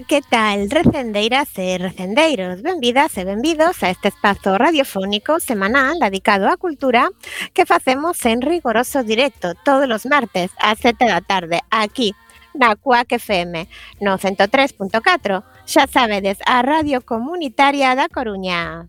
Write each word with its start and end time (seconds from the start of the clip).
Ola, 0.00 0.06
que 0.06 0.22
tal, 0.22 0.70
recendeiras 0.70 1.48
e 1.58 1.76
recendeiros? 1.76 2.62
Benvidas 2.62 3.16
e 3.18 3.24
benvidos 3.24 3.82
a 3.82 3.90
este 3.90 4.08
espazo 4.08 4.56
radiofónico 4.56 5.40
semanal 5.40 5.98
dedicado 6.00 6.48
á 6.48 6.56
cultura 6.56 7.10
que 7.52 7.68
facemos 7.68 8.16
en 8.24 8.40
rigoroso 8.40 9.04
directo 9.04 9.52
todos 9.64 9.90
os 9.90 10.06
martes 10.06 10.52
ás 10.56 10.80
7 10.80 11.04
da 11.04 11.20
tarde 11.20 11.60
aquí 11.68 12.16
na 12.56 12.76
CUAC 12.76 13.20
FM 13.20 13.68
no 14.00 14.16
103.4. 14.16 15.44
Xa 15.68 15.84
sabedes, 15.86 16.38
a 16.46 16.62
radio 16.62 17.04
comunitaria 17.04 17.92
da 17.94 18.08
Coruña. 18.08 18.88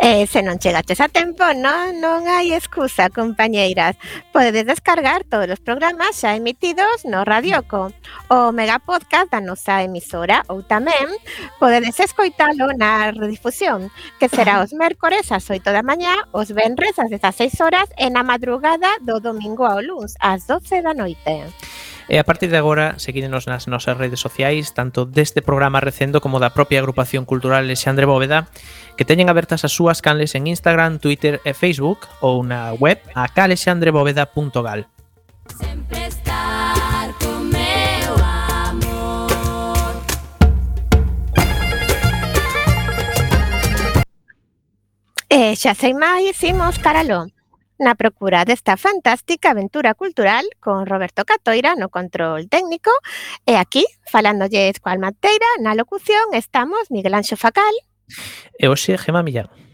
E 0.00 0.26
se 0.26 0.42
non 0.42 0.60
chegaches 0.60 1.00
a 1.00 1.08
tempo, 1.08 1.42
non, 1.56 1.98
non 1.98 2.28
hai 2.30 2.52
excusa, 2.52 3.10
compañeiras. 3.10 3.96
Podedes 4.30 4.66
descargar 4.66 5.24
todos 5.26 5.50
os 5.50 5.60
programas 5.60 6.16
xa 6.20 6.36
emitidos 6.36 7.02
no 7.04 7.24
Radioco, 7.24 7.90
o 8.28 8.52
megapodcast 8.52 9.32
da 9.32 9.40
nosa 9.40 9.82
emisora 9.82 10.46
ou 10.48 10.62
tamén 10.62 11.08
podedes 11.58 11.98
escoitalo 11.98 12.70
na 12.76 13.10
redifusión, 13.10 13.90
que 14.20 14.28
será 14.28 14.62
os 14.62 14.72
mércores 14.72 15.30
ás 15.32 15.48
8 15.48 15.72
da 15.72 15.82
mañá, 15.82 16.26
os 16.32 16.52
venres 16.52 16.98
ás 16.98 17.10
16 17.10 17.60
horas 17.60 17.88
e 17.98 18.10
na 18.10 18.22
madrugada 18.22 18.98
do 19.02 19.18
domingo 19.18 19.64
ao 19.64 19.82
luns 19.82 20.14
ás 20.20 20.46
12 20.46 20.82
da 20.82 20.94
noite. 20.94 21.50
E 22.08 22.22
a 22.22 22.24
partir 22.24 22.54
de 22.54 22.56
agora, 22.56 22.94
seguídenos 23.02 23.50
nas 23.50 23.66
nosas 23.66 23.98
redes 23.98 24.22
sociais, 24.22 24.70
tanto 24.70 25.10
deste 25.10 25.42
programa 25.42 25.82
recendo 25.82 26.22
como 26.22 26.38
da 26.38 26.54
propia 26.54 26.78
agrupación 26.78 27.26
cultural 27.26 27.66
Alexandre 27.66 28.06
Bóveda, 28.06 28.46
que 28.94 29.02
teñen 29.02 29.26
abertas 29.26 29.66
as 29.66 29.74
súas 29.74 29.98
canles 29.98 30.38
en 30.38 30.46
Instagram, 30.46 31.02
Twitter 31.02 31.42
e 31.42 31.50
Facebook 31.50 32.06
ou 32.22 32.46
na 32.46 32.78
web 32.78 33.02
a 33.10 33.26
Sempre 35.58 36.06
estar 36.06 37.10
con 37.18 37.50
meu 37.50 38.12
amor. 38.22 39.98
E 45.26 45.58
xa 45.58 45.74
sei 45.74 45.90
máis, 45.90 46.38
imos 46.46 46.78
caralón 46.78 47.35
na 47.78 47.94
procura 47.94 48.44
desta 48.44 48.76
fantástica 48.76 49.50
aventura 49.50 49.94
cultural 49.94 50.44
con 50.60 50.86
Roberto 50.86 51.24
Catoira 51.24 51.74
no 51.76 51.88
control 51.88 52.48
técnico 52.48 52.90
e 53.44 53.56
aquí, 53.56 53.84
falándolle 54.06 54.68
Escual 54.68 54.98
Mateira, 54.98 55.48
na 55.60 55.74
locución 55.74 56.32
estamos 56.32 56.90
Miguel 56.90 57.14
Anxo 57.14 57.36
Facal 57.36 57.74
e 58.58 58.64
hoxe 58.70 58.96
Gema 58.96 59.22
Millán. 59.22 59.65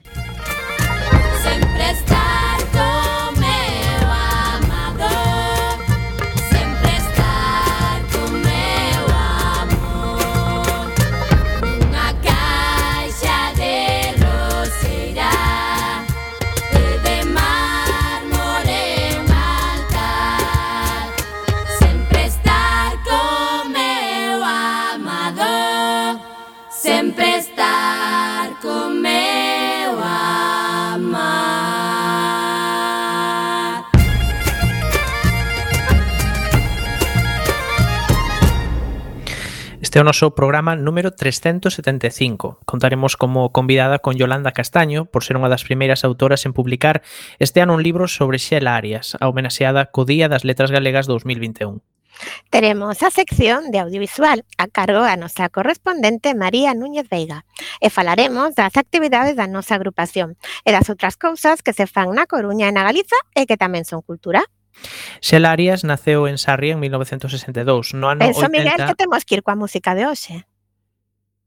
Este 39.92 40.00
é 40.00 40.08
o 40.08 40.08
noso 40.08 40.32
programa 40.32 40.72
número 40.72 41.12
375. 41.12 42.64
Contaremos 42.64 43.20
como 43.20 43.52
convidada 43.52 43.98
con 43.98 44.16
Yolanda 44.16 44.56
Castaño 44.56 45.04
por 45.04 45.20
ser 45.20 45.36
unha 45.36 45.52
das 45.52 45.68
primeiras 45.68 46.00
autoras 46.00 46.48
en 46.48 46.56
publicar 46.56 47.04
este 47.36 47.60
ano 47.60 47.76
un 47.76 47.84
libro 47.84 48.08
sobre 48.08 48.40
Xela 48.40 48.72
Arias, 48.72 49.20
a 49.20 49.28
homenaxeada 49.28 49.92
co 49.92 50.08
Día 50.08 50.32
das 50.32 50.48
Letras 50.48 50.72
Galegas 50.72 51.04
2021. 51.04 51.84
Teremos 52.48 53.04
a 53.04 53.12
sección 53.12 53.68
de 53.68 53.84
audiovisual 53.84 54.48
a 54.56 54.64
cargo 54.64 55.04
a 55.04 55.12
nosa 55.20 55.52
correspondente 55.52 56.32
María 56.32 56.72
Núñez 56.72 57.12
Veiga 57.12 57.44
e 57.76 57.92
falaremos 57.92 58.56
das 58.56 58.80
actividades 58.80 59.36
da 59.36 59.44
nosa 59.44 59.76
agrupación 59.76 60.40
e 60.64 60.72
das 60.72 60.88
outras 60.88 61.20
cousas 61.20 61.60
que 61.60 61.76
se 61.76 61.84
fan 61.84 62.16
na 62.16 62.24
Coruña 62.24 62.64
e 62.64 62.72
na 62.72 62.80
Galiza 62.80 63.20
e 63.36 63.44
que 63.44 63.60
tamén 63.60 63.84
son 63.84 64.00
cultura. 64.00 64.40
Xel 65.20 65.44
Arias 65.44 65.84
naceu 65.84 66.26
en 66.26 66.38
Sarria 66.38 66.74
en 66.74 66.80
1962. 66.80 67.94
No 67.94 68.08
ano 68.08 68.24
Penso, 68.24 68.46
80... 68.46 68.52
Miguel, 68.52 68.80
que 68.88 68.94
temos 68.94 69.24
que 69.24 69.38
ir 69.38 69.42
coa 69.42 69.56
música 69.56 69.94
de 69.94 70.06
hoxe. 70.06 70.46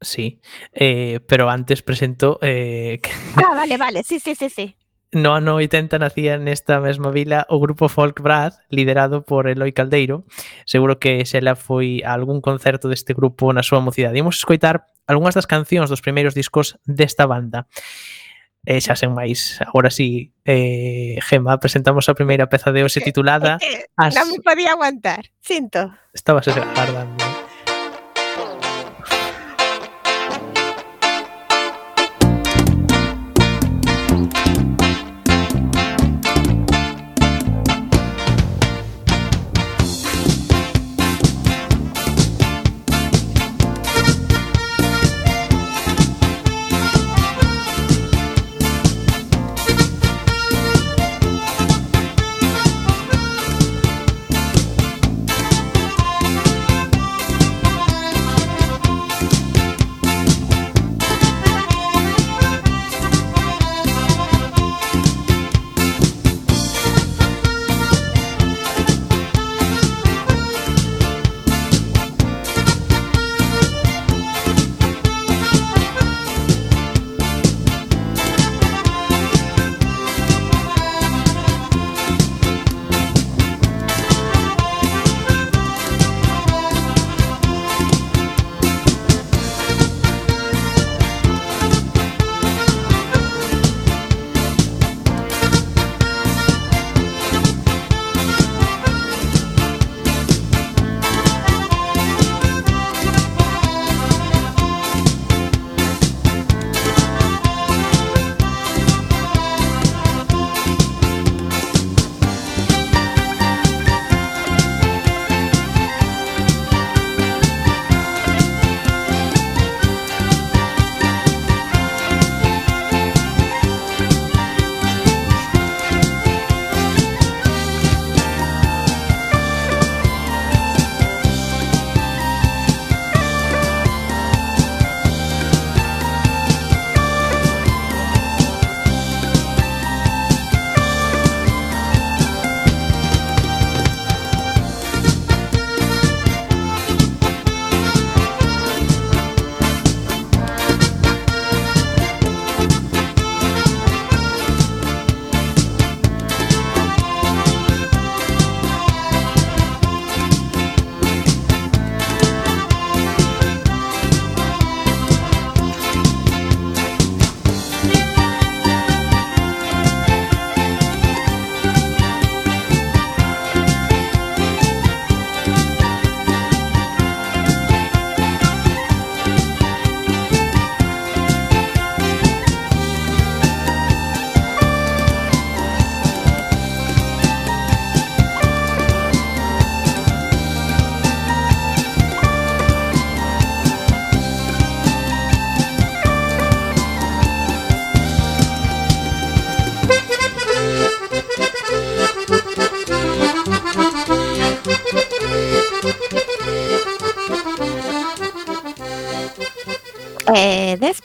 Sí, 0.02 0.40
eh, 0.74 1.20
pero 1.28 1.50
antes 1.50 1.82
presento... 1.82 2.40
Eh... 2.42 3.00
Ah, 3.36 3.56
vale, 3.56 3.78
vale, 3.78 4.04
sí, 4.04 4.20
sí, 4.20 4.36
sí, 4.36 4.50
sí. 4.50 4.76
No 5.16 5.34
ano 5.34 5.56
80 5.56 5.96
nacía 5.96 6.36
nesta 6.36 6.84
mesma 6.84 7.08
vila 7.08 7.48
o 7.48 7.56
grupo 7.64 7.88
Folk 7.88 8.20
Brad, 8.20 8.60
liderado 8.68 9.24
por 9.24 9.48
Eloi 9.48 9.72
Caldeiro. 9.72 10.26
Seguro 10.66 11.00
que 11.00 11.24
Xela 11.24 11.56
foi 11.56 12.04
a 12.04 12.12
algún 12.12 12.44
concerto 12.44 12.92
deste 12.92 13.16
grupo 13.16 13.48
na 13.56 13.64
súa 13.64 13.80
mocidade. 13.80 14.20
Imos 14.20 14.36
escoitar 14.36 14.92
algunhas 15.08 15.40
das 15.40 15.48
cancións 15.48 15.88
dos 15.88 16.04
primeiros 16.04 16.36
discos 16.36 16.76
desta 16.84 17.24
banda. 17.32 17.72
E 18.66 18.82
xa 18.82 18.98
sen 18.98 19.14
máis, 19.14 19.62
agora 19.62 19.94
sí, 19.94 20.34
eh, 20.42 21.22
Gema, 21.22 21.62
presentamos 21.62 22.10
a 22.10 22.18
primeira 22.18 22.50
peza 22.50 22.74
de 22.74 22.82
hoxe 22.82 23.00
eh, 23.02 23.06
titulada... 23.06 23.62
Eh, 23.62 23.86
eh, 23.86 23.94
as... 23.94 24.18
Non 24.18 24.30
me 24.34 24.42
podía 24.42 24.74
aguantar, 24.74 25.30
sinto. 25.38 25.94
Estabas 26.14 26.50
agardando. 26.50 27.25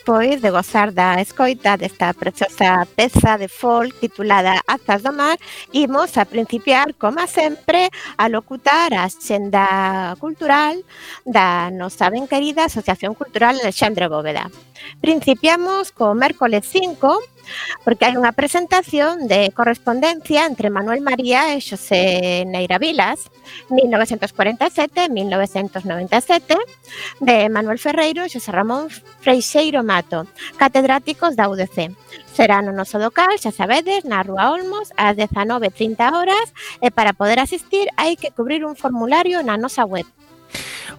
despois 0.00 0.40
de 0.40 0.50
gozar 0.50 0.92
da 0.92 1.20
escoita 1.20 1.76
desta 1.76 2.14
preciosa 2.14 2.88
peza 2.96 3.36
de 3.36 3.48
folk 3.48 3.92
titulada 4.00 4.62
Azas 4.66 5.02
do 5.02 5.12
Mar, 5.12 5.36
imos 5.74 6.16
a 6.16 6.24
principiar, 6.24 6.94
como 6.94 7.20
sempre, 7.28 7.90
a 8.16 8.26
locutar 8.28 8.94
a 8.94 9.06
xenda 9.10 10.16
cultural 10.18 10.80
da 11.26 11.68
nosa 11.70 12.08
ben 12.08 12.24
querida 12.24 12.64
Asociación 12.64 13.12
Cultural 13.12 13.60
Alexandre 13.60 14.08
Bóveda. 14.08 14.48
Principiamos 15.00 15.92
co 15.92 16.14
mércoles 16.14 16.66
5, 16.68 17.20
porque 17.84 18.04
hai 18.04 18.16
unha 18.16 18.32
presentación 18.36 19.26
de 19.26 19.50
correspondencia 19.56 20.44
entre 20.44 20.68
Manuel 20.68 21.00
María 21.00 21.56
e 21.56 21.64
Xosé 21.64 22.44
Neira 22.46 22.78
Vilas, 22.78 23.32
1947-1997, 23.72 26.58
de 27.20 27.48
Manuel 27.48 27.78
Ferreiro 27.80 28.24
e 28.24 28.32
Xosé 28.32 28.52
Ramón 28.52 28.90
Freixeiro 29.24 29.82
Mato, 29.82 30.26
catedráticos 30.60 31.34
da 31.34 31.48
UDC. 31.48 31.96
Será 32.30 32.62
no 32.62 32.72
noso 32.76 33.00
local, 33.00 33.40
xa 33.40 33.50
sabedes, 33.50 34.04
na 34.04 34.22
Rúa 34.22 34.52
Olmos, 34.52 34.92
ás 35.00 35.16
19.30 35.16 36.12
horas, 36.12 36.52
e 36.84 36.92
para 36.92 37.16
poder 37.16 37.40
asistir 37.40 37.88
hai 37.96 38.20
que 38.20 38.30
cubrir 38.30 38.68
un 38.68 38.76
formulario 38.76 39.40
na 39.42 39.56
nosa 39.56 39.88
web 39.88 40.04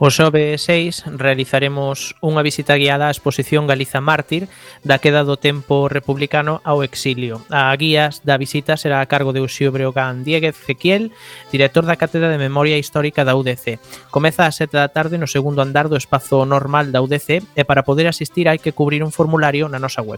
O 0.02 0.10
xove 0.10 0.58
6 0.58 1.06
realizaremos 1.14 2.18
unha 2.26 2.42
visita 2.42 2.74
guiada 2.74 3.06
á 3.06 3.14
exposición 3.14 3.70
Galiza 3.70 4.02
Mártir 4.02 4.50
da 4.82 4.98
queda 4.98 5.22
do 5.22 5.38
tempo 5.38 5.86
republicano 5.86 6.58
ao 6.66 6.82
exilio. 6.82 7.46
A 7.54 7.70
guías 7.78 8.26
da 8.26 8.42
visita 8.42 8.82
será 8.82 8.98
a 8.98 9.10
cargo 9.10 9.30
de 9.30 9.46
Uxío 9.46 9.70
Breogán 9.70 10.26
Dieguez 10.26 10.58
Zequiel, 10.58 11.14
director 11.54 11.86
da 11.86 12.02
Cátedra 12.02 12.34
de 12.34 12.42
Memoria 12.42 12.82
Histórica 12.82 13.22
da 13.22 13.38
UDC. 13.38 13.78
Comeza 14.10 14.50
a 14.50 14.52
7 14.52 14.74
da 14.74 14.90
tarde 14.90 15.22
no 15.22 15.30
segundo 15.30 15.62
andar 15.62 15.86
do 15.86 16.00
espazo 16.00 16.50
normal 16.50 16.90
da 16.90 17.06
UDC 17.06 17.46
e 17.54 17.62
para 17.62 17.86
poder 17.86 18.10
asistir 18.10 18.50
hai 18.50 18.58
que 18.58 18.74
cubrir 18.74 19.06
un 19.06 19.14
formulario 19.14 19.70
na 19.70 19.78
nosa 19.78 20.02
web. 20.02 20.18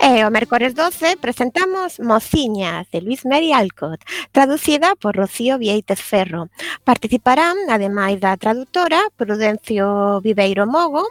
E 0.00 0.24
o 0.24 0.30
mércores 0.30 0.74
12 0.74 1.16
presentamos 1.18 1.98
Mociñas, 2.00 2.86
de 2.92 3.00
Luis 3.00 3.24
Mary 3.24 3.52
Alcott, 3.52 4.00
traducida 4.32 4.94
por 4.96 5.16
Rocío 5.16 5.58
Vieites 5.58 6.00
Ferro. 6.00 6.48
Participarán, 6.84 7.56
ademais 7.68 8.20
da 8.20 8.36
traductora, 8.36 9.00
Prudencio 9.16 10.20
Viveiro 10.20 10.66
Mogo, 10.66 11.02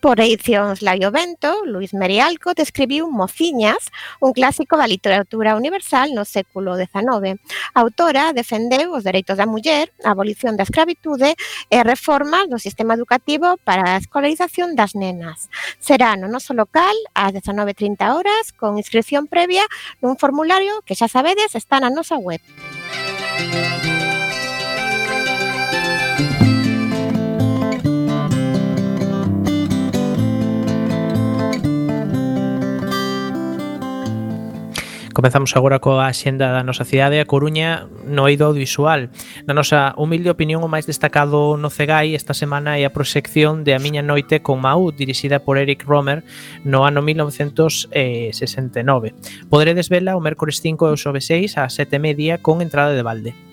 Por 0.00 0.18
edicións 0.18 0.82
Laio 0.82 1.10
Bento, 1.10 1.64
Luis 1.64 1.94
Merialco 1.94 2.54
describiu 2.54 3.10
Mociñas, 3.10 3.90
un 4.20 4.32
clásico 4.32 4.76
da 4.76 4.90
literatura 4.90 5.54
universal 5.54 6.10
no 6.14 6.26
século 6.26 6.74
XIX. 6.74 7.38
A 7.74 7.80
autora 7.80 8.34
defendeu 8.34 8.92
os 8.92 9.06
dereitos 9.06 9.38
da 9.38 9.46
muller, 9.46 9.94
a 10.02 10.10
abolición 10.10 10.58
da 10.58 10.66
escravitude 10.66 11.38
e 11.70 11.76
eh, 11.78 11.84
reformas 11.86 12.50
do 12.50 12.58
sistema 12.58 12.98
educativo 12.98 13.56
para 13.62 13.94
a 13.94 14.00
escolarización 14.02 14.74
das 14.74 14.98
nenas. 14.98 15.46
Será 15.78 16.18
no 16.18 16.26
noso 16.26 16.52
local 16.52 16.94
ás 17.14 17.30
19.30 17.30 18.02
horas 18.10 18.50
con 18.52 18.76
inscripción 18.76 19.30
previa 19.30 19.62
nun 20.02 20.18
formulario 20.18 20.82
que 20.82 20.98
xa 20.98 21.06
sabedes 21.06 21.54
está 21.54 21.78
na 21.78 21.94
nosa 21.94 22.18
web. 22.18 22.42
Música 23.42 24.01
Comezamos 35.22 35.54
agora 35.54 35.78
coa 35.78 36.10
axenda 36.10 36.50
da 36.50 36.66
nosa 36.66 36.82
cidade, 36.82 37.22
a 37.22 37.30
Coruña, 37.30 37.86
no 38.02 38.26
eido 38.26 38.50
audiovisual. 38.50 39.06
Na 39.46 39.54
nosa 39.54 39.94
humilde 39.94 40.34
opinión, 40.34 40.66
o 40.66 40.68
máis 40.74 40.82
destacado 40.82 41.54
no 41.54 41.70
Cegai 41.70 42.18
esta 42.18 42.34
semana 42.34 42.74
é 42.74 42.82
a 42.82 42.90
proxección 42.90 43.62
de 43.62 43.70
A 43.70 43.78
miña 43.78 44.02
noite 44.02 44.42
con 44.42 44.58
Maú, 44.58 44.90
dirixida 44.90 45.38
por 45.38 45.62
Eric 45.62 45.86
Romer 45.86 46.26
no 46.66 46.82
ano 46.82 47.06
1969. 47.06 49.14
Poderedes 49.46 49.86
vela 49.86 50.18
o 50.18 50.24
mércores 50.26 50.58
5 50.58 50.90
e 50.90 50.92
o 50.92 50.98
xove 50.98 51.22
6 51.22 51.54
a 51.54 51.70
7 51.70 52.02
media 52.02 52.42
con 52.42 52.58
entrada 52.58 52.90
de 52.90 53.06
balde. 53.06 53.51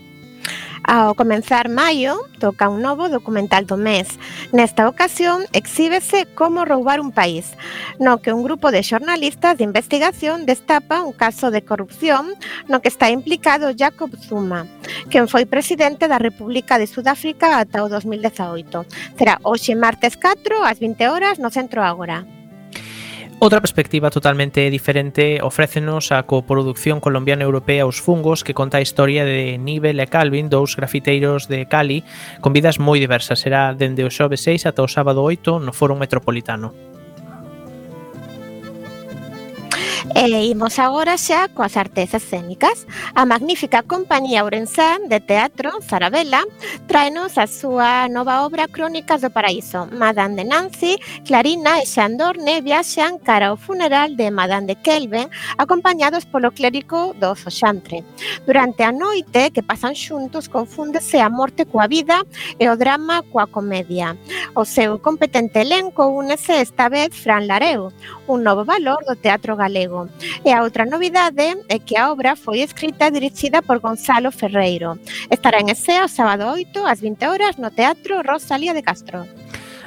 Ao 0.83 1.13
comenzar 1.13 1.69
maio, 1.69 2.17
toca 2.39 2.69
un 2.69 2.81
novo 2.81 3.09
documental 3.09 3.65
do 3.65 3.77
mes. 3.77 4.17
Nesta 4.51 4.87
ocasión, 4.87 5.43
exíbese 5.53 6.25
Como 6.33 6.65
roubar 6.65 6.99
un 6.99 7.11
país, 7.11 7.53
no 7.99 8.23
que 8.23 8.33
un 8.33 8.43
grupo 8.43 8.71
de 8.71 8.83
xornalistas 8.83 9.57
de 9.57 9.67
investigación 9.67 10.45
destapa 10.45 11.03
un 11.03 11.13
caso 11.13 11.51
de 11.51 11.61
corrupción 11.61 12.33
no 12.67 12.81
que 12.81 12.87
está 12.87 13.11
implicado 13.11 13.75
Jacob 13.75 14.15
Zuma, 14.15 14.65
quen 15.11 15.27
foi 15.27 15.45
presidente 15.45 16.07
da 16.07 16.17
República 16.17 16.79
de 16.79 16.87
Sudáfrica 16.87 17.59
ata 17.59 17.83
o 17.83 17.91
2018. 17.91 18.85
Será 19.19 19.37
hoxe 19.43 19.75
martes 19.75 20.15
4 20.15 20.63
ás 20.63 20.79
20 20.79 21.11
horas 21.11 21.35
no 21.37 21.51
Centro 21.51 21.83
Ágora. 21.83 22.38
Outra 23.39 23.61
perspectiva 23.61 24.11
totalmente 24.11 24.69
diferente 24.69 25.39
ofrécenos 25.41 26.11
a 26.11 26.27
coproducción 26.27 26.99
colombiana-europea 26.99 27.87
Os 27.87 28.03
Fungos 28.03 28.43
que 28.43 28.53
conta 28.53 28.79
a 28.79 28.83
historia 28.83 29.23
de 29.23 29.55
Nivel 29.55 30.03
e 30.03 30.11
Calvin, 30.11 30.51
dous 30.51 30.75
grafiteiros 30.75 31.47
de 31.47 31.63
Cali 31.63 32.03
con 32.43 32.51
vidas 32.51 32.83
moi 32.83 32.99
diversas. 32.99 33.39
Será 33.39 33.71
dende 33.71 34.03
o 34.03 34.11
xove 34.11 34.35
6 34.35 34.67
ata 34.67 34.83
o 34.83 34.91
sábado 34.91 35.23
8 35.23 35.55
no 35.63 35.71
Foro 35.71 35.95
Metropolitano. 35.95 36.88
E 40.15 40.25
imos 40.25 40.79
agora 40.79 41.21
xa 41.21 41.47
coas 41.53 41.77
artes 41.77 42.17
escénicas. 42.17 42.89
A 43.13 43.29
magnífica 43.29 43.85
compañía 43.85 44.43
ourensán 44.43 45.05
de 45.05 45.21
teatro 45.21 45.69
Zarabela 45.85 46.41
traenos 46.89 47.37
a 47.37 47.45
súa 47.45 48.09
nova 48.09 48.41
obra 48.41 48.65
Crónicas 48.65 49.21
do 49.21 49.29
Paraíso. 49.29 49.85
Madame 49.93 50.41
de 50.41 50.45
Nancy, 50.49 50.97
Clarina 51.29 51.77
e 51.77 51.85
Xandorne 51.85 52.65
viaxan 52.65 53.21
cara 53.21 53.53
ao 53.53 53.57
funeral 53.57 54.17
de 54.17 54.33
Madame 54.33 54.73
de 54.73 54.75
Kelvin 54.81 55.29
acompañados 55.61 56.25
polo 56.25 56.49
clérigo 56.57 57.13
do 57.13 57.37
Xantre. 57.37 58.01
Durante 58.49 58.81
a 58.81 58.91
noite 58.91 59.53
que 59.53 59.61
pasan 59.61 59.93
xuntos 59.93 60.49
confúndese 60.49 61.21
a 61.21 61.29
morte 61.29 61.69
coa 61.69 61.85
vida 61.85 62.25
e 62.57 62.65
o 62.65 62.73
drama 62.75 63.21
coa 63.29 63.45
comedia. 63.45 64.17
O 64.57 64.65
seu 64.65 64.97
competente 64.97 65.61
elenco 65.61 66.09
únese 66.09 66.65
esta 66.65 66.89
vez 66.89 67.13
Fran 67.13 67.45
Lareu, 67.45 67.93
un 68.25 68.41
novo 68.41 68.65
valor 68.65 69.05
do 69.05 69.13
teatro 69.15 69.53
galego 69.53 69.98
Lugo. 70.05 70.13
E 70.45 70.51
a 70.51 70.61
outra 70.63 70.85
novidade 70.85 71.57
é 71.67 71.79
que 71.79 71.97
a 71.97 72.11
obra 72.11 72.35
foi 72.35 72.61
escrita 72.61 73.07
e 73.07 73.11
dirixida 73.11 73.61
por 73.61 73.79
Gonzalo 73.79 74.31
Ferreiro. 74.31 74.99
Estará 75.29 75.59
en 75.59 75.69
Esea 75.69 76.05
o 76.05 76.11
sábado 76.11 76.51
8 76.51 76.85
ás 76.87 77.01
20 77.01 77.27
horas 77.27 77.57
no 77.57 77.71
Teatro 77.71 78.23
Rosalía 78.23 78.73
de 78.73 78.83
Castro. 78.83 79.25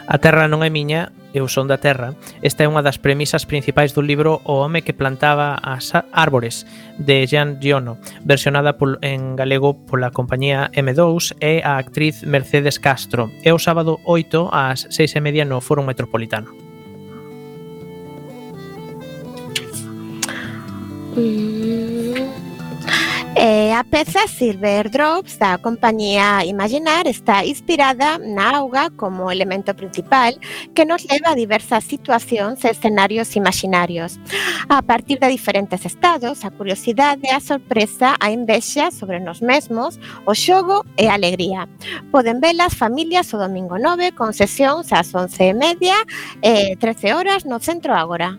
A 0.07 0.19
terra 0.19 0.51
non 0.51 0.67
é 0.67 0.71
miña, 0.71 1.15
eu 1.33 1.47
son 1.47 1.71
da 1.71 1.79
terra. 1.79 2.19
Esta 2.43 2.67
é 2.67 2.71
unha 2.71 2.83
das 2.83 2.99
premisas 2.99 3.47
principais 3.47 3.95
do 3.95 4.03
libro 4.03 4.43
O 4.45 4.61
home 4.61 4.83
que 4.83 4.93
plantaba 4.93 5.55
as 5.63 5.95
árbores, 6.13 6.67
de 6.99 7.25
Jean 7.25 7.63
Giono, 7.63 7.97
versionada 8.27 8.77
pol, 8.77 8.99
en 9.01 9.39
galego 9.39 9.79
pola 9.87 10.13
compañía 10.13 10.69
M2 10.75 11.39
e 11.39 11.63
a 11.63 11.79
actriz 11.79 12.27
Mercedes 12.27 12.83
Castro. 12.83 13.31
É 13.47 13.55
o 13.55 13.63
sábado 13.63 14.03
8 14.05 14.51
ás 14.53 14.91
6 14.91 15.17
e 15.17 15.21
media 15.23 15.47
no 15.47 15.63
Foro 15.63 15.87
Metropolitano. 15.87 16.62
E 23.35 23.73
a 23.73 23.83
peza 23.83 24.29
Silver 24.29 24.89
Drops 24.89 25.37
da 25.37 25.59
compañía 25.59 26.45
Imaginar 26.45 27.07
está 27.07 27.45
inspirada 27.45 28.17
na 28.19 28.59
auga 28.59 28.89
como 28.91 29.33
elemento 29.33 29.75
principal 29.75 30.39
que 30.75 30.85
nos 30.85 31.05
leva 31.11 31.33
a 31.33 31.35
diversas 31.35 31.85
situacións 31.85 32.65
e 32.65 32.71
escenarios 32.71 33.35
imaginarios. 33.35 34.21
A 34.69 34.81
partir 34.81 35.19
de 35.19 35.29
diferentes 35.29 35.85
estados, 35.85 36.45
a 36.45 36.51
curiosidade, 36.53 37.29
a 37.29 37.41
sorpresa, 37.41 38.15
a 38.21 38.31
envexa 38.31 38.93
sobre 38.93 39.19
nos 39.19 39.43
mesmos, 39.43 39.99
o 40.25 40.37
xogo 40.37 40.85
e 40.97 41.09
a 41.09 41.19
alegría. 41.19 41.69
Poden 42.13 42.39
velas 42.39 42.77
familias 42.77 43.33
o 43.35 43.43
domingo 43.43 43.75
9 43.75 44.13
con 44.13 44.37
sesións 44.37 44.93
ás 44.93 45.11
11 45.11 45.51
e 45.51 45.55
media 45.57 45.99
eh, 46.47 46.73
e 46.73 46.77
13 46.77 47.17
horas 47.17 47.43
no 47.43 47.59
Centro 47.59 47.91
Ágora. 47.97 48.39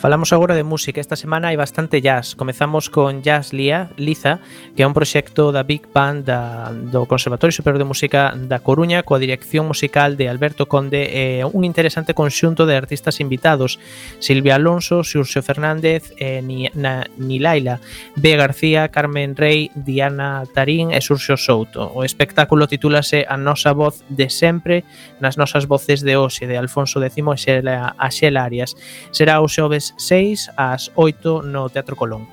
Falamos 0.00 0.32
agora 0.32 0.54
de 0.54 0.62
música. 0.62 0.98
Esta 0.98 1.14
semana 1.14 1.52
hai 1.52 1.60
bastante 1.60 2.00
jazz. 2.00 2.32
Comezamos 2.32 2.88
con 2.88 3.20
Jazz 3.20 3.52
Lía, 3.52 3.92
Liza, 4.00 4.40
que 4.72 4.80
é 4.80 4.88
un 4.88 4.96
proxecto 4.96 5.52
da 5.52 5.60
Big 5.60 5.92
Band 5.92 6.24
da, 6.24 6.72
do 6.72 7.04
Conservatorio 7.04 7.52
Superior 7.52 7.76
de 7.76 7.84
Música 7.84 8.32
da 8.32 8.64
Coruña 8.64 9.04
coa 9.04 9.20
dirección 9.20 9.68
musical 9.68 10.16
de 10.16 10.32
Alberto 10.32 10.72
Conde 10.72 11.04
e 11.04 11.44
un 11.44 11.68
interesante 11.68 12.16
conxunto 12.16 12.64
de 12.64 12.80
artistas 12.80 13.20
invitados. 13.20 13.76
Silvia 14.24 14.56
Alonso, 14.56 15.04
Xurxo 15.04 15.44
Fernández, 15.44 16.16
e 16.16 16.40
Ni, 16.40 16.72
na, 16.72 17.04
Nilaila, 17.20 17.84
B. 18.16 18.40
García, 18.40 18.88
Carmen 18.88 19.36
Rey, 19.36 19.68
Diana 19.76 20.48
Tarín 20.48 20.96
e 20.96 21.04
Xurxo 21.04 21.36
Souto. 21.36 21.92
O 21.92 22.08
espectáculo 22.08 22.64
titúlase 22.72 23.28
A 23.28 23.36
nosa 23.36 23.76
voz 23.76 24.00
de 24.08 24.32
sempre 24.32 24.80
nas 25.20 25.36
nosas 25.36 25.68
voces 25.68 26.00
de 26.00 26.16
hoxe 26.16 26.48
de 26.48 26.56
Alfonso 26.56 27.04
X 27.04 27.20
e 27.20 27.36
Xela, 27.36 27.92
a 28.00 28.08
Xela 28.08 28.48
Arias. 28.48 28.72
Será 29.12 29.44
o 29.44 29.48
xoves 29.52 29.89
6 29.96 30.50
ás 30.56 30.90
8 30.94 31.42
no 31.42 31.68
Teatro 31.68 31.96
Colón. 31.96 32.28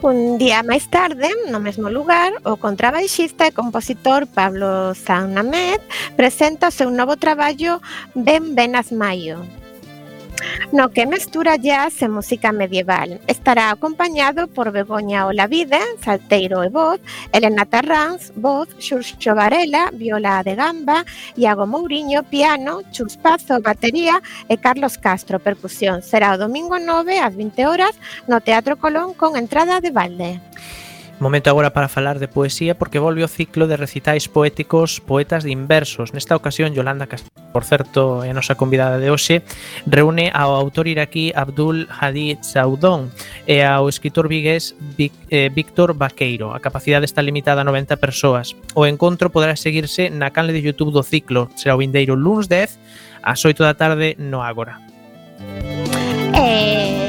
Un 0.00 0.40
día 0.40 0.64
máis 0.64 0.88
tarde, 0.88 1.28
no 1.52 1.60
mesmo 1.60 1.92
lugar, 1.92 2.32
o 2.48 2.56
contrabaixista 2.56 3.44
e 3.44 3.52
compositor 3.52 4.24
Pablo 4.24 4.96
Zaunamed 4.96 5.84
presenta 6.16 6.72
o 6.72 6.74
seu 6.74 6.88
novo 6.88 7.20
traballo 7.20 7.84
Ben 8.16 8.56
Venas 8.56 8.96
Maio, 8.96 9.44
no 10.72 10.90
que 10.90 11.06
mestura 11.06 11.56
jazz 11.56 12.02
e 12.02 12.08
música 12.08 12.52
medieval. 12.52 13.20
Estará 13.26 13.70
acompañado 13.70 14.48
por 14.48 14.72
Begoña 14.72 15.26
Olavide, 15.26 15.80
salteiro 16.02 16.62
e 16.62 16.68
voz, 16.68 17.00
Elena 17.32 17.66
Tarrans, 17.66 18.32
voz, 18.36 18.68
Xurxo 18.78 19.34
Varela, 19.34 19.90
viola 19.92 20.42
de 20.42 20.54
gamba, 20.54 21.04
Iago 21.36 21.66
Mouriño, 21.66 22.22
piano, 22.24 22.82
Chus 22.92 23.16
Pazo, 23.16 23.60
batería 23.60 24.22
e 24.48 24.56
Carlos 24.58 24.98
Castro, 24.98 25.40
percusión. 25.40 26.02
Será 26.02 26.34
o 26.34 26.38
domingo 26.38 26.78
9 26.78 27.18
ás 27.18 27.34
20 27.34 27.66
horas 27.66 27.94
no 28.26 28.40
Teatro 28.40 28.78
Colón 28.78 29.14
con 29.14 29.36
entrada 29.36 29.80
de 29.80 29.90
balde. 29.90 30.40
Momento 31.20 31.50
agora 31.50 31.74
para 31.74 31.92
falar 31.92 32.18
de 32.18 32.28
poesía 32.28 32.72
porque 32.72 32.98
volve 32.98 33.22
o 33.22 33.28
ciclo 33.28 33.68
de 33.68 33.76
recitais 33.76 34.24
poéticos 34.24 35.04
Poetas 35.04 35.44
de 35.44 35.52
Inversos. 35.52 36.16
Nesta 36.16 36.34
ocasión, 36.34 36.72
Yolanda 36.72 37.06
Castillo, 37.06 37.36
por 37.52 37.68
certo, 37.68 38.24
é 38.24 38.32
a 38.32 38.34
nosa 38.34 38.56
convidada 38.56 38.96
de 38.96 39.12
hoxe, 39.12 39.44
reúne 39.84 40.32
ao 40.32 40.56
autor 40.56 40.88
iraquí 40.88 41.28
Abdul 41.36 41.84
Hadi 41.92 42.40
Saudón 42.40 43.12
e 43.44 43.60
ao 43.60 43.92
escritor 43.92 44.32
vigués 44.32 44.72
eh, 44.96 45.52
Víctor 45.52 45.92
Vaqueiro. 45.92 46.56
A 46.56 46.58
capacidade 46.64 47.04
está 47.04 47.20
limitada 47.20 47.60
a 47.60 47.68
90 47.68 48.00
persoas. 48.00 48.56
O 48.72 48.88
encontro 48.88 49.28
poderá 49.28 49.60
seguirse 49.60 50.08
na 50.08 50.32
canle 50.32 50.56
de 50.56 50.64
YouTube 50.64 50.88
do 50.88 51.04
ciclo. 51.04 51.52
Será 51.52 51.76
o 51.76 51.84
vindeiro 51.84 52.16
luns 52.16 52.48
10 52.48 52.80
ás 53.20 53.44
8 53.44 53.60
da 53.60 53.76
tarde 53.76 54.16
no 54.16 54.40
Ágora. 54.40 54.80
Eh... 56.32 56.99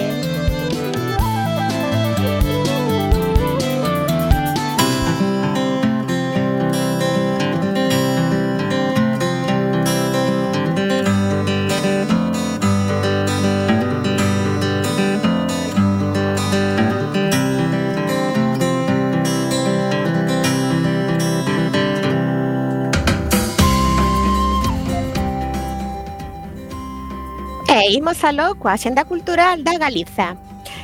Imos 27.89 28.23
aló 28.23 28.53
coa 28.61 28.77
Xenda 28.77 29.05
Cultural 29.05 29.63
da 29.63 29.77
Galiza. 29.77 30.37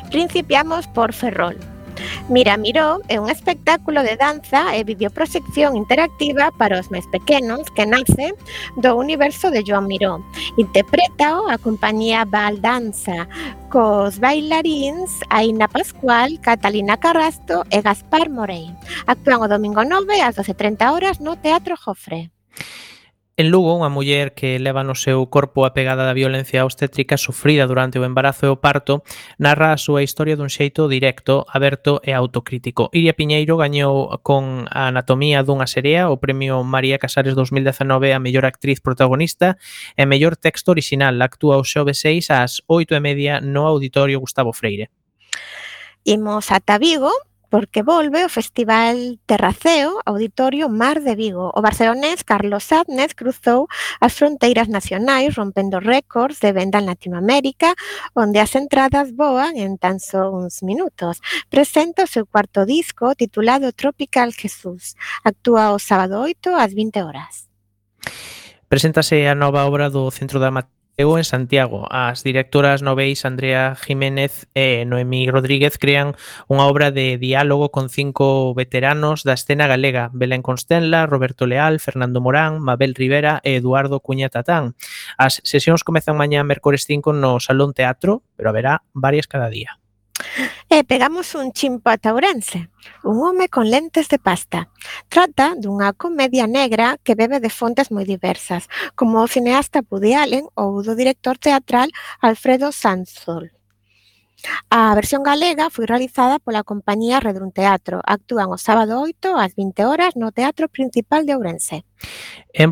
Principiamos 0.09 0.87
por 0.87 1.13
Ferrol. 1.13 1.57
Mira 2.29 2.57
Miró 2.57 3.01
é 3.07 3.19
un 3.19 3.29
espectáculo 3.29 4.01
de 4.01 4.17
danza 4.17 4.75
e 4.77 4.83
videoproxección 4.83 5.77
interactiva 5.77 6.49
para 6.57 6.79
os 6.79 6.89
máis 6.89 7.05
pequenos 7.09 7.69
que 7.73 7.85
nace 7.85 8.33
do 8.77 8.97
universo 8.97 9.49
de 9.49 9.61
Joan 9.65 9.85
Miró. 9.85 10.21
Interpreta 10.57 11.37
a 11.49 11.57
compañía 11.57 12.25
Valdanza 12.25 13.29
cos 13.69 14.17
bailaríns 14.17 15.21
Aina 15.29 15.67
Pascual, 15.67 16.41
Catalina 16.41 16.97
Carrasto 16.97 17.65
e 17.69 17.81
Gaspar 17.81 18.29
Morey. 18.29 18.73
Actúan 19.05 19.41
o 19.41 19.47
domingo 19.47 19.85
9 19.85 20.21
ás 20.21 20.37
12.30 20.37 20.93
horas 20.93 21.15
no 21.21 21.37
Teatro 21.37 21.77
Jofre. 21.77 22.31
En 23.39 23.51
Lugo, 23.53 23.77
unha 23.77 23.93
muller 23.93 24.33
que 24.33 24.57
leva 24.57 24.81
no 24.81 24.97
seu 24.97 25.21
corpo 25.29 25.61
a 25.61 25.69
pegada 25.69 26.01
da 26.01 26.17
violencia 26.17 26.65
obstétrica 26.65 27.21
sufrida 27.21 27.69
durante 27.69 28.01
o 28.01 28.05
embarazo 28.09 28.49
e 28.49 28.51
o 28.51 28.57
parto, 28.57 29.05
narra 29.37 29.77
a 29.77 29.77
súa 29.77 30.01
historia 30.01 30.33
dun 30.33 30.49
xeito 30.49 30.89
directo, 30.89 31.45
aberto 31.45 32.01
e 32.01 32.17
autocrítico. 32.17 32.89
Iria 32.97 33.13
Piñeiro 33.13 33.53
gañou 33.61 34.09
con 34.25 34.65
a 34.73 34.89
anatomía 34.89 35.45
dunha 35.45 35.69
serea 35.69 36.09
o 36.09 36.17
premio 36.17 36.65
María 36.65 36.97
Casares 36.97 37.37
2019 37.37 38.09
a 38.09 38.17
mellor 38.17 38.49
actriz 38.49 38.81
protagonista 38.81 39.61
e 39.93 40.09
mellor 40.09 40.33
texto 40.33 40.73
original. 40.73 41.13
Actúa 41.21 41.61
o 41.61 41.63
xove 41.63 41.93
6 41.93 42.33
ás 42.33 42.65
8 42.65 42.97
e 42.97 43.01
media 43.05 43.37
no 43.37 43.69
Auditorio 43.69 44.17
Gustavo 44.17 44.49
Freire. 44.49 44.89
Imos 46.01 46.49
ata 46.49 46.81
Vigo, 46.81 47.13
porque 47.49 47.83
volve 47.83 48.25
o 48.25 48.29
Festival 48.29 49.19
Terraceo 49.25 49.99
Auditorio 50.05 50.69
Mar 50.69 51.01
de 51.01 51.15
Vigo. 51.15 51.51
O 51.55 51.61
barcelonés 51.61 52.23
Carlos 52.23 52.63
Sadnez 52.63 53.13
cruzou 53.13 53.67
as 53.99 54.13
fronteiras 54.13 54.67
nacionais 54.67 55.35
rompendo 55.35 55.79
récords 55.79 56.39
de 56.39 56.51
venda 56.51 56.79
en 56.79 56.85
Latinoamérica, 56.85 57.75
onde 58.13 58.39
as 58.39 58.55
entradas 58.55 59.15
voan 59.15 59.57
en 59.57 59.77
tan 59.77 59.99
só 59.99 60.29
uns 60.29 60.61
minutos. 60.63 61.19
Presenta 61.49 62.03
o 62.03 62.11
seu 62.11 62.25
cuarto 62.27 62.65
disco 62.65 63.15
titulado 63.15 63.71
Tropical 63.73 64.31
Jesús. 64.31 64.95
Actúa 65.23 65.73
o 65.73 65.79
sábado 65.79 66.21
8 66.21 66.55
ás 66.55 66.75
20 66.75 67.01
horas. 67.01 67.47
Preséntase 68.67 69.27
a 69.27 69.35
nova 69.35 69.63
obra 69.63 69.87
do 69.89 70.11
Centro 70.11 70.43
da 70.43 70.51
Mat 70.51 70.76
Eu 70.99 71.13
en 71.15 71.23
Santiago. 71.23 71.85
As 71.93 72.25
directoras 72.25 72.81
Noveis, 72.81 73.21
Andrea 73.21 73.77
Jiménez 73.77 74.49
e 74.57 74.81
Noemí 74.81 75.29
Rodríguez 75.29 75.77
crean 75.77 76.17
unha 76.49 76.65
obra 76.65 76.89
de 76.89 77.21
diálogo 77.21 77.69
con 77.69 77.93
cinco 77.93 78.57
veteranos 78.57 79.21
da 79.21 79.37
escena 79.37 79.69
galega, 79.69 80.09
Belén 80.09 80.41
Constenla, 80.41 81.05
Roberto 81.05 81.45
Leal, 81.45 81.77
Fernando 81.77 82.17
Morán, 82.17 82.57
Mabel 82.65 82.97
Rivera 82.97 83.45
e 83.45 83.61
Eduardo 83.61 84.01
Cuña 84.01 84.33
Tatán. 84.33 84.73
As 85.21 85.37
sesións 85.45 85.85
comezan 85.85 86.17
mañá 86.17 86.41
mércores 86.41 86.89
5 86.89 87.13
no 87.13 87.37
Salón 87.37 87.77
Teatro, 87.77 88.25
pero 88.33 88.49
haberá 88.49 88.81
varias 88.89 89.29
cada 89.29 89.53
día. 89.53 89.77
E 90.69 90.79
eh, 90.79 90.83
pegamos 90.83 91.35
un 91.35 91.51
chimpo 91.51 91.89
a 91.89 91.97
Ourense. 92.11 92.69
Un 93.03 93.17
home 93.23 93.49
con 93.49 93.69
lentes 93.69 94.07
de 94.09 94.19
pasta. 94.19 94.69
Trata 95.09 95.55
dunha 95.55 95.93
comedia 95.93 96.47
negra 96.47 96.97
que 97.03 97.15
bebe 97.15 97.39
de 97.39 97.49
fontes 97.49 97.89
moi 97.91 98.05
diversas, 98.05 98.69
como 98.95 99.23
o 99.23 99.31
cineasta 99.31 99.83
Woody 99.89 100.13
Allen 100.13 100.45
ou 100.55 100.83
do 100.85 100.93
director 100.95 101.35
teatral 101.37 101.89
Alfredo 102.21 102.71
Sanzol. 102.71 103.51
A 104.69 104.93
versión 104.93 105.25
galega 105.25 105.73
foi 105.73 105.89
realizada 105.89 106.37
pola 106.37 106.61
compañía 106.63 107.19
Redrun 107.19 107.51
Teatro. 107.51 108.05
Actúan 108.05 108.53
o 108.53 108.61
sábado 108.61 109.01
8 109.01 109.33
ás 109.33 109.57
20 109.57 109.89
horas 109.89 110.13
no 110.13 110.29
Teatro 110.31 110.69
Principal 110.69 111.25
de 111.25 111.33
Ourense. 111.33 111.77
En 112.53 112.71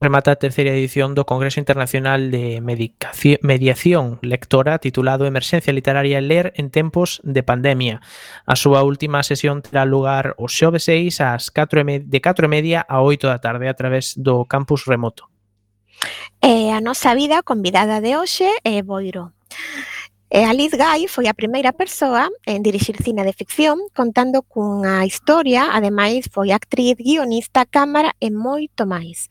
remata 0.00 0.32
a 0.32 0.36
terceira 0.36 0.70
edición 0.70 1.14
do 1.16 1.24
Congreso 1.24 1.58
Internacional 1.58 2.30
de 2.30 2.60
Medicación, 2.60 3.38
Mediación 3.42 4.18
Lectora 4.20 4.78
titulado 4.78 5.24
Emerxencia 5.24 5.72
Literaria 5.72 6.20
Ler 6.20 6.52
en 6.56 6.70
Tempos 6.70 7.20
de 7.24 7.42
Pandemia. 7.42 8.00
A 8.44 8.56
súa 8.56 8.84
última 8.84 9.24
sesión 9.24 9.64
terá 9.64 9.88
lugar 9.88 10.36
o 10.36 10.52
xove 10.52 10.78
6 10.78 11.20
ás 11.24 11.48
4 11.48 12.04
de 12.04 12.18
4 12.20 12.44
e 12.44 12.50
media 12.52 12.80
a 12.84 13.00
8 13.00 13.26
da 13.26 13.40
tarde 13.40 13.68
a 13.68 13.74
través 13.74 14.12
do 14.20 14.44
campus 14.44 14.84
remoto. 14.84 15.32
E 16.44 16.68
a 16.70 16.84
nosa 16.84 17.16
vida 17.16 17.40
convidada 17.40 18.04
de 18.04 18.20
hoxe 18.20 18.46
é 18.62 18.84
Boiro. 18.84 19.32
E 20.28 20.42
Alice 20.42 20.76
Guy 20.76 21.06
foi 21.06 21.30
a 21.30 21.38
primeira 21.38 21.70
persoa 21.70 22.26
en 22.50 22.66
dirixir 22.66 22.98
cine 22.98 23.22
de 23.22 23.30
ficción 23.30 23.78
contando 23.94 24.42
cunha 24.42 25.06
historia, 25.06 25.70
ademais 25.70 26.26
foi 26.34 26.50
actriz, 26.50 26.98
guionista, 26.98 27.62
cámara 27.62 28.10
e 28.18 28.34
moito 28.34 28.90
máis. 28.90 29.30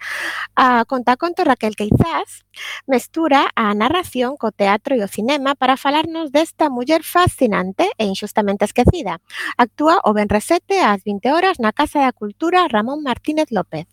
A 0.55 0.87
conta 0.87 1.19
conto 1.19 1.43
Raquel 1.43 1.75
Queizás 1.75 2.47
mestura 2.87 3.51
a 3.59 3.75
narración 3.75 4.39
co 4.39 4.55
teatro 4.55 4.95
e 4.95 5.03
o 5.03 5.11
cinema 5.11 5.51
para 5.59 5.75
falarnos 5.75 6.31
desta 6.31 6.71
muller 6.71 7.03
fascinante 7.03 7.91
e 7.99 8.07
injustamente 8.07 8.63
esquecida. 8.63 9.19
Actúa 9.59 9.99
o 10.07 10.15
Benresete 10.15 10.79
ás 10.79 11.03
20 11.03 11.27
horas 11.35 11.59
na 11.59 11.75
Casa 11.75 12.07
da 12.07 12.15
Cultura 12.15 12.71
Ramón 12.71 13.03
Martínez 13.03 13.51
López. 13.51 13.83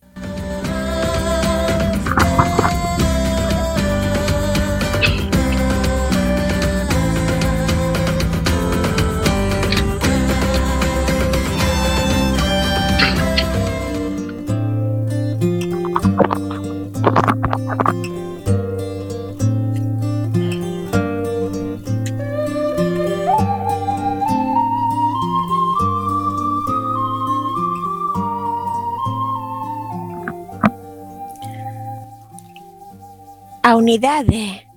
A 33.65 33.77
unidade 33.77 34.69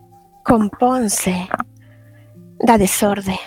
componse 0.43 1.47
da 2.63 2.77
desorde. 2.77 3.37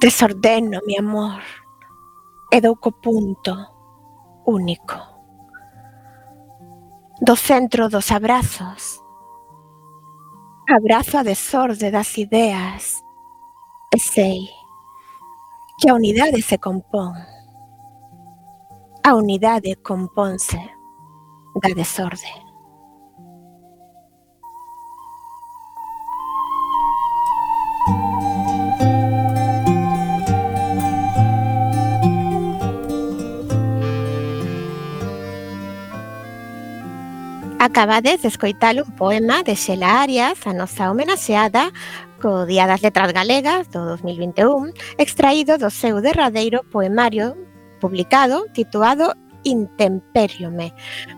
Desordeno, 0.00 0.80
mi 0.86 0.96
amor, 0.96 1.42
e 2.50 2.60
dou 2.60 2.76
co 2.76 2.92
punto 2.92 3.54
único. 4.46 5.17
Do 7.20 7.34
centro 7.34 7.88
dos 7.88 8.12
abrazos. 8.12 9.02
Abrazo 10.68 11.18
a 11.18 11.22
desorde 11.24 11.90
das 11.90 12.16
ideas 12.16 13.02
e 13.92 13.98
que 15.78 15.90
a 15.90 15.94
unidade 15.94 16.42
se 16.42 16.58
compón. 16.58 17.14
A 19.02 19.14
unidade 19.14 19.74
compónse 19.82 20.60
da 21.62 21.74
desorde. 21.74 22.47
Acabades 37.60 38.22
de 38.22 38.28
escoitar 38.28 38.76
un 38.76 38.94
poema 38.94 39.42
de 39.42 39.56
Xela 39.56 40.00
Arias, 40.00 40.46
a 40.46 40.54
nosa 40.54 40.92
homenaxeada, 40.94 41.74
co 42.22 42.46
Día 42.46 42.70
das 42.70 42.86
Letras 42.86 43.10
Galegas 43.10 43.66
do 43.74 43.82
2021, 43.82 44.70
extraído 44.94 45.58
do 45.58 45.66
seu 45.66 45.98
derradeiro 45.98 46.62
poemario 46.70 47.34
publicado 47.82 48.46
titulado 48.54 49.10
Intemperiume, 49.42 50.70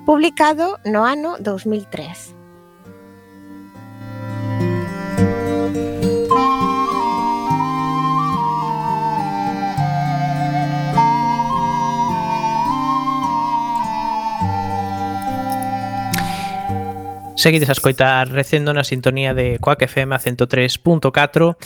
publicado 0.09 0.81
no 0.89 1.05
ano 1.05 1.37
2003. 1.45 2.40
Seguides 17.41 17.71
a 17.71 17.73
escoitar 17.73 18.29
Recendo 18.29 18.77
na 18.77 18.85
sintonía 18.85 19.33
de 19.33 19.57
Coac 19.65 19.81
FM 19.81 20.13
103.4 20.13 21.57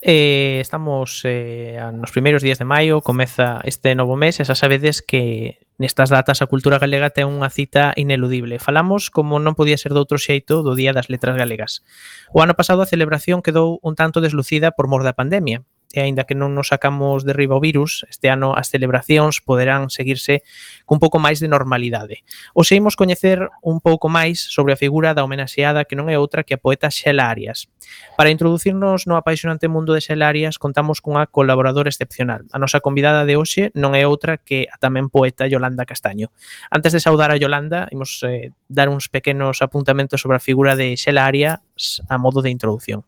eh, 0.00 0.58
Estamos 0.62 1.22
eh, 1.24 1.74
nos 1.90 2.14
primeiros 2.14 2.40
días 2.40 2.62
de 2.62 2.64
maio, 2.64 3.00
comeza 3.00 3.58
este 3.64 3.98
novo 3.98 4.14
mes 4.14 4.38
E 4.38 4.46
xa 4.46 4.54
sabedes 4.54 5.02
que 5.02 5.58
nestas 5.74 6.14
datas 6.14 6.38
a 6.38 6.46
cultura 6.46 6.78
galega 6.78 7.10
ten 7.10 7.26
unha 7.26 7.50
cita 7.50 7.90
ineludible. 7.98 8.62
Falamos, 8.62 9.10
como 9.10 9.42
non 9.42 9.58
podía 9.58 9.74
ser 9.74 9.90
doutro 9.90 10.22
xeito, 10.22 10.62
do 10.62 10.78
Día 10.78 10.94
das 10.94 11.10
Letras 11.10 11.34
Galegas. 11.34 11.82
O 12.30 12.38
ano 12.38 12.54
pasado 12.54 12.86
a 12.86 12.86
celebración 12.86 13.42
quedou 13.42 13.82
un 13.82 13.98
tanto 13.98 14.22
deslucida 14.22 14.70
por 14.70 14.86
mor 14.86 15.02
da 15.02 15.18
pandemia 15.18 15.66
e 15.94 16.02
aínda 16.02 16.26
que 16.26 16.34
non 16.34 16.58
nos 16.58 16.74
sacamos 16.74 17.22
de 17.22 17.30
riba 17.30 17.54
o 17.54 17.62
virus, 17.62 18.02
este 18.10 18.26
ano 18.26 18.58
as 18.58 18.66
celebracións 18.74 19.38
poderán 19.38 19.94
seguirse 19.94 20.42
cun 20.82 20.98
pouco 20.98 21.22
máis 21.22 21.38
de 21.38 21.46
normalidade. 21.46 22.26
Hoxe 22.50 22.74
seguimos 22.74 22.98
coñecer 22.98 23.46
un 23.62 23.78
pouco 23.78 24.10
máis 24.10 24.42
sobre 24.42 24.74
a 24.74 24.80
figura 24.80 25.14
da 25.14 25.22
homenaxeada 25.22 25.86
que 25.86 25.94
non 25.94 26.10
é 26.10 26.18
outra 26.18 26.42
que 26.42 26.58
a 26.58 26.60
poeta 26.60 26.90
Xela 26.90 27.30
Arias. 27.30 27.70
Para 28.18 28.34
introducirnos 28.34 29.06
no 29.06 29.14
apaixonante 29.14 29.70
mundo 29.70 29.94
de 29.94 30.02
Xela 30.02 30.26
Arias, 30.26 30.58
contamos 30.58 30.98
cunha 30.98 31.30
colaboradora 31.30 31.86
excepcional. 31.86 32.42
A 32.50 32.58
nosa 32.58 32.82
convidada 32.82 33.22
de 33.22 33.38
hoxe 33.38 33.70
non 33.78 33.94
é 33.94 34.02
outra 34.10 34.42
que 34.42 34.66
a 34.66 34.76
tamén 34.82 35.06
poeta 35.06 35.46
Yolanda 35.46 35.86
Castaño. 35.86 36.34
Antes 36.74 36.90
de 36.90 36.98
saudar 36.98 37.30
a 37.30 37.38
Yolanda, 37.38 37.86
imos 37.94 38.18
eh, 38.26 38.50
dar 38.66 38.90
uns 38.90 39.06
pequenos 39.06 39.62
apuntamentos 39.62 40.18
sobre 40.18 40.42
a 40.42 40.42
figura 40.42 40.74
de 40.74 40.98
Xela 40.98 41.30
Arias 41.30 42.02
a 42.10 42.18
modo 42.18 42.42
de 42.42 42.50
introducción. 42.50 43.06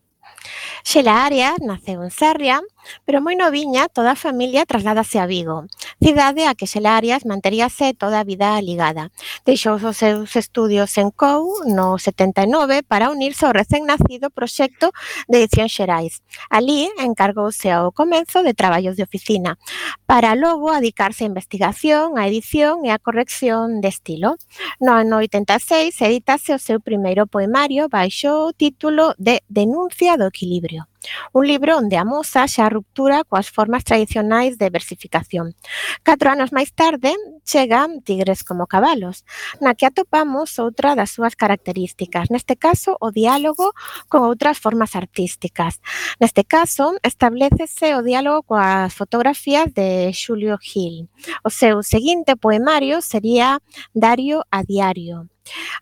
Xela 0.87 1.27
Arias 1.27 1.59
naceu 1.59 2.07
en 2.07 2.15
Sarria 2.15 2.63
Pero 3.05 3.23
moi 3.23 3.37
noviña, 3.37 3.89
toda 3.89 4.13
a 4.13 4.19
familia 4.19 4.67
trasládase 4.67 5.19
a 5.19 5.27
Vigo, 5.27 5.67
cidade 6.03 6.47
a 6.47 6.55
que 6.55 6.67
Xela 6.67 6.97
Arias 6.97 7.25
manteríase 7.25 7.95
toda 7.95 8.21
a 8.21 8.27
vida 8.29 8.61
ligada. 8.61 9.11
Deixou 9.45 9.77
os 9.77 9.97
seus 9.97 10.37
estudios 10.37 10.95
en 10.99 11.11
COU 11.11 11.67
no 11.71 11.99
79 11.99 12.83
para 12.83 13.11
unirse 13.11 13.47
ao 13.47 13.57
recén 13.57 13.87
nacido 13.87 14.31
proxecto 14.31 14.93
de 15.29 15.43
edición 15.43 15.69
Xerais. 15.69 16.23
Alí 16.51 16.89
encargouse 16.99 17.71
ao 17.71 17.93
comenzo 17.93 18.43
de 18.43 18.55
traballos 18.55 18.97
de 18.97 19.05
oficina, 19.05 19.59
para 20.07 20.35
logo 20.35 20.71
adicarse 20.71 21.25
a 21.25 21.31
investigación, 21.31 22.19
a 22.19 22.27
edición 22.27 22.85
e 22.85 22.91
a 22.91 22.99
corrección 22.99 23.81
de 23.81 23.89
estilo. 23.89 24.37
No 24.81 24.93
ano 24.95 25.19
86 25.19 25.95
editase 26.03 26.55
o 26.55 26.63
seu 26.63 26.79
primeiro 26.81 27.27
poemario 27.27 27.89
baixo 27.89 28.47
o 28.47 28.53
título 28.53 29.15
de 29.19 29.43
Denuncia 29.49 30.17
do 30.17 30.27
Equilibrio. 30.27 30.87
Un 31.33 31.47
libro 31.47 31.77
onde 31.79 31.97
amosa 31.97 32.47
xa 32.47 32.67
a 32.67 32.73
ruptura 32.73 33.25
coas 33.25 33.49
formas 33.51 33.85
tradicionais 33.85 34.59
de 34.59 34.69
versificación. 34.71 35.55
Catro 36.03 36.31
anos 36.33 36.51
máis 36.51 36.71
tarde, 36.73 37.15
chega 37.47 37.87
Tigres 38.05 38.43
como 38.43 38.67
cabalos, 38.67 39.25
na 39.63 39.79
que 39.79 39.87
atopamos 39.87 40.59
outra 40.59 40.99
das 40.99 41.15
súas 41.15 41.39
características, 41.39 42.29
neste 42.29 42.59
caso 42.59 42.99
o 43.01 43.15
diálogo 43.15 43.73
con 44.11 44.27
outras 44.27 44.59
formas 44.59 44.99
artísticas. 44.99 45.79
Neste 46.19 46.43
caso, 46.43 46.99
establecese 47.07 47.95
o 47.95 48.03
diálogo 48.03 48.43
coas 48.43 48.91
fotografías 48.93 49.71
de 49.73 50.11
Xulio 50.13 50.59
Gil. 50.59 51.07
O 51.47 51.51
seu 51.51 51.87
seguinte 51.87 52.35
poemario 52.35 52.99
sería 53.01 53.63
Dario 53.95 54.43
a 54.51 54.67
diario 54.67 55.31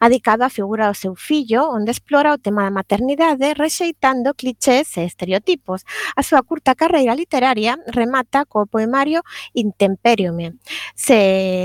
adicado 0.01 0.45
á 0.45 0.51
figura 0.51 0.89
do 0.89 0.97
seu 0.97 1.15
fillo, 1.17 1.71
onde 1.73 1.91
explora 1.95 2.35
o 2.37 2.41
tema 2.41 2.65
da 2.65 2.77
maternidade 2.79 3.55
rexeitando 3.55 4.37
clichés 4.37 4.97
e 5.01 5.09
estereotipos. 5.09 5.85
A 6.17 6.23
súa 6.23 6.43
curta 6.45 6.77
carreira 6.77 7.17
literaria 7.17 7.79
remata 7.89 8.45
co 8.45 8.67
poemario 8.67 9.25
Intemperiome. 9.55 10.61
Se 10.95 11.19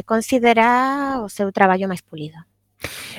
considera 0.05 1.19
o 1.21 1.27
seu 1.29 1.51
traballo 1.51 1.89
máis 1.89 2.01
pulido. 2.01 2.39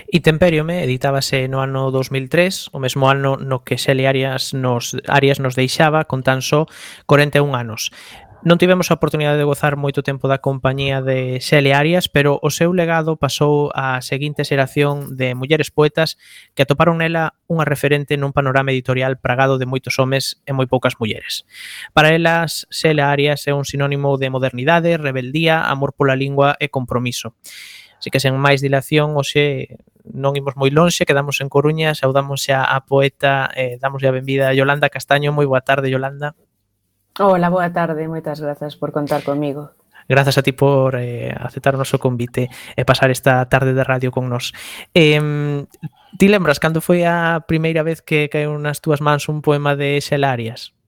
Itemperiome 0.08 0.80
eh, 0.80 0.84
editábase 0.88 1.46
no 1.46 1.60
ano 1.60 1.92
2003, 1.92 2.72
o 2.72 2.78
mesmo 2.80 3.06
ano 3.12 3.36
no 3.36 3.60
que 3.60 3.76
Xeli 3.76 4.08
Arias 4.08 4.56
nos, 4.56 4.96
Arias 5.06 5.38
nos 5.38 5.54
deixaba 5.54 6.08
con 6.08 6.24
tan 6.24 6.40
só 6.40 6.66
41 7.04 7.52
anos. 7.52 7.92
Non 8.40 8.56
tivemos 8.56 8.88
a 8.88 8.96
oportunidade 8.96 9.36
de 9.36 9.44
gozar 9.44 9.76
moito 9.76 10.00
tempo 10.00 10.24
da 10.24 10.40
compañía 10.40 11.04
de 11.04 11.44
Xele 11.44 11.76
Arias, 11.76 12.08
pero 12.08 12.40
o 12.40 12.48
seu 12.48 12.72
legado 12.72 13.20
pasou 13.20 13.68
á 13.76 14.00
seguinte 14.00 14.48
xeración 14.48 15.12
de 15.12 15.36
mulleres 15.36 15.68
poetas 15.68 16.16
que 16.56 16.64
atoparon 16.64 17.04
nela 17.04 17.36
unha 17.52 17.68
referente 17.68 18.16
nun 18.16 18.32
panorama 18.32 18.72
editorial 18.72 19.20
pragado 19.20 19.60
de 19.60 19.68
moitos 19.68 20.00
homes 20.00 20.40
e 20.48 20.56
moi 20.56 20.64
poucas 20.64 20.96
mulleres. 20.96 21.44
Para 21.92 22.16
elas, 22.16 22.64
Xele 22.72 23.04
Arias 23.04 23.44
é 23.44 23.52
un 23.52 23.68
sinónimo 23.68 24.16
de 24.16 24.32
modernidade, 24.32 24.96
rebeldía, 24.96 25.68
amor 25.68 25.92
pola 25.92 26.16
lingua 26.16 26.56
e 26.56 26.72
compromiso. 26.72 27.36
Así 28.00 28.08
que 28.08 28.24
sen 28.24 28.40
máis 28.40 28.64
dilación, 28.64 29.20
hoxe 29.20 29.76
non 30.08 30.32
imos 30.32 30.56
moi 30.56 30.72
lonxe, 30.72 31.04
quedamos 31.04 31.44
en 31.44 31.52
Coruña, 31.52 31.92
saudamos 31.92 32.48
xa 32.48 32.64
a 32.64 32.88
poeta, 32.88 33.52
eh, 33.52 33.76
damoslle 33.76 34.08
a 34.08 34.16
benvida 34.16 34.48
a 34.48 34.56
Yolanda 34.56 34.88
Castaño. 34.88 35.28
Moi 35.36 35.44
boa 35.44 35.60
tarde, 35.60 35.92
Yolanda. 35.92 36.32
Hola, 37.22 37.50
boa 37.50 37.68
tarde, 37.68 38.08
moitas 38.08 38.40
grazas 38.40 38.80
por 38.80 38.96
contar 38.96 39.20
comigo. 39.20 39.76
Grazas 40.08 40.40
a 40.40 40.42
ti 40.42 40.56
por 40.56 40.96
eh, 40.96 41.28
aceptar 41.36 41.76
o 41.76 41.80
noso 41.84 42.00
convite 42.00 42.48
e 42.48 42.88
pasar 42.88 43.12
esta 43.12 43.44
tarde 43.44 43.76
de 43.76 43.84
radio 43.84 44.08
con 44.08 44.32
nos. 44.32 44.56
Eh, 44.96 45.20
ti 46.16 46.26
lembras 46.32 46.56
cando 46.56 46.80
foi 46.80 47.04
a 47.04 47.44
primeira 47.44 47.84
vez 47.84 48.00
que 48.00 48.32
caeu 48.32 48.56
nas 48.56 48.80
túas 48.80 49.04
mans 49.04 49.28
un 49.28 49.44
poema 49.44 49.76
de 49.76 50.00
Xelarias? 50.00 50.72
Arias? 50.72 50.79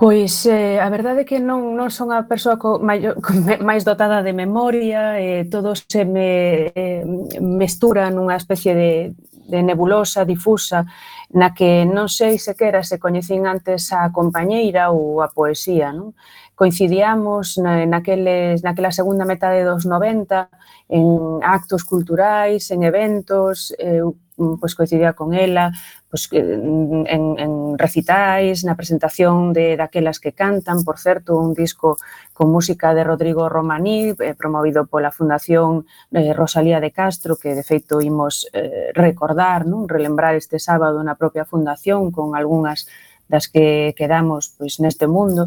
Pois 0.00 0.46
eh, 0.46 0.80
a 0.80 0.88
verdade 0.88 1.20
é 1.20 1.28
que 1.28 1.36
non, 1.36 1.76
non 1.76 1.92
son 1.92 2.08
a 2.08 2.24
persoa 2.24 2.56
co, 2.56 2.80
maio, 2.80 3.20
co, 3.20 3.36
máis 3.68 3.84
dotada 3.84 4.24
de 4.24 4.32
memoria, 4.32 5.20
eh, 5.20 5.44
todo 5.44 5.76
se 5.76 6.08
me 6.08 6.72
eh, 6.72 7.04
mestura 7.36 8.08
nunha 8.08 8.40
especie 8.40 8.72
de, 8.72 9.12
de 9.44 9.60
nebulosa 9.60 10.24
difusa 10.24 10.88
na 11.36 11.52
que 11.52 11.84
non 11.84 12.08
sei 12.08 12.40
sequera 12.40 12.80
se 12.80 12.96
coñecín 12.96 13.44
antes 13.44 13.92
a 13.92 14.08
compañeira 14.08 14.88
ou 14.88 15.20
a 15.20 15.28
poesía. 15.28 15.92
Non? 15.92 16.16
Coincidíamos 16.56 17.60
na, 17.60 17.84
naqueles, 17.84 18.64
naquela 18.64 18.96
segunda 18.96 19.28
metade 19.28 19.68
dos 19.68 19.84
90 19.84 20.48
en 20.88 21.44
actos 21.44 21.84
culturais, 21.84 22.72
en 22.72 22.88
eventos, 22.88 23.76
eh, 23.76 24.00
eu 24.00 24.16
pois 24.56 24.74
coincidía 24.74 25.12
con 25.12 25.34
ela, 25.34 25.68
pues, 26.10 26.28
eh, 26.32 26.40
en, 26.42 27.38
en 27.38 27.78
recitais, 27.78 28.66
na 28.66 28.74
presentación 28.74 29.54
de 29.54 29.78
daquelas 29.78 30.18
que 30.18 30.34
cantan, 30.34 30.82
por 30.82 30.98
certo, 30.98 31.38
un 31.38 31.54
disco 31.54 31.96
con 32.34 32.50
música 32.50 32.92
de 32.94 33.04
Rodrigo 33.04 33.48
Romaní, 33.48 34.10
eh, 34.18 34.34
promovido 34.34 34.90
pola 34.90 35.14
Fundación 35.14 35.86
eh, 36.10 36.34
Rosalía 36.34 36.80
de 36.82 36.90
Castro, 36.90 37.38
que 37.38 37.54
de 37.54 37.62
feito 37.62 38.02
imos 38.02 38.50
eh, 38.52 38.90
recordar, 38.92 39.70
non? 39.70 39.86
relembrar 39.86 40.34
este 40.34 40.58
sábado 40.58 40.98
na 41.06 41.14
propia 41.14 41.46
fundación 41.46 42.10
con 42.10 42.34
algunhas 42.34 42.90
das 43.30 43.46
que 43.46 43.94
quedamos 43.94 44.58
pois 44.58 44.82
neste 44.82 45.06
mundo 45.06 45.46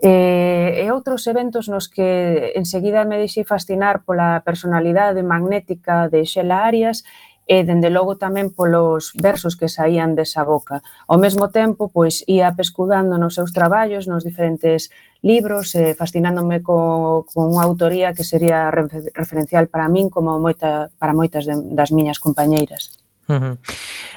e, 0.00 0.80
e 0.80 0.84
outros 0.88 1.28
eventos 1.28 1.68
nos 1.68 1.92
que 1.92 2.56
enseguida 2.56 3.04
me 3.04 3.20
deixei 3.20 3.44
fascinar 3.44 4.00
pola 4.08 4.40
personalidade 4.48 5.20
magnética 5.20 6.08
de 6.08 6.24
Xela 6.24 6.64
Arias 6.64 7.04
e 7.48 7.64
dende 7.64 7.88
logo 7.88 8.20
tamén 8.20 8.52
polos 8.52 9.16
versos 9.16 9.56
que 9.56 9.72
saían 9.72 10.12
desa 10.12 10.44
boca. 10.44 10.84
Ao 11.08 11.16
mesmo 11.16 11.48
tempo, 11.48 11.88
pois 11.88 12.20
ia 12.28 12.52
pescudando 12.52 13.16
nos 13.16 13.40
seus 13.40 13.56
traballos, 13.56 14.04
nos 14.04 14.20
diferentes 14.20 14.92
libros, 15.24 15.72
eh, 15.72 15.96
fascinándome 15.96 16.60
co, 16.60 17.24
con 17.32 17.48
unha 17.48 17.64
autoría 17.64 18.12
que 18.12 18.22
sería 18.22 18.68
referencial 18.68 19.72
para 19.72 19.88
min 19.88 20.12
como 20.12 20.36
moita, 20.36 20.92
para 21.00 21.16
moitas 21.16 21.48
de, 21.48 21.56
das 21.72 21.88
miñas 21.88 22.20
compañeiras. 22.20 22.92
Uh 23.28 23.40
-huh. 23.40 23.54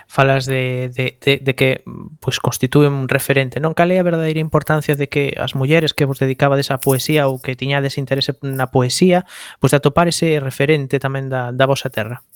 Falas 0.08 0.44
de, 0.44 0.91
de, 0.91 1.15
de, 1.24 1.39
de 1.39 1.56
que 1.56 1.88
pois 2.20 2.36
constitúe 2.44 2.91
un 2.91 3.08
referente, 3.08 3.63
non? 3.63 3.72
Cal 3.72 3.96
é 3.96 3.98
a 4.00 4.08
verdadeira 4.08 4.44
importancia 4.44 5.00
de 5.00 5.08
que 5.08 5.39
as 5.39 5.56
mulleres 5.56 5.96
que 5.96 6.04
vos 6.04 6.20
dedicabades 6.20 6.67
á 6.67 6.84
poesía 6.84 7.32
ou 7.32 7.39
que 7.39 7.56
tiñades 7.56 7.96
interese 7.96 8.36
na 8.44 8.67
poesía, 8.76 9.24
pois 9.63 9.72
de 9.72 9.80
atopar 9.80 10.12
ese 10.12 10.44
referente 10.44 11.00
tamén 11.00 11.32
da, 11.32 11.56
da 11.56 11.63
vosa 11.63 11.88
terra? 11.88 12.28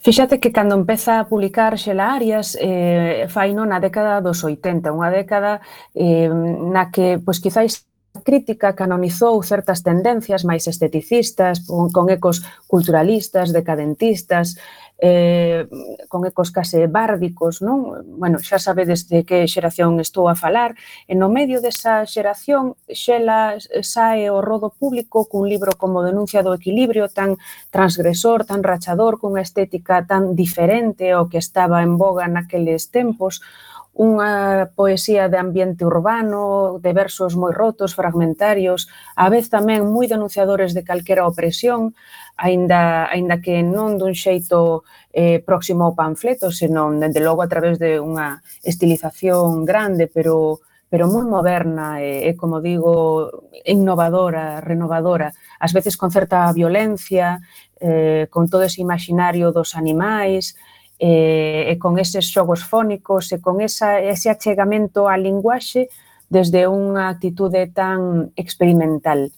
Fíxate 0.00 0.40
que 0.40 0.50
cando 0.50 0.74
empeza 0.74 1.20
a 1.20 1.28
publicar 1.28 1.76
Xela 1.76 2.16
Arias 2.16 2.56
eh, 2.56 3.28
faino 3.28 3.68
na 3.68 3.84
década 3.84 4.24
dos 4.24 4.40
80, 4.40 4.96
unha 4.96 5.12
década 5.12 5.60
eh, 5.92 6.32
na 6.72 6.88
que 6.88 7.20
pois, 7.20 7.36
quizáis 7.36 7.84
crítica 8.24 8.72
canonizou 8.72 9.36
certas 9.44 9.84
tendencias 9.84 10.42
máis 10.48 10.64
esteticistas, 10.66 11.68
con, 11.68 11.92
con 11.92 12.08
ecos 12.08 12.40
culturalistas, 12.64 13.52
decadentistas, 13.52 14.56
eh, 15.00 15.66
con 16.08 16.26
ecos 16.26 16.52
case 16.52 16.86
bárdicos, 16.86 17.64
non? 17.64 18.04
Bueno, 18.20 18.36
xa 18.38 18.60
sabedes 18.60 19.08
de 19.08 19.24
que 19.24 19.48
xeración 19.48 19.96
estou 19.98 20.28
a 20.28 20.36
falar, 20.36 20.76
e 21.08 21.16
no 21.16 21.32
medio 21.32 21.64
desa 21.64 22.04
xeración 22.04 22.76
xela 22.92 23.56
sae 23.80 24.28
o 24.28 24.44
rodo 24.44 24.68
público 24.68 25.24
cun 25.24 25.48
libro 25.48 25.72
como 25.80 26.04
Denuncia 26.04 26.44
do 26.44 26.52
Equilibrio 26.52 27.08
tan 27.08 27.40
transgresor, 27.72 28.44
tan 28.44 28.60
rachador, 28.60 29.16
cunha 29.16 29.40
estética 29.40 30.04
tan 30.04 30.36
diferente 30.36 31.16
ao 31.16 31.32
que 31.32 31.40
estaba 31.40 31.80
en 31.80 31.96
boga 31.96 32.28
naqueles 32.28 32.92
tempos, 32.92 33.40
unha 33.94 34.70
poesía 34.78 35.28
de 35.28 35.36
ambiente 35.36 35.84
urbano, 35.84 36.78
de 36.78 36.92
versos 36.94 37.34
moi 37.34 37.50
rotos, 37.50 37.98
fragmentarios, 37.98 38.86
a 39.18 39.28
vez 39.28 39.50
tamén 39.50 39.90
moi 39.90 40.06
denunciadores 40.06 40.72
de 40.72 40.86
calquera 40.86 41.26
opresión, 41.26 41.92
aínda 42.38 43.10
aínda 43.10 43.42
que 43.42 43.60
non 43.66 43.98
dun 43.98 44.14
xeito 44.14 44.86
eh, 45.12 45.42
próximo 45.42 45.84
ao 45.90 45.98
panfleto, 45.98 46.54
senón, 46.54 47.02
dende 47.02 47.20
logo, 47.20 47.42
a 47.42 47.50
través 47.50 47.76
de 47.82 47.98
unha 47.98 48.40
estilización 48.62 49.66
grande, 49.66 50.06
pero 50.06 50.62
pero 50.90 51.06
moi 51.06 51.22
moderna 51.22 52.02
e, 52.02 52.26
e 52.26 52.34
como 52.34 52.58
digo, 52.58 53.46
innovadora, 53.62 54.58
renovadora, 54.58 55.30
ás 55.62 55.70
veces 55.70 55.94
con 55.94 56.10
certa 56.10 56.50
violencia, 56.50 57.38
eh, 57.78 58.26
con 58.26 58.50
todo 58.50 58.66
ese 58.66 58.82
imaginario 58.82 59.54
dos 59.54 59.78
animais, 59.78 60.58
e, 61.00 61.72
e 61.72 61.74
con 61.80 61.96
eses 61.96 62.28
xogos 62.28 62.60
fónicos 62.60 63.32
e 63.32 63.40
con 63.40 63.64
esa, 63.64 64.04
ese 64.04 64.28
achegamento 64.28 65.08
á 65.08 65.16
linguaxe 65.16 65.88
desde 66.28 66.68
unha 66.68 67.08
actitude 67.08 67.72
tan 67.72 68.30
experimental. 68.36 69.32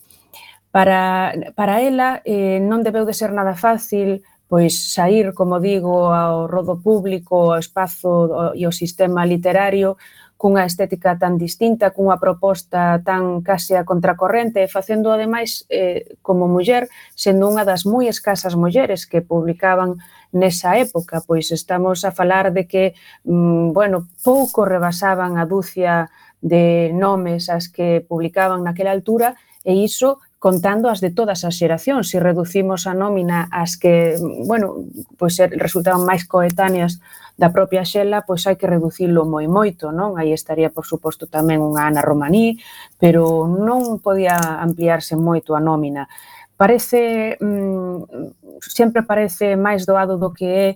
Para, 0.75 1.33
para 1.55 1.79
ela 1.79 2.18
eh, 2.27 2.59
non 2.59 2.83
debeu 2.83 3.07
de 3.07 3.14
ser 3.14 3.31
nada 3.31 3.55
fácil 3.55 4.27
pois 4.53 4.92
sair, 4.92 5.33
como 5.33 5.64
digo, 5.64 6.12
ao 6.12 6.44
rodo 6.44 6.77
público, 6.77 7.57
ao 7.57 7.62
espazo 7.62 8.53
e 8.53 8.68
ao 8.68 8.75
sistema 8.75 9.25
literario 9.25 9.96
cunha 10.37 10.66
estética 10.66 11.14
tan 11.16 11.38
distinta, 11.38 11.94
cunha 11.94 12.18
proposta 12.18 13.01
tan 13.07 13.46
case 13.46 13.79
a 13.79 13.87
contracorrente, 13.87 14.66
facendo 14.66 15.14
ademais 15.14 15.64
eh, 15.70 16.18
como 16.18 16.51
muller, 16.51 16.90
sendo 17.14 17.46
unha 17.46 17.62
das 17.62 17.87
moi 17.87 18.11
escasas 18.11 18.59
mulleres 18.59 19.07
que 19.07 19.22
publicaban 19.22 20.03
nesa 20.33 20.81
época, 20.81 21.23
pois 21.25 21.53
estamos 21.53 22.05
a 22.05 22.11
falar 22.11 22.53
de 22.53 22.66
que, 22.66 22.95
mm, 23.25 23.73
bueno, 23.73 24.09
pouco 24.25 24.64
rebasaban 24.64 25.38
a 25.38 25.47
dúcia 25.47 26.11
de 26.40 26.90
nomes 26.92 27.49
as 27.49 27.68
que 27.68 28.03
publicaban 28.03 28.64
naquela 28.64 28.90
altura 28.90 29.37
e 29.62 29.79
iso 29.79 30.18
contando 30.42 30.90
as 30.90 30.99
de 30.99 31.14
todas 31.14 31.47
as 31.47 31.55
xeracións. 31.55 32.11
Se 32.11 32.18
reducimos 32.18 32.90
a 32.90 32.99
nómina 32.99 33.47
as 33.55 33.79
que, 33.79 34.18
mm, 34.18 34.42
bueno, 34.51 34.90
pois 35.14 35.38
er, 35.38 35.55
resultaban 35.55 36.03
máis 36.03 36.27
coetáneas 36.27 36.99
da 37.38 37.55
propia 37.55 37.87
xela, 37.87 38.27
pois 38.27 38.42
hai 38.51 38.59
que 38.59 38.66
reducilo 38.66 39.23
moi 39.23 39.47
moito, 39.47 39.95
non? 39.95 40.18
Aí 40.18 40.35
estaría, 40.35 40.75
por 40.75 40.83
suposto, 40.83 41.31
tamén 41.31 41.62
unha 41.62 41.87
Ana 41.87 42.03
Romaní, 42.03 42.59
pero 42.99 43.47
non 43.47 44.03
podía 44.03 44.35
ampliarse 44.59 45.14
moito 45.14 45.55
a 45.55 45.62
nómina. 45.62 46.11
Parece, 46.59 47.38
mm, 47.38 48.41
sempre 48.62 49.03
parece 49.03 49.59
máis 49.59 49.83
doado 49.83 50.16
do 50.16 50.31
que 50.31 50.46
é 50.46 50.68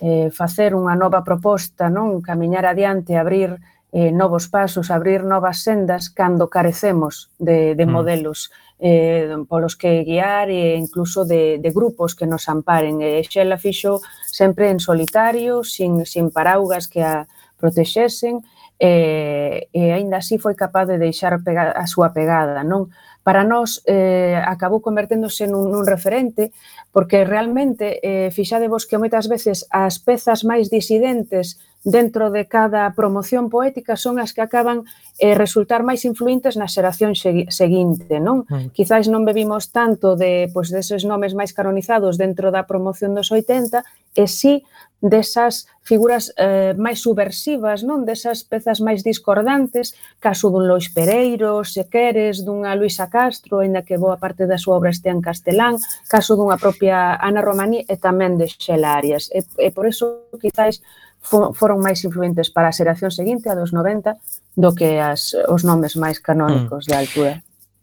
eh, 0.00 0.28
facer 0.30 0.76
unha 0.76 0.92
nova 0.96 1.24
proposta, 1.24 1.88
non 1.88 2.20
camiñar 2.20 2.68
adiante, 2.68 3.16
abrir 3.16 3.56
eh, 3.92 4.12
novos 4.12 4.48
pasos, 4.48 4.92
abrir 4.92 5.24
novas 5.24 5.64
sendas 5.64 6.12
cando 6.12 6.52
carecemos 6.52 7.32
de, 7.40 7.74
de 7.74 7.86
mm. 7.86 7.90
modelos 7.90 8.52
eh, 8.78 9.36
polos 9.48 9.76
que 9.76 10.04
guiar 10.04 10.48
e 10.48 10.76
incluso 10.76 11.24
de, 11.24 11.58
de 11.58 11.70
grupos 11.70 12.14
que 12.14 12.26
nos 12.26 12.48
amparen. 12.48 13.02
E 13.02 13.20
Xela 13.24 13.60
fixo 13.60 14.00
sempre 14.24 14.70
en 14.70 14.80
solitario, 14.80 15.64
sin, 15.64 16.06
sin 16.06 16.30
paraugas 16.30 16.88
que 16.88 17.02
a 17.04 17.28
protexesen, 17.60 18.40
e, 18.80 19.68
e 19.76 19.92
aínda 19.92 20.24
así 20.24 20.40
foi 20.40 20.56
capaz 20.56 20.88
de 20.88 20.96
deixar 20.96 21.36
pega, 21.44 21.76
a 21.76 21.84
súa 21.84 22.16
pegada, 22.16 22.64
non? 22.64 22.88
para 23.22 23.44
nós 23.44 23.84
eh, 23.84 24.40
acabou 24.46 24.80
converténdose 24.80 25.44
nun, 25.44 25.68
nun 25.68 25.84
referente 25.84 26.52
porque 26.90 27.22
realmente 27.24 28.00
eh, 28.00 28.32
fixade 28.32 28.66
vos 28.66 28.88
que 28.88 28.96
moitas 28.96 29.28
veces 29.28 29.68
as 29.68 30.00
pezas 30.00 30.42
máis 30.42 30.72
disidentes 30.72 31.60
dentro 31.84 32.30
de 32.30 32.44
cada 32.44 32.92
promoción 32.92 33.48
poética 33.48 33.96
son 33.96 34.20
as 34.20 34.36
que 34.36 34.44
acaban 34.44 34.84
eh, 35.16 35.32
resultar 35.32 35.80
máis 35.80 36.04
influentes 36.04 36.60
na 36.60 36.68
xeración 36.68 37.16
seguinte, 37.16 38.20
non? 38.20 38.44
Mm. 38.48 38.76
Quizáis 38.76 39.08
non 39.08 39.24
bebimos 39.24 39.72
tanto 39.72 40.12
de 40.12 40.52
pois 40.52 40.68
deses 40.68 41.08
nomes 41.08 41.32
máis 41.32 41.56
canonizados 41.56 42.20
dentro 42.20 42.52
da 42.52 42.68
promoción 42.68 43.16
dos 43.16 43.32
80 43.32 43.80
e 44.12 44.24
si 44.28 44.60
sí 44.60 44.68
desas 45.00 45.66
figuras 45.80 46.32
eh, 46.36 46.76
máis 46.76 47.00
subversivas, 47.00 47.80
non? 47.82 48.04
Desas 48.04 48.44
pezas 48.44 48.84
máis 48.84 49.00
discordantes, 49.00 49.96
caso 50.20 50.52
dun 50.52 50.68
Lois 50.68 50.92
Pereiro, 50.92 51.64
se 51.64 51.88
queres, 51.88 52.44
dunha 52.44 52.76
Luisa 52.76 53.08
Castro, 53.08 53.64
aínda 53.64 53.80
que 53.80 53.96
boa 53.96 54.20
parte 54.20 54.44
da 54.44 54.60
súa 54.60 54.76
obra 54.76 54.92
estea 54.92 55.16
en 55.16 55.24
castelán, 55.24 55.80
caso 56.06 56.36
dunha 56.36 56.60
propia 56.60 57.16
Ana 57.16 57.40
Romaní 57.40 57.80
e 57.88 57.96
tamén 57.96 58.36
de 58.36 58.46
Xela 58.52 58.92
Arias. 58.92 59.32
E, 59.32 59.40
e 59.56 59.72
por 59.72 59.88
eso 59.88 60.28
quizáis 60.36 60.84
foron 61.20 61.78
máis 61.84 62.00
influentes 62.02 62.48
para 62.48 62.72
a 62.72 62.76
xeración 62.76 63.12
seguinte, 63.12 63.52
a 63.52 63.54
dos 63.54 63.70
90, 63.76 64.16
do 64.56 64.72
que 64.72 64.98
as, 64.98 65.36
os 65.48 65.62
nomes 65.62 65.94
máis 65.94 66.18
canónicos 66.18 66.84
mm. 66.84 66.88
de 66.88 66.94
altura. 66.96 67.34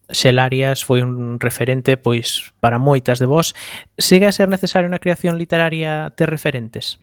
Xelarias 0.10 0.84
foi 0.84 1.04
un 1.04 1.38
referente 1.39 2.00
pois 2.00 2.56
para 2.63 2.80
moitas 2.80 3.19
de 3.19 3.28
vós. 3.28 3.52
Sigue 4.00 4.26
a 4.26 4.36
ser 4.36 4.47
necesario 4.47 4.88
na 4.88 5.04
creación 5.04 5.36
literaria 5.36 6.12
ter 6.15 6.32
referentes? 6.32 6.97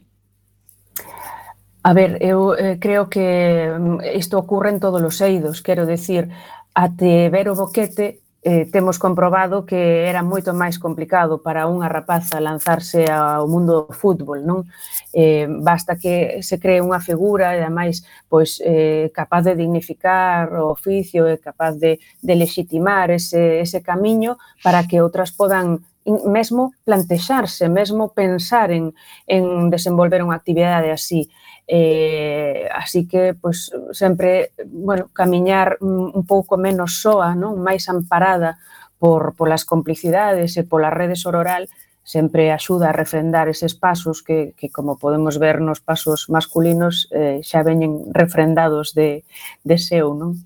A 1.84 1.92
ver, 1.92 2.16
eu 2.24 2.56
eh, 2.56 2.80
creo 2.80 3.12
que 3.12 3.68
mm, 3.68 4.16
isto 4.16 4.40
ocorre 4.40 4.72
en 4.72 4.80
todos 4.80 5.04
os 5.04 5.20
eidos, 5.20 5.60
quero 5.60 5.84
decir, 5.84 6.32
até 6.72 7.28
ver 7.28 7.52
o 7.52 7.54
boquete 7.54 8.23
eh, 8.44 8.68
temos 8.70 8.98
comprobado 8.98 9.64
que 9.64 10.04
era 10.04 10.22
moito 10.22 10.52
máis 10.52 10.76
complicado 10.76 11.40
para 11.40 11.64
unha 11.64 11.88
rapaza 11.88 12.36
lanzarse 12.44 13.08
ao 13.08 13.48
mundo 13.48 13.88
do 13.88 13.94
fútbol, 13.96 14.44
non? 14.44 14.68
Eh, 15.16 15.48
basta 15.48 15.96
que 15.96 16.44
se 16.44 16.60
cree 16.60 16.84
unha 16.84 17.00
figura 17.00 17.56
e 17.56 17.64
ademais 17.64 18.04
pois 18.28 18.60
eh, 18.60 19.08
capaz 19.16 19.48
de 19.48 19.56
dignificar 19.56 20.52
o 20.60 20.76
oficio 20.76 21.24
e 21.24 21.40
capaz 21.40 21.80
de, 21.80 21.96
de 22.20 22.34
legitimar 22.36 23.08
ese, 23.08 23.64
ese 23.64 23.80
camiño 23.80 24.36
para 24.60 24.84
que 24.84 25.00
outras 25.00 25.32
podan 25.32 25.80
mesmo 26.04 26.76
plantexarse, 26.84 27.68
mesmo 27.68 28.12
pensar 28.12 28.70
en, 28.70 28.92
en 29.26 29.72
desenvolver 29.72 30.20
unha 30.20 30.36
actividade 30.36 30.92
así. 30.92 31.32
Eh, 31.66 32.68
así 32.74 33.08
que 33.08 33.32
pois, 33.32 33.72
sempre 33.92 34.52
bueno, 34.68 35.08
camiñar 35.12 35.78
un 35.80 36.24
pouco 36.28 36.60
menos 36.60 37.00
soa, 37.00 37.32
non? 37.32 37.56
máis 37.56 37.88
amparada 37.88 38.60
por, 39.00 39.32
polas 39.32 39.64
complicidades 39.64 40.56
e 40.60 40.62
pola 40.68 40.92
rede 40.92 41.16
sororal 41.16 41.68
sempre 42.04 42.52
axuda 42.52 42.92
a 42.92 42.96
refrendar 42.96 43.48
eses 43.48 43.72
pasos 43.74 44.22
que, 44.22 44.52
que 44.60 44.68
como 44.68 45.00
podemos 45.00 45.40
ver 45.40 45.60
nos 45.60 45.80
pasos 45.80 46.28
masculinos, 46.28 47.08
eh, 47.10 47.40
xa 47.40 47.64
veñen 47.64 48.12
refrendados 48.12 48.92
de, 48.92 49.24
de 49.64 49.76
seu. 49.80 50.12
Non? 50.12 50.44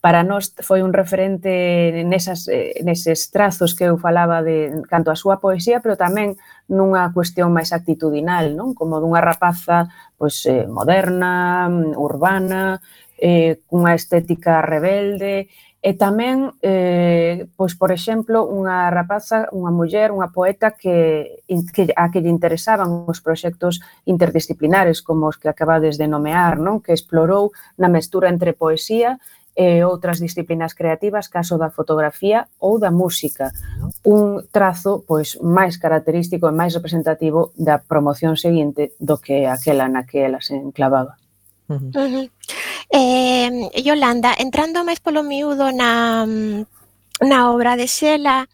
Para 0.00 0.24
nós 0.24 0.54
foi 0.64 0.80
un 0.80 0.94
referente 0.94 1.50
nesas, 2.06 2.46
eh, 2.48 2.78
neses 2.86 3.28
trazos 3.34 3.74
que 3.74 3.90
eu 3.90 3.98
falaba 3.98 4.40
de 4.40 4.70
canto 4.86 5.10
a 5.10 5.18
súa 5.18 5.42
poesía, 5.42 5.82
pero 5.82 5.98
tamén 5.98 6.38
nunha 6.70 7.10
cuestión 7.10 7.50
máis 7.50 7.74
actitudinal, 7.74 8.54
non? 8.54 8.72
como 8.72 9.02
dunha 9.02 9.20
rapaza 9.20 9.90
pois, 10.20 10.44
eh, 10.44 10.68
moderna, 10.68 11.64
urbana, 11.96 12.76
eh, 13.16 13.64
cunha 13.64 13.96
estética 13.96 14.60
rebelde, 14.60 15.48
e 15.80 15.96
tamén, 15.96 16.52
eh, 16.60 17.48
pois, 17.56 17.72
por 17.72 17.88
exemplo, 17.88 18.44
unha 18.44 18.92
rapaza, 18.92 19.48
unha 19.48 19.72
muller, 19.72 20.12
unha 20.12 20.28
poeta 20.28 20.76
que, 20.76 21.40
que 21.48 21.88
a 21.96 22.12
que 22.12 22.20
lle 22.20 22.28
interesaban 22.28 23.08
os 23.08 23.24
proxectos 23.24 23.80
interdisciplinares, 24.04 25.00
como 25.00 25.32
os 25.32 25.40
que 25.40 25.48
acabades 25.48 25.96
de 25.96 26.04
nomear, 26.04 26.60
non? 26.60 26.84
que 26.84 26.92
explorou 26.92 27.56
na 27.80 27.88
mestura 27.88 28.28
entre 28.28 28.52
poesía 28.52 29.16
e 29.56 29.82
outras 29.84 30.20
disciplinas 30.20 30.74
creativas, 30.74 31.28
caso 31.28 31.58
da 31.58 31.70
fotografía 31.70 32.46
ou 32.58 32.78
da 32.78 32.90
música. 32.90 33.50
Un 34.06 34.46
trazo 34.50 35.04
pois 35.04 35.36
máis 35.42 35.76
característico 35.76 36.48
e 36.48 36.54
máis 36.54 36.72
representativo 36.72 37.50
da 37.58 37.82
promoción 37.82 38.38
seguinte 38.38 38.94
do 39.00 39.18
que 39.18 39.44
aquela 39.46 39.90
na 39.90 40.06
que 40.06 40.22
ela 40.22 40.40
se 40.40 40.54
enclavaba. 40.54 41.18
Uh 41.68 41.78
-huh. 41.78 41.92
Uh 41.94 42.08
-huh. 42.10 42.26
Eh, 42.90 43.70
Yolanda, 43.86 44.34
entrando 44.38 44.82
máis 44.82 44.98
polo 44.98 45.22
miúdo 45.22 45.70
na, 45.70 46.26
na 47.22 47.38
obra 47.54 47.78
de 47.78 47.86
Xela, 47.86 48.50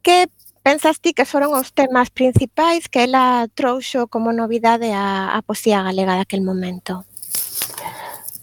que 0.00 0.28
pensas 0.62 1.00
ti 1.02 1.12
que 1.12 1.28
foron 1.28 1.52
os 1.52 1.74
temas 1.74 2.08
principais 2.08 2.88
que 2.88 3.04
ela 3.04 3.50
trouxo 3.52 4.06
como 4.08 4.32
novidade 4.32 4.88
a, 4.94 5.36
a 5.36 5.38
poesía 5.42 5.82
galega 5.82 6.16
daquel 6.16 6.40
momento? 6.40 7.04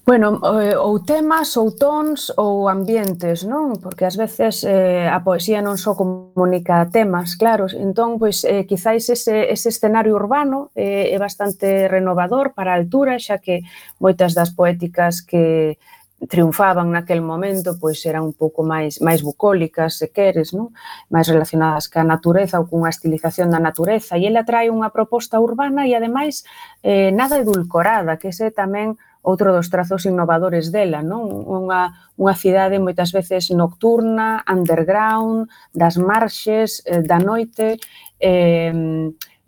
Bueno, 0.10 0.41
eh, 0.60 0.76
ou 0.76 1.06
temas, 1.06 1.56
ou 1.56 1.69
tons, 1.69 2.34
ou 2.36 2.65
ambientes, 2.67 3.45
non? 3.45 3.78
Porque 3.78 4.10
ás 4.10 4.17
veces 4.17 4.65
eh, 4.65 5.06
a 5.06 5.22
poesía 5.22 5.62
non 5.62 5.78
só 5.78 5.93
comunica 5.93 6.89
temas, 6.89 7.38
claro. 7.38 7.69
Entón, 7.69 8.17
pois, 8.17 8.41
eh, 8.41 8.65
quizáis 8.65 9.06
ese, 9.13 9.54
ese 9.54 9.69
escenario 9.69 10.17
urbano 10.17 10.74
eh, 10.74 11.13
é 11.13 11.17
bastante 11.22 11.86
renovador 11.86 12.58
para 12.58 12.74
a 12.74 12.80
altura, 12.82 13.22
xa 13.22 13.38
que 13.38 13.62
moitas 14.02 14.34
das 14.34 14.50
poéticas 14.50 15.22
que 15.22 15.78
triunfaban 16.26 16.89
naquel 16.89 17.22
momento, 17.22 17.78
pois 17.78 18.02
eran 18.10 18.26
un 18.26 18.34
pouco 18.34 18.65
máis 18.65 19.06
máis 19.06 19.22
bucólicas, 19.22 20.02
se 20.02 20.10
queres, 20.10 20.58
non? 20.58 20.74
máis 21.13 21.30
relacionadas 21.30 21.86
ca 21.86 22.02
natureza 22.02 22.58
ou 22.58 22.65
cunha 22.65 22.89
estilización 22.89 23.54
da 23.54 23.62
natureza. 23.62 24.17
E 24.17 24.26
ela 24.26 24.41
trae 24.41 24.74
unha 24.74 24.89
proposta 24.89 25.38
urbana 25.38 25.86
e, 25.86 25.93
ademais, 25.93 26.50
eh, 26.82 27.13
nada 27.13 27.38
edulcorada, 27.38 28.17
que 28.17 28.34
ese 28.34 28.50
tamén 28.50 28.98
outro 29.30 29.54
dos 29.54 29.70
trazos 29.70 30.10
innovadores 30.10 30.74
dela, 30.74 31.06
non? 31.06 31.30
Unha, 31.30 31.94
unha 32.18 32.36
cidade 32.36 32.82
moitas 32.82 33.13
veces 33.13 33.54
nocturna, 33.54 34.42
underground, 34.50 35.46
das 35.70 36.02
marxes, 36.02 36.82
eh, 36.89 37.06
da 37.06 37.22
noite, 37.22 37.78
eh, 38.18 38.74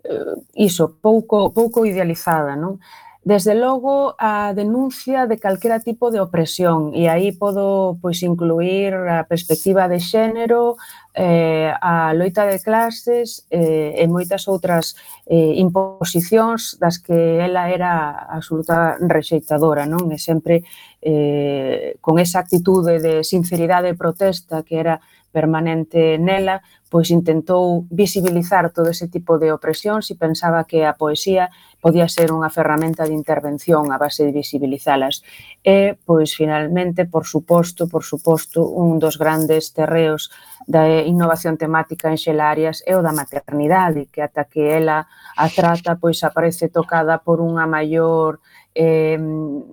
eh 0.02 0.34
iso, 0.54 0.98
pouco, 1.02 1.50
pouco 1.50 1.82
idealizada, 1.82 2.54
non? 2.54 2.78
Desde 3.24 3.54
logo, 3.54 4.16
a 4.18 4.52
denuncia 4.52 5.28
de 5.28 5.38
calquera 5.38 5.78
tipo 5.78 6.10
de 6.10 6.18
opresión 6.18 6.90
e 6.90 7.06
aí 7.06 7.30
podo 7.30 7.94
pois 8.02 8.18
incluir 8.26 8.98
a 8.98 9.22
perspectiva 9.30 9.86
de 9.86 10.02
xénero, 10.02 10.74
eh, 11.14 11.70
a 11.70 12.10
loita 12.18 12.50
de 12.50 12.58
clases 12.58 13.46
eh, 13.46 13.94
e 13.94 14.04
moitas 14.10 14.50
outras 14.50 14.98
eh, 15.30 15.54
imposicións 15.54 16.74
das 16.82 16.98
que 16.98 17.14
ela 17.14 17.70
era 17.70 18.26
absoluta 18.26 18.98
rexeitadora, 18.98 19.86
non? 19.86 20.10
E 20.10 20.18
sempre 20.18 20.66
eh, 20.98 21.94
con 22.02 22.18
esa 22.18 22.42
actitude 22.42 22.98
de 22.98 23.22
sinceridade 23.22 23.86
e 23.86 23.94
protesta 23.94 24.66
que 24.66 24.74
era 24.74 24.98
permanente 25.30 26.18
nela, 26.18 26.60
pois 26.90 27.08
intentou 27.08 27.86
visibilizar 27.88 28.74
todo 28.74 28.90
ese 28.90 29.08
tipo 29.08 29.38
de 29.38 29.54
opresións 29.54 30.10
e 30.12 30.18
pensaba 30.18 30.66
que 30.68 30.84
a 30.84 30.92
poesía 30.92 31.48
podía 31.82 32.06
ser 32.06 32.30
unha 32.30 32.46
ferramenta 32.46 33.02
de 33.02 33.18
intervención 33.18 33.90
a 33.90 33.98
base 33.98 34.22
de 34.22 34.30
visibilizalas. 34.30 35.26
E, 35.66 35.98
pois, 36.06 36.30
finalmente, 36.38 37.10
por 37.10 37.26
suposto, 37.26 37.90
por 37.90 38.06
suposto, 38.06 38.62
un 38.62 39.02
dos 39.02 39.18
grandes 39.18 39.74
terreos 39.74 40.30
da 40.66 40.86
innovación 41.02 41.58
temática 41.58 42.10
en 42.10 42.18
Xelarias 42.18 42.82
é 42.86 42.94
o 42.94 43.02
da 43.02 43.12
maternidade, 43.12 44.06
que 44.12 44.22
ata 44.22 44.46
que 44.46 44.62
ela 44.62 45.06
a 45.36 45.46
trata, 45.50 45.98
pois 45.98 46.22
aparece 46.22 46.68
tocada 46.68 47.18
por 47.18 47.42
unha 47.42 47.66
maior 47.66 48.38
eh, 48.74 49.18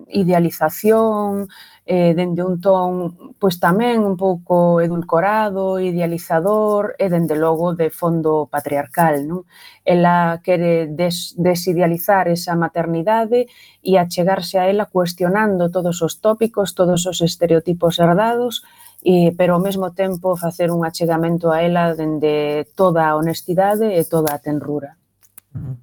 idealización, 0.08 1.48
eh, 1.86 2.14
dende 2.14 2.44
un 2.44 2.60
ton 2.60 3.34
pois 3.40 3.56
tamén 3.58 4.04
un 4.04 4.14
pouco 4.14 4.78
edulcorado, 4.84 5.80
idealizador 5.80 6.94
e 7.00 7.08
dende 7.08 7.34
logo 7.34 7.72
de 7.72 7.88
fondo 7.90 8.46
patriarcal. 8.46 9.24
Non? 9.26 9.42
Ela 9.82 10.38
quere 10.44 10.86
des, 10.86 11.34
desidealizar 11.40 12.28
esa 12.28 12.54
maternidade 12.54 13.48
e 13.82 13.96
achegarse 13.96 14.60
a 14.60 14.68
ela 14.68 14.86
cuestionando 14.86 15.72
todos 15.72 16.04
os 16.04 16.20
tópicos, 16.20 16.76
todos 16.76 17.08
os 17.08 17.18
estereotipos 17.24 17.98
herdados 17.98 18.62
e, 19.02 19.32
pero 19.36 19.56
ao 19.56 19.64
mesmo 19.64 19.92
tempo 19.92 20.36
facer 20.36 20.70
un 20.70 20.84
achegamento 20.84 21.50
a 21.50 21.62
ela 21.62 21.94
dende 21.96 22.68
toda 22.76 23.08
a 23.08 23.16
honestidade 23.16 23.88
e 23.96 24.04
toda 24.04 24.34
a 24.34 24.38
tenrura. 24.38 24.96
Uh 25.54 25.58
-huh. 25.58 25.76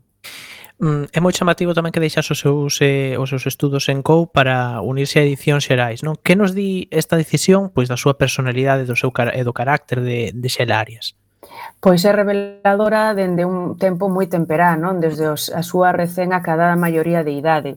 Mm, 0.80 1.10
é 1.10 1.20
moi 1.20 1.34
chamativo 1.34 1.74
tamén 1.74 1.90
que 1.90 1.98
deixas 1.98 2.30
os 2.30 2.38
seus, 2.38 2.78
eh, 2.86 3.18
os 3.18 3.34
seus 3.34 3.50
estudos 3.50 3.90
en 3.90 4.06
COU 4.06 4.30
para 4.30 4.78
unirse 4.86 5.18
a 5.18 5.26
edicións 5.26 5.66
xerais, 5.66 6.06
non? 6.06 6.14
Que 6.22 6.38
nos 6.38 6.54
di 6.54 6.86
esta 6.94 7.18
decisión? 7.18 7.74
Pois 7.74 7.90
da 7.90 7.98
súa 7.98 8.14
personalidade 8.14 8.86
do 8.86 8.94
seu 8.94 9.10
e 9.10 9.42
do 9.42 9.58
carácter 9.58 10.06
de, 10.06 10.30
de 10.38 10.50
xelarias? 10.54 11.18
Pois 11.82 12.06
é 12.06 12.14
reveladora 12.14 13.18
dende 13.18 13.42
un 13.42 13.74
tempo 13.82 14.06
moi 14.06 14.30
temperá, 14.30 14.78
non? 14.78 15.02
Desde 15.02 15.26
os, 15.26 15.50
a 15.50 15.66
súa 15.66 15.90
recén 15.98 16.30
acadada 16.30 16.78
maioría 16.78 17.26
de 17.26 17.34
idade 17.34 17.72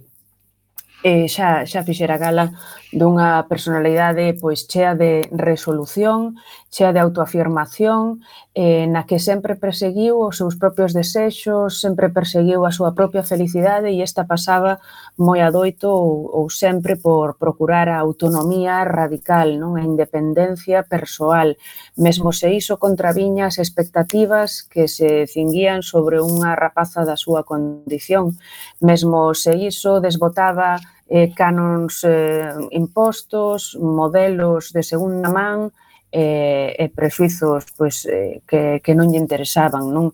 eh, 1.03 1.27
xa, 1.29 1.65
xa 1.65 1.81
fixera 1.83 2.17
gala 2.21 2.53
dunha 2.93 3.47
personalidade 3.47 4.35
pois 4.43 4.67
chea 4.67 4.93
de 4.99 5.25
resolución, 5.31 6.37
chea 6.69 6.93
de 6.93 7.01
autoafirmación, 7.01 8.21
eh, 8.55 8.87
na 8.91 9.07
que 9.09 9.23
sempre 9.23 9.55
perseguiu 9.55 10.19
os 10.21 10.37
seus 10.37 10.59
propios 10.59 10.93
desexos, 10.93 11.81
sempre 11.81 12.11
perseguiu 12.11 12.67
a 12.67 12.75
súa 12.75 12.93
propia 12.99 13.23
felicidade 13.23 13.89
e 13.95 14.03
esta 14.03 14.27
pasaba 14.27 14.83
moi 15.21 15.45
adoito 15.45 15.93
ou, 15.93 16.33
ou 16.33 16.49
sempre 16.49 16.97
por 16.97 17.37
procurar 17.37 17.93
a 17.93 18.01
autonomía 18.01 18.81
radical, 18.89 19.61
non 19.61 19.77
a 19.77 19.85
independencia 19.85 20.81
persoal, 20.81 21.61
mesmo 22.01 22.33
se 22.33 22.49
iso 22.57 22.81
contraviña 22.81 23.53
as 23.53 23.61
expectativas 23.61 24.65
que 24.65 24.89
se 24.89 25.29
cinguían 25.29 25.85
sobre 25.85 26.25
unha 26.25 26.57
rapaza 26.57 27.05
da 27.05 27.21
súa 27.21 27.45
condición, 27.45 28.41
mesmo 28.81 29.37
se 29.37 29.53
iso 29.61 30.01
desbotaba 30.01 30.81
eh, 31.05 31.29
canons 31.37 32.01
eh, 32.09 32.57
impostos, 32.73 33.77
modelos 33.77 34.73
de 34.73 34.81
segunda 34.81 35.29
man, 35.29 35.69
e, 36.11 36.75
eh, 36.81 36.85
e 36.85 36.89
prexuizos 36.89 37.69
pois, 37.77 38.07
eh, 38.07 38.43
que, 38.49 38.81
que 38.83 38.93
non 38.97 39.13
lle 39.13 39.21
interesaban. 39.21 39.93
Non? 39.95 40.11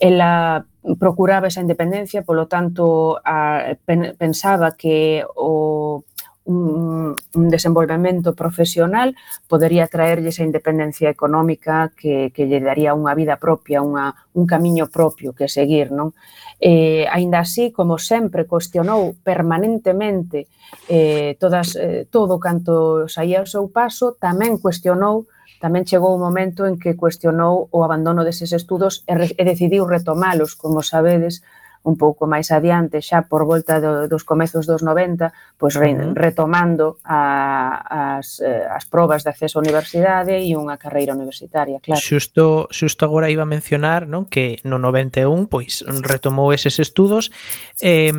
Ela 0.00 0.64
procuraba 0.94 1.50
esa 1.50 1.60
independencia, 1.60 2.22
polo 2.22 2.46
tanto 2.46 3.18
a, 3.24 3.74
pen, 3.82 4.14
pensaba 4.14 4.78
que 4.78 5.26
o 5.34 6.04
un, 6.46 7.16
un 7.34 7.48
desenvolvemento 7.48 8.34
profesional 8.34 9.16
podería 9.48 9.88
traerlle 9.88 10.28
esa 10.30 10.44
independencia 10.44 11.10
económica 11.10 11.90
que, 11.96 12.30
que 12.30 12.46
lle 12.46 12.62
daría 12.62 12.94
unha 12.94 13.18
vida 13.18 13.34
propia, 13.36 13.82
unha, 13.82 14.14
un 14.38 14.46
camiño 14.46 14.86
propio 14.86 15.34
que 15.34 15.50
seguir. 15.50 15.90
Non? 15.90 16.14
Eh, 16.62 17.04
ainda 17.10 17.42
así, 17.42 17.74
como 17.74 17.98
sempre, 17.98 18.46
cuestionou 18.46 19.18
permanentemente 19.26 20.46
eh, 20.86 21.34
todas, 21.42 21.74
eh, 21.74 22.06
todo 22.06 22.38
canto 22.38 23.10
saía 23.10 23.42
ao 23.42 23.50
seu 23.50 23.66
paso, 23.68 24.14
tamén 24.14 24.62
cuestionou 24.62 25.26
tamén 25.62 25.88
chegou 25.88 26.12
o 26.14 26.22
momento 26.22 26.64
en 26.68 26.76
que 26.76 26.98
cuestionou 26.98 27.68
o 27.72 27.80
abandono 27.86 28.24
deses 28.24 28.52
estudos 28.52 29.04
e, 29.08 29.14
e 29.16 29.42
decidiu 29.44 29.88
retomalos, 29.88 30.54
como 30.54 30.84
sabedes, 30.84 31.40
un 31.86 31.94
pouco 31.94 32.26
máis 32.26 32.50
adiante, 32.50 32.98
xa 32.98 33.30
por 33.30 33.46
volta 33.46 33.78
do, 33.78 34.10
dos 34.10 34.26
comezos 34.26 34.66
dos 34.66 34.82
90, 34.82 35.30
pois 35.54 35.78
re, 35.78 35.94
retomando 36.18 36.98
a, 37.06 38.18
as, 38.18 38.42
eh, 38.42 38.66
as 38.66 38.90
probas 38.90 39.22
de 39.22 39.30
acceso 39.30 39.58
á 39.58 39.62
universidade 39.62 40.34
e 40.42 40.50
unha 40.58 40.74
carreira 40.74 41.14
universitaria, 41.14 41.78
claro. 41.78 42.02
Xusto, 42.02 42.66
xusto 42.74 43.06
agora 43.06 43.30
iba 43.30 43.46
a 43.46 43.48
mencionar 43.48 44.10
non 44.10 44.26
que 44.26 44.58
no 44.66 44.82
91 44.82 45.46
pois 45.46 45.86
retomou 45.86 46.50
eses 46.50 46.82
estudos, 46.82 47.30
eh, 47.78 48.10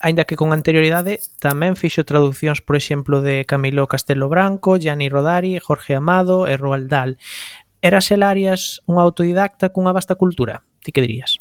aínda 0.00 0.24
que 0.24 0.40
con 0.40 0.56
anterioridade 0.56 1.20
tamén 1.44 1.76
fixo 1.76 2.08
traduccións, 2.08 2.64
por 2.64 2.80
exemplo, 2.80 3.20
de 3.20 3.44
Camilo 3.44 3.84
Castelo 3.84 4.32
Branco, 4.32 4.80
Gianni 4.80 5.12
Rodari, 5.12 5.60
Jorge 5.60 5.92
Amado 5.92 6.48
e 6.48 6.56
Roald 6.56 6.88
Dahl. 6.88 7.20
Era 7.84 8.00
Selarias 8.00 8.80
un 8.88 8.96
autodidacta 8.96 9.68
cunha 9.76 9.92
vasta 9.92 10.16
cultura? 10.16 10.64
Ti 10.80 10.90
que 10.90 11.04
dirías? 11.04 11.36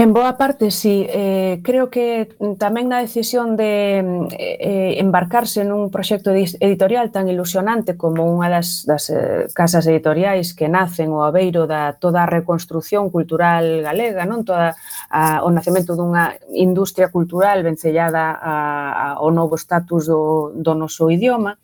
En 0.00 0.14
boa 0.14 0.38
parte, 0.38 0.70
sí. 0.70 1.06
Eh, 1.10 1.60
creo 1.62 1.90
que 1.92 2.32
tamén 2.56 2.88
na 2.88 3.04
decisión 3.04 3.52
de 3.52 4.00
eh, 4.32 4.56
eh 4.56 4.92
embarcarse 4.96 5.60
nun 5.60 5.92
proxecto 5.92 6.32
editorial 6.32 7.12
tan 7.12 7.28
ilusionante 7.28 8.00
como 8.00 8.24
unha 8.24 8.48
das, 8.48 8.88
das 8.88 9.12
eh, 9.12 9.44
casas 9.52 9.84
editoriais 9.84 10.56
que 10.56 10.72
nacen 10.72 11.12
o 11.12 11.20
aveiro 11.20 11.68
da 11.68 12.00
toda 12.00 12.24
a 12.24 12.30
reconstrucción 12.32 13.12
cultural 13.12 13.84
galega, 13.84 14.24
non 14.24 14.40
toda 14.40 14.72
a, 15.12 15.44
o 15.44 15.52
nacemento 15.52 15.92
dunha 15.92 16.32
industria 16.56 17.12
cultural 17.12 17.60
vencellada 17.60 18.32
a, 18.40 18.56
a, 18.56 19.06
ao 19.20 19.28
novo 19.28 19.60
status 19.60 20.08
do, 20.08 20.56
do 20.56 20.72
noso 20.72 21.12
idioma, 21.12 21.60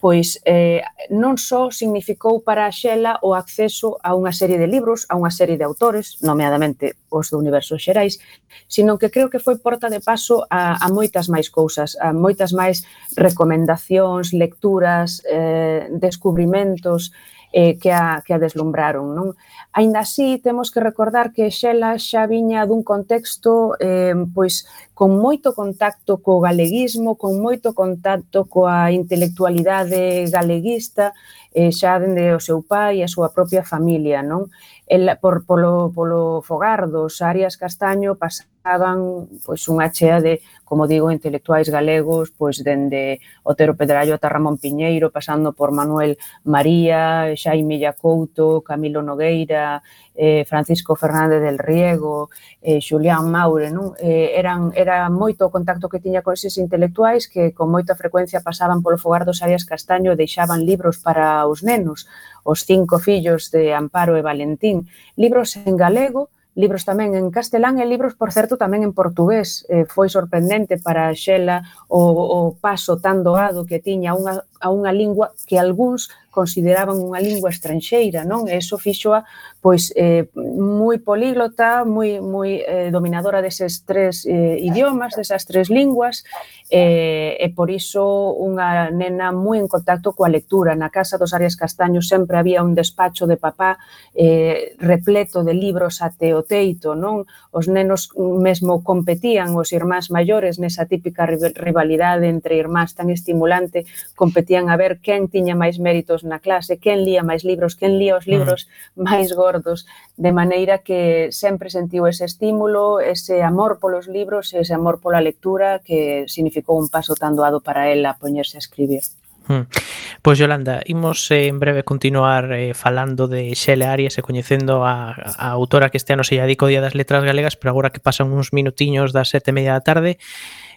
pois 0.00 0.40
eh, 0.48 0.80
non 1.12 1.36
só 1.36 1.68
significou 1.68 2.40
para 2.40 2.64
a 2.64 2.72
Xela 2.72 3.20
o 3.20 3.36
acceso 3.36 4.00
a 4.00 4.16
unha 4.16 4.32
serie 4.32 4.56
de 4.56 4.64
libros, 4.64 5.04
a 5.12 5.14
unha 5.20 5.28
serie 5.28 5.60
de 5.60 5.68
autores, 5.68 6.16
nomeadamente 6.24 6.96
os 7.10 7.30
do 7.30 7.38
universo 7.38 7.76
xerais, 7.76 8.22
sino 8.70 8.96
que 8.96 9.10
creo 9.10 9.28
que 9.28 9.42
foi 9.42 9.58
porta 9.58 9.90
de 9.90 10.00
paso 10.00 10.46
a, 10.48 10.78
a 10.78 10.86
moitas 10.88 11.26
máis 11.28 11.50
cousas, 11.50 11.98
a 12.00 12.14
moitas 12.14 12.54
máis 12.54 12.86
recomendacións, 13.18 14.32
lecturas, 14.32 15.20
eh, 15.26 15.90
descubrimentos, 15.90 17.10
eh, 17.52 17.78
que, 17.78 17.90
a, 17.90 18.22
que 18.24 18.34
a 18.34 18.38
deslumbraron. 18.38 19.14
Non? 19.14 19.34
Ainda 19.74 20.06
así, 20.06 20.38
temos 20.38 20.70
que 20.70 20.78
recordar 20.78 21.34
que 21.34 21.50
Xela 21.50 21.98
xa 21.98 22.26
viña 22.30 22.62
dun 22.66 22.86
contexto 22.86 23.74
eh, 23.82 24.14
pois 24.34 24.66
con 24.94 25.18
moito 25.18 25.50
contacto 25.54 26.22
co 26.22 26.38
galeguismo, 26.38 27.18
con 27.18 27.42
moito 27.42 27.74
contacto 27.74 28.46
coa 28.46 28.94
intelectualidade 28.94 30.30
galeguista, 30.30 31.10
eh, 31.54 31.70
xa 31.70 32.02
dende 32.02 32.34
o 32.34 32.42
seu 32.42 32.60
pai 32.66 33.00
e 33.00 33.06
a 33.06 33.10
súa 33.10 33.30
propia 33.30 33.62
familia, 33.62 34.22
non? 34.26 34.50
El, 34.90 35.06
por, 35.22 35.46
polo, 35.46 35.94
polo 35.94 36.42
fogar 36.42 36.90
dos 36.90 37.22
Arias 37.22 37.54
Castaño 37.54 38.18
pasa 38.18 38.49
estaban 38.60 39.24
pois 39.40 39.64
unha 39.72 39.88
chea 39.88 40.20
de, 40.20 40.44
como 40.68 40.84
digo, 40.84 41.08
intelectuais 41.08 41.72
galegos, 41.72 42.28
pois 42.28 42.60
dende 42.60 43.24
Otero 43.40 43.72
Pedrallo 43.72 44.20
ata 44.20 44.28
Ramón 44.28 44.60
Piñeiro, 44.60 45.08
pasando 45.08 45.56
por 45.56 45.72
Manuel 45.72 46.20
María, 46.44 47.32
Xaime 47.32 47.80
Couto, 47.96 48.60
Camilo 48.60 49.00
Nogueira, 49.00 49.80
eh, 50.12 50.44
Francisco 50.44 50.92
Fernández 50.92 51.40
del 51.40 51.56
Riego, 51.56 52.28
eh, 52.60 52.84
Julián 52.84 53.32
Maure, 53.32 53.72
non? 53.72 53.96
Eh, 53.96 54.36
eran, 54.36 54.76
era 54.76 55.08
moito 55.08 55.48
o 55.48 55.52
contacto 55.54 55.88
que 55.88 55.96
tiña 56.04 56.20
con 56.20 56.36
eses 56.36 56.60
intelectuais 56.60 57.32
que 57.32 57.56
con 57.56 57.72
moita 57.72 57.96
frecuencia 57.96 58.44
pasaban 58.44 58.84
polo 58.84 59.00
fogar 59.00 59.24
dos 59.24 59.40
Arias 59.40 59.64
Castaño 59.64 60.12
e 60.12 60.20
deixaban 60.20 60.68
libros 60.68 61.00
para 61.00 61.48
os 61.48 61.64
nenos, 61.64 62.04
os 62.44 62.68
cinco 62.68 63.00
fillos 63.00 63.48
de 63.48 63.72
Amparo 63.72 64.20
e 64.20 64.22
Valentín, 64.22 64.84
libros 65.16 65.56
en 65.56 65.80
galego, 65.80 66.28
libros 66.58 66.82
tamén 66.82 67.14
en 67.14 67.30
castelán 67.30 67.78
e 67.78 67.86
libros, 67.86 68.18
por 68.18 68.34
certo, 68.34 68.58
tamén 68.58 68.82
en 68.82 68.92
portugués. 68.92 69.62
Eh, 69.70 69.86
foi 69.86 70.10
sorprendente 70.10 70.78
para 70.82 71.14
Xela 71.14 71.62
o, 71.86 72.00
o 72.10 72.40
paso 72.58 72.98
tan 72.98 73.22
doado 73.22 73.62
que 73.62 73.78
tiña 73.78 74.18
unha 74.18 74.42
a 74.60 74.68
unha 74.68 74.92
lingua 74.92 75.32
que 75.48 75.56
algúns 75.56 76.12
consideraban 76.30 77.00
unha 77.02 77.18
lingua 77.18 77.50
estranxeira, 77.50 78.22
non? 78.22 78.46
E 78.46 78.54
iso 78.60 78.78
fixoa 78.78 79.26
pois 79.60 79.92
eh, 79.96 80.30
moi 80.36 81.02
políglota, 81.02 81.84
moi 81.84 82.22
moi 82.22 82.62
eh, 82.64 82.88
dominadora 82.88 83.42
deses 83.42 83.84
tres 83.84 84.24
eh, 84.24 84.56
idiomas, 84.62 85.18
desas 85.18 85.44
tres 85.44 85.68
linguas, 85.68 86.24
eh, 86.70 87.36
e 87.36 87.46
por 87.52 87.68
iso 87.68 88.36
unha 88.38 88.88
nena 88.94 89.34
moi 89.34 89.58
en 89.58 89.68
contacto 89.68 90.14
coa 90.14 90.30
lectura. 90.30 90.78
Na 90.78 90.88
casa 90.88 91.18
dos 91.18 91.34
Arias 91.34 91.58
Castaño 91.58 92.00
sempre 92.00 92.38
había 92.38 92.62
un 92.62 92.78
despacho 92.78 93.26
de 93.26 93.36
papá 93.36 93.76
eh, 94.14 94.78
repleto 94.78 95.42
de 95.42 95.52
libros 95.52 96.00
até 96.00 96.32
o 96.32 96.46
teito, 96.46 96.94
non? 96.94 97.26
Os 97.50 97.66
nenos 97.66 98.14
mesmo 98.16 98.86
competían, 98.86 99.52
os 99.58 99.74
irmáns 99.74 100.08
maiores, 100.14 100.62
nesa 100.62 100.86
típica 100.86 101.26
rivalidade 101.26 102.30
entre 102.30 102.56
irmáns 102.56 102.94
tan 102.94 103.10
estimulante, 103.10 103.84
competían 104.14 104.49
metían 104.50 104.68
a 104.68 104.76
ver 104.76 104.98
quen 104.98 105.28
tiña 105.30 105.54
máis 105.54 105.78
méritos 105.78 106.26
na 106.26 106.42
clase, 106.42 106.82
quen 106.82 107.06
lía 107.06 107.22
máis 107.22 107.46
libros, 107.46 107.78
quen 107.78 108.02
lía 108.02 108.18
os 108.18 108.26
mm. 108.26 108.30
libros 108.34 108.66
máis 108.98 109.30
gordos, 109.30 109.86
de 110.18 110.34
maneira 110.34 110.82
que 110.82 111.30
sempre 111.30 111.70
sentiu 111.70 112.10
ese 112.10 112.26
estímulo, 112.26 112.98
ese 112.98 113.46
amor 113.46 113.78
polos 113.78 114.10
libros, 114.10 114.50
ese 114.50 114.74
amor 114.74 114.98
pola 114.98 115.22
lectura 115.22 115.78
que 115.78 116.26
significou 116.26 116.82
un 116.82 116.90
paso 116.90 117.14
tan 117.14 117.38
doado 117.38 117.62
para 117.62 117.94
ela 117.94 118.18
poñerse 118.18 118.58
a 118.58 118.64
escribir. 118.66 119.06
Hmm. 119.46 119.70
Pois 120.18 120.34
Yolanda, 120.34 120.82
imos 120.82 121.30
eh, 121.30 121.46
en 121.46 121.62
breve 121.62 121.86
continuar 121.86 122.50
eh, 122.50 122.74
falando 122.74 123.30
de 123.30 123.54
Xele 123.54 123.86
Arias 123.86 124.18
e 124.18 124.26
coñecendo 124.26 124.82
a, 124.82 125.14
a 125.14 125.46
autora 125.54 125.94
que 125.94 125.98
este 126.02 126.10
ano 126.10 126.26
se 126.26 126.42
dedico 126.42 126.66
Día 126.66 126.82
das 126.82 126.98
Letras 126.98 127.22
Galegas, 127.22 127.54
pero 127.54 127.70
agora 127.70 127.94
que 127.94 128.02
pasan 128.02 128.34
uns 128.34 128.50
minutiños 128.50 129.14
das 129.14 129.30
sete 129.30 129.54
e 129.54 129.56
media 129.56 129.78
da 129.78 129.86
tarde, 129.86 130.18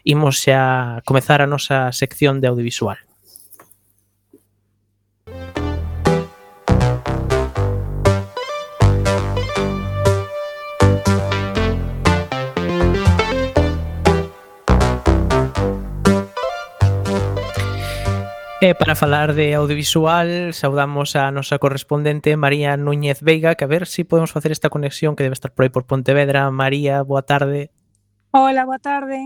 imos 0.05 0.45
xa 0.45 1.01
comezar 1.09 1.41
a 1.41 1.49
nosa 1.49 1.89
sección 1.89 2.37
de 2.37 2.53
audiovisual. 2.53 3.01
E 18.63 18.75
para 18.75 18.95
falar 18.95 19.35
de 19.35 19.51
audiovisual, 19.59 20.55
saudamos 20.55 21.19
a 21.19 21.27
nosa 21.35 21.59
correspondente 21.59 22.39
María 22.39 22.79
Núñez 22.79 23.19
Veiga, 23.19 23.59
que 23.59 23.67
a 23.67 23.67
ver 23.67 23.83
se 23.83 23.95
si 23.95 24.03
podemos 24.07 24.31
facer 24.31 24.55
esta 24.55 24.71
conexión 24.71 25.19
que 25.19 25.27
debe 25.27 25.35
estar 25.35 25.51
por 25.51 25.67
aí 25.67 25.69
por 25.69 25.83
Pontevedra. 25.83 26.47
María, 26.47 27.03
boa 27.03 27.27
tarde. 27.27 27.75
Hola, 28.31 28.63
boa 28.63 28.79
tarde. 28.79 29.19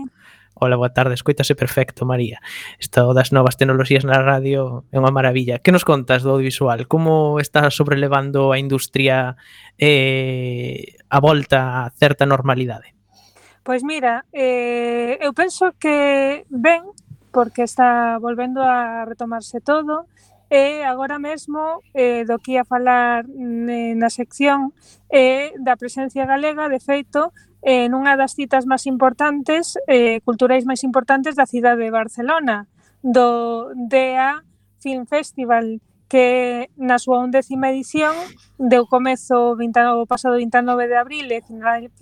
Hola, 0.58 0.74
boa 0.74 0.90
tarde. 0.90 1.14
Escoítase 1.14 1.54
perfecto, 1.54 2.02
María. 2.02 2.42
Isto 2.82 3.14
das 3.14 3.30
novas 3.30 3.54
tecnoloxías 3.54 4.02
na 4.02 4.18
radio 4.18 4.82
é 4.90 4.98
unha 4.98 5.14
maravilla. 5.14 5.62
Que 5.62 5.70
nos 5.70 5.86
contas 5.86 6.26
do 6.26 6.34
audiovisual? 6.34 6.90
Como 6.90 7.38
está 7.38 7.70
sobrelevando 7.70 8.50
a 8.50 8.58
industria 8.58 9.38
eh, 9.78 10.98
a 11.06 11.22
volta 11.22 11.86
a 11.86 11.94
certa 11.94 12.26
normalidade? 12.26 12.90
Pois 13.62 13.86
mira, 13.86 14.26
eh, 14.34 15.14
eu 15.22 15.30
penso 15.30 15.78
que 15.78 16.42
ben, 16.50 16.90
porque 17.38 17.62
está 17.62 18.18
volvendo 18.18 18.60
a 18.60 19.04
retomarse 19.04 19.60
todo. 19.60 20.10
E 20.50 20.82
agora 20.82 21.22
mesmo 21.22 21.86
eh, 21.94 22.26
do 22.26 22.42
que 22.42 22.58
ia 22.58 22.64
falar 22.66 23.22
mm, 23.30 23.68
eh, 23.70 23.94
na 23.94 24.10
sección 24.10 24.74
eh, 25.06 25.54
da 25.62 25.78
presencia 25.78 26.26
galega, 26.26 26.66
de 26.66 26.82
feito, 26.82 27.30
eh, 27.62 27.86
nunha 27.86 28.18
das 28.18 28.34
citas 28.34 28.66
máis 28.66 28.90
importantes, 28.90 29.78
eh, 29.86 30.18
culturais 30.26 30.66
máis 30.66 30.82
importantes 30.82 31.38
da 31.38 31.46
cidade 31.46 31.78
de 31.86 31.94
Barcelona, 31.94 32.66
do 33.06 33.70
DEA 33.86 34.42
Film 34.82 35.06
Festival, 35.06 35.78
que 36.10 36.66
na 36.74 36.98
súa 36.98 37.22
undécima 37.22 37.70
edición 37.70 38.18
deu 38.58 38.90
comezo 38.90 39.54
20, 39.54 40.02
o 40.02 40.10
pasado 40.10 40.42
29 40.42 40.90
de 40.90 40.96
abril 40.98 41.30
e 41.30 41.38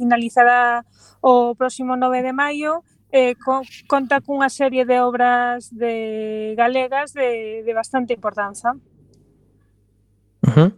finalizará 0.01 0.80
o 1.20 1.53
próximo 1.59 1.93
9 1.93 2.24
de 2.24 2.32
maio 2.32 2.87
eh, 3.13 3.35
co, 3.37 3.63
conta 3.87 4.21
cunha 4.21 4.49
serie 4.49 4.85
de 4.85 5.01
obras 5.01 5.71
de 5.71 6.55
galegas 6.57 7.13
de, 7.13 7.63
de 7.63 7.73
bastante 7.75 8.15
importanza. 8.15 8.73
Uh 10.43 10.51
-huh. 10.51 10.71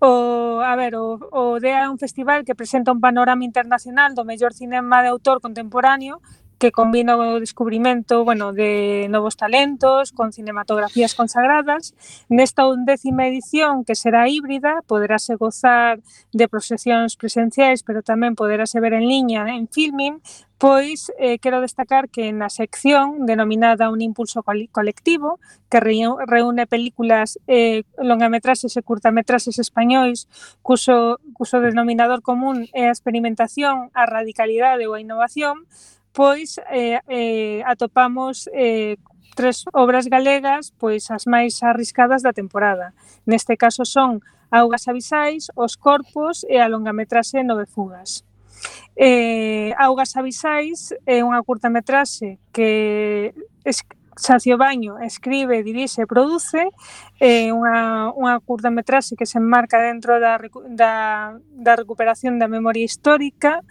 O, 0.00 0.60
a 0.64 0.76
ver, 0.76 0.96
o, 0.96 1.20
o 1.30 1.60
DEA 1.60 1.84
é 1.84 1.90
un 1.90 2.00
festival 2.00 2.40
que 2.44 2.56
presenta 2.56 2.88
un 2.88 3.04
panorama 3.04 3.44
internacional 3.44 4.16
do 4.16 4.24
mellor 4.24 4.56
cinema 4.56 5.04
de 5.04 5.12
autor 5.12 5.44
contemporáneo 5.44 6.24
que 6.60 6.70
combina 6.70 7.16
o 7.16 7.40
descubrimento 7.40 8.22
bueno, 8.22 8.52
de 8.52 9.08
novos 9.08 9.34
talentos 9.40 10.12
con 10.12 10.30
cinematografías 10.30 11.16
consagradas. 11.16 11.96
Nesta 12.28 12.68
undécima 12.68 13.26
edición, 13.26 13.82
que 13.82 13.96
será 13.96 14.28
híbrida, 14.28 14.84
poderase 14.84 15.40
gozar 15.40 16.04
de 16.36 16.46
proxeccións 16.52 17.16
presenciais, 17.16 17.80
pero 17.80 18.04
tamén 18.04 18.36
poderase 18.36 18.76
ver 18.76 18.92
en 18.92 19.08
liña 19.08 19.48
en 19.48 19.72
filming, 19.72 20.20
Pois 20.60 21.10
eh, 21.16 21.40
quero 21.40 21.64
destacar 21.64 22.12
que 22.12 22.36
na 22.36 22.52
sección 22.52 23.24
denominada 23.24 23.88
Un 23.88 24.04
impulso 24.04 24.44
colectivo, 24.44 25.40
que 25.72 25.80
reúne 25.80 26.68
películas 26.68 27.40
eh, 27.48 27.88
longametraxes 27.96 28.76
e 28.76 28.84
curtametraxes 28.84 29.56
españois, 29.56 30.28
cuso, 30.60 31.16
cuso 31.32 31.64
denominador 31.64 32.20
común 32.20 32.68
é 32.76 32.92
a 32.92 32.94
experimentación, 32.94 33.88
a 33.96 34.04
radicalidade 34.04 34.84
ou 34.84 34.92
a 34.92 35.00
innovación, 35.00 35.64
pois 36.12 36.58
eh, 36.70 37.00
eh, 37.08 37.62
atopamos 37.66 38.48
eh, 38.52 38.96
tres 39.34 39.64
obras 39.72 40.06
galegas 40.06 40.74
pois 40.76 41.10
as 41.10 41.26
máis 41.26 41.62
arriscadas 41.62 42.22
da 42.22 42.34
temporada. 42.34 42.92
Neste 43.26 43.56
caso 43.56 43.84
son 43.84 44.20
Augas 44.50 44.88
avisais, 44.90 45.46
Os 45.54 45.78
corpos 45.78 46.42
e 46.50 46.58
a 46.58 46.66
longametraxe 46.66 47.38
Nove 47.46 47.70
fugas. 47.70 48.26
Eh, 48.98 49.70
Augas 49.78 50.18
avisais 50.18 50.90
é 51.06 51.22
unha 51.22 51.38
curtametraxe 51.46 52.42
que 52.50 53.30
es, 53.62 53.86
Sacio 54.20 54.58
Baño 54.58 54.98
escribe, 54.98 55.62
dirixe 55.62 56.02
e 56.02 56.10
produce 56.10 56.68
eh, 57.22 57.54
unha, 57.54 58.12
unha 58.12 58.36
curtametraxe 58.42 59.16
que 59.16 59.24
se 59.24 59.40
enmarca 59.40 59.80
dentro 59.80 60.20
da, 60.20 60.36
da, 60.68 60.92
da 61.40 61.72
recuperación 61.78 62.36
da 62.36 62.50
memoria 62.50 62.84
histórica 62.84 63.64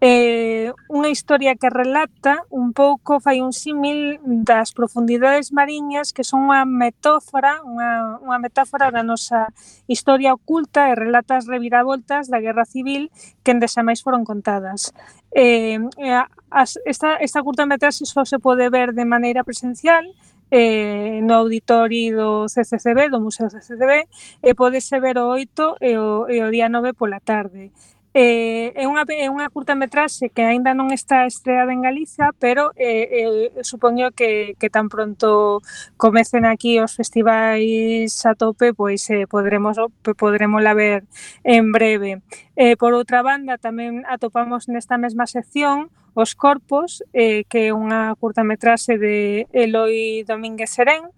eh, 0.00 0.72
unha 0.88 1.12
historia 1.12 1.60
que 1.60 1.68
relata 1.68 2.48
un 2.48 2.72
pouco, 2.72 3.20
fai 3.20 3.44
un 3.44 3.52
símil 3.52 4.16
das 4.24 4.72
profundidades 4.72 5.52
mariñas 5.52 6.16
que 6.16 6.24
son 6.24 6.48
unha 6.48 6.64
metáfora, 6.64 7.60
unha, 7.60 8.16
unha 8.24 8.40
metáfora 8.40 8.88
da 8.88 9.04
nosa 9.04 9.52
historia 9.84 10.32
oculta 10.32 10.88
e 10.88 10.96
relata 10.96 11.36
as 11.36 11.44
reviravoltas 11.44 12.32
da 12.32 12.40
Guerra 12.40 12.64
Civil 12.64 13.12
que 13.44 13.52
en 13.52 13.60
xa 13.60 13.84
máis 13.84 14.00
foron 14.00 14.24
contadas. 14.24 14.96
Eh, 15.36 15.76
eh, 16.00 16.24
as, 16.48 16.80
esta, 16.88 17.20
esta 17.20 17.44
curta 17.44 17.68
metraxe 17.68 18.08
só 18.08 18.24
se 18.24 18.40
pode 18.40 18.72
ver 18.72 18.96
de 18.96 19.04
maneira 19.04 19.44
presencial, 19.44 20.08
eh, 20.50 21.20
no 21.22 21.34
auditorio 21.44 22.16
do 22.16 22.30
CCCB, 22.48 23.12
do 23.12 23.20
Museo 23.20 23.52
CCCB, 23.52 24.08
e 24.42 24.50
podese 24.56 24.98
ver 24.98 25.20
o 25.20 25.28
8 25.28 25.76
e 25.78 26.00
o, 26.00 26.26
e 26.26 26.40
o 26.40 26.48
día 26.48 26.72
9 26.72 26.96
pola 26.96 27.20
tarde. 27.20 27.70
Eh, 28.12 28.72
é 28.74 28.90
unha, 28.90 29.06
é 29.06 29.30
unha 29.30 29.46
curtametraxe 29.54 30.34
que 30.34 30.42
aínda 30.42 30.74
non 30.74 30.90
está 30.90 31.30
estreada 31.30 31.70
en 31.70 31.78
Galiza, 31.78 32.34
pero 32.42 32.74
eh, 32.74 33.54
eh, 33.54 33.62
supoño 33.62 34.10
que, 34.10 34.58
que 34.58 34.66
tan 34.66 34.90
pronto 34.90 35.62
comecen 35.94 36.42
aquí 36.42 36.82
os 36.82 36.98
festivais 36.98 38.10
a 38.26 38.34
tope, 38.34 38.74
pois 38.74 39.06
eh, 39.14 39.30
podremos 39.30 39.78
podremos 40.18 40.58
la 40.58 40.74
ver 40.74 41.06
en 41.46 41.70
breve. 41.70 42.18
Eh, 42.58 42.74
por 42.74 42.98
outra 42.98 43.22
banda, 43.22 43.62
tamén 43.62 44.02
atopamos 44.10 44.66
nesta 44.66 44.98
mesma 44.98 45.30
sección 45.30 45.94
Os 46.18 46.34
Corpos, 46.34 47.06
eh, 47.14 47.46
que 47.46 47.70
é 47.70 47.74
unha 47.74 48.18
curtametraxe 48.18 48.98
de 48.98 49.46
Eloi 49.54 50.26
Domínguez 50.26 50.74
Serén, 50.74 51.14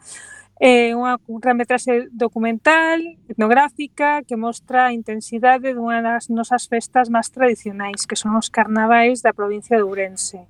É 0.63 0.95
unha 0.95 1.19
curtametraxe 1.19 2.07
documental, 2.15 3.03
etnográfica, 3.27 4.23
que 4.23 4.39
mostra 4.39 4.87
a 4.87 4.95
intensidade 4.95 5.75
dunha 5.75 5.99
das 5.99 6.31
nosas 6.31 6.71
festas 6.71 7.11
máis 7.11 7.35
tradicionais, 7.35 8.07
que 8.07 8.15
son 8.15 8.39
os 8.39 8.47
carnavais 8.47 9.27
da 9.27 9.35
provincia 9.35 9.75
de 9.75 9.83
Ourense. 9.83 10.47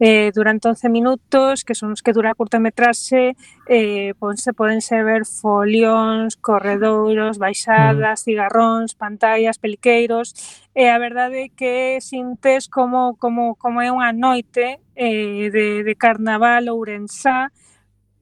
Eh, 0.00 0.32
durante 0.32 0.64
11 0.64 0.88
minutos, 0.88 1.60
que 1.60 1.76
son 1.76 1.92
os 1.92 2.00
que 2.00 2.16
dura 2.16 2.32
a 2.32 2.38
curtametraxe, 2.40 3.36
eh, 3.68 4.16
podense, 4.16 4.56
podense 4.56 4.96
ver 5.04 5.28
folións, 5.28 6.40
corredouros, 6.40 7.36
baixadas, 7.36 8.16
mm. 8.16 8.24
cigarróns, 8.24 8.96
pantallas, 8.96 9.60
peliqueiros, 9.60 10.32
e 10.72 10.88
a 10.88 10.96
verdade 10.96 11.36
é 11.36 11.48
que 11.52 12.00
sintes 12.00 12.64
como, 12.64 13.12
como, 13.20 13.60
como 13.60 13.84
é 13.84 13.92
unha 13.92 14.16
noite 14.16 14.80
eh, 14.96 15.52
de, 15.52 15.84
de 15.84 15.94
carnaval 16.00 16.72
ourensá 16.72 17.52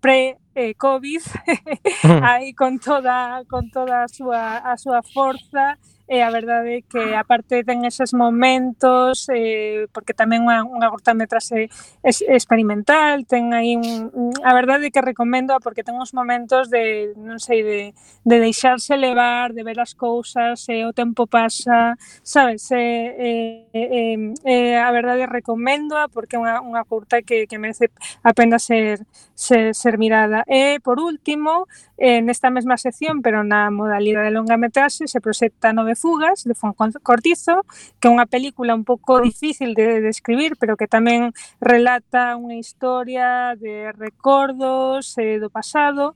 pre 0.02 0.34
eh, 0.58 0.74
Covid 0.74 1.22
aí 2.22 2.52
con 2.52 2.78
toda 2.78 3.44
con 3.48 3.70
toda 3.70 4.02
a 4.02 4.08
súa 4.08 4.58
a 4.58 4.76
súa 4.76 5.02
forza 5.02 5.78
e 6.08 6.24
a 6.24 6.32
verdade 6.32 6.80
é 6.80 6.82
que 6.88 7.12
aparte 7.12 7.60
ten 7.68 7.84
eses 7.84 8.16
momentos 8.16 9.28
eh, 9.28 9.84
porque 9.92 10.16
tamén 10.16 10.48
unha, 10.48 10.64
unha 10.64 10.88
curtametraxe 10.88 11.68
es, 12.00 12.24
experimental 12.24 13.28
ten 13.28 13.52
aí 13.52 13.76
un, 13.76 14.32
a 14.40 14.56
verdade 14.56 14.88
é 14.88 14.90
que 14.90 15.04
recomendo 15.04 15.52
porque 15.60 15.84
ten 15.84 16.00
uns 16.00 16.16
momentos 16.16 16.72
de 16.72 17.12
non 17.20 17.36
sei, 17.36 17.60
de, 17.60 17.80
de 18.24 18.36
deixarse 18.40 18.96
levar 18.96 19.52
de 19.52 19.60
ver 19.60 19.76
as 19.84 19.92
cousas, 19.92 20.64
e 20.72 20.80
eh, 20.80 20.88
o 20.88 20.96
tempo 20.96 21.28
pasa 21.28 22.00
sabes? 22.24 22.72
Eh, 22.72 23.68
eh, 23.68 23.68
eh, 23.76 24.16
eh, 24.48 24.76
a 24.80 24.88
verdade 24.96 25.28
recomendo 25.28 25.92
porque 26.08 26.36
é 26.36 26.40
unha, 26.40 26.64
unha 26.64 26.88
curta 26.88 27.20
que, 27.20 27.44
que 27.44 27.60
merece 27.60 27.92
a 28.24 28.32
pena 28.32 28.56
ser, 28.56 29.04
ser, 29.36 29.76
ser 29.76 30.00
mirada. 30.00 30.40
E 30.48 30.80
por 30.80 30.96
último 31.04 31.68
eh, 32.00 32.24
nesta 32.24 32.48
mesma 32.48 32.80
sección 32.80 33.20
pero 33.20 33.44
na 33.44 33.68
modalidade 33.68 34.32
de 34.32 34.36
longa 34.36 34.56
metraxe 34.56 35.04
se 35.04 35.20
proxecta 35.20 35.76
nove 35.76 35.97
Fugas, 35.98 36.46
de 36.46 36.54
Fon 36.54 36.72
Cortizo, 37.02 37.66
que 37.98 38.06
é 38.06 38.14
unha 38.14 38.30
película 38.30 38.78
un 38.78 38.86
pouco 38.86 39.18
difícil 39.18 39.74
de 39.74 39.98
describir, 39.98 40.54
de 40.54 40.60
pero 40.60 40.78
que 40.78 40.86
tamén 40.86 41.34
relata 41.58 42.38
unha 42.38 42.54
historia 42.54 43.58
de 43.58 43.90
recordos 43.98 45.18
eh, 45.18 45.42
do 45.42 45.50
pasado, 45.50 46.14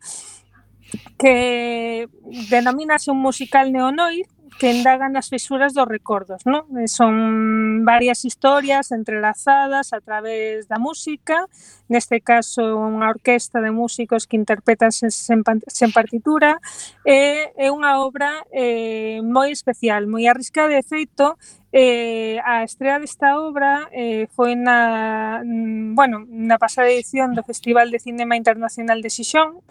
que 1.18 2.08
denomínase 2.48 3.10
un 3.10 3.18
musical 3.18 3.74
neonoir, 3.74 4.28
que 4.58 4.70
indagan 4.70 5.16
as 5.16 5.28
fisuras 5.28 5.74
dos 5.74 5.88
recordos, 5.88 6.42
non? 6.46 6.66
Eh, 6.78 6.88
son 6.88 7.84
varias 7.84 8.24
historias 8.24 8.92
entrelazadas 8.92 9.92
a 9.92 10.00
través 10.00 10.68
da 10.68 10.78
música, 10.78 11.48
neste 11.88 12.20
caso 12.20 12.62
unha 12.78 13.10
orquesta 13.10 13.60
de 13.60 13.70
músicos 13.70 14.26
que 14.26 14.38
interpretan 14.38 14.92
sen, 14.92 15.10
sen, 15.10 15.42
sen 15.68 15.90
partitura, 15.90 16.60
e 17.04 17.50
é 17.56 17.68
unha 17.72 18.00
obra 18.00 18.44
eh, 18.52 19.20
moi 19.24 19.50
especial, 19.50 20.06
moi 20.06 20.28
arriscada 20.28 20.74
de 20.74 20.84
feito, 20.84 21.36
Eh, 21.72 22.36
a 22.44 22.64
estrea 22.64 23.00
desta 23.00 23.40
obra 23.40 23.88
eh, 23.96 24.28
foi 24.36 24.52
na, 24.52 25.40
mm, 25.40 25.96
bueno, 25.96 26.28
na 26.28 26.60
pasada 26.60 26.92
edición 26.92 27.32
do 27.32 27.40
Festival 27.40 27.88
de 27.88 27.96
Cinema 27.96 28.36
Internacional 28.36 29.00
de 29.00 29.08
Xixón 29.08 29.64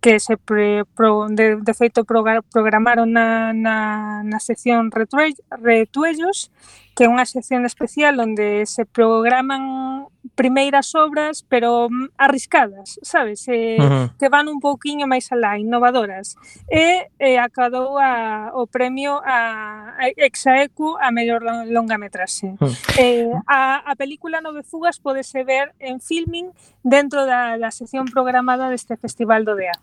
que 0.00 0.20
se 0.20 0.38
pre, 0.38 0.84
pro, 0.94 1.26
de, 1.28 1.56
de 1.56 1.74
feito 1.74 2.06
programaron 2.06 3.12
na, 3.12 3.52
na, 3.52 4.22
na 4.22 4.38
sección 4.38 4.94
Retuellos 4.94 6.54
que 6.94 7.04
é 7.04 7.10
unha 7.10 7.26
sección 7.26 7.66
especial 7.66 8.14
onde 8.22 8.62
se 8.70 8.86
programan 8.86 10.06
primeiras 10.34 10.94
obras, 10.94 11.44
pero 11.48 11.88
mm, 11.90 12.10
arriscadas, 12.16 12.98
sabes? 13.02 13.46
Eh, 13.48 13.76
uh 13.78 13.84
-huh. 13.84 14.06
Que 14.18 14.28
van 14.28 14.48
un 14.48 14.60
pouquiño 14.60 15.06
máis 15.06 15.30
alá, 15.32 15.58
innovadoras. 15.58 16.36
E 16.68 17.10
eh, 17.18 17.38
acadou 17.38 17.98
a, 17.98 18.52
o 18.54 18.66
premio 18.66 19.20
a, 19.24 19.94
a 19.98 20.04
Exaecu 20.16 20.96
a 21.00 21.10
mellor 21.10 21.42
longametraxe. 21.68 22.56
Uh 22.58 22.68
-huh. 22.68 22.74
eh, 22.98 23.32
a, 23.46 23.82
a 23.84 23.92
película 23.96 24.40
Nove 24.40 24.62
Fugas 24.62 24.98
podese 24.98 25.44
ver 25.44 25.74
en 25.78 26.00
filming 26.00 26.52
dentro 26.82 27.26
da, 27.26 27.58
da 27.58 27.70
sección 27.70 28.06
programada 28.06 28.70
deste 28.70 28.96
Festival 28.96 29.44
do 29.44 29.54
DEA. 29.54 29.76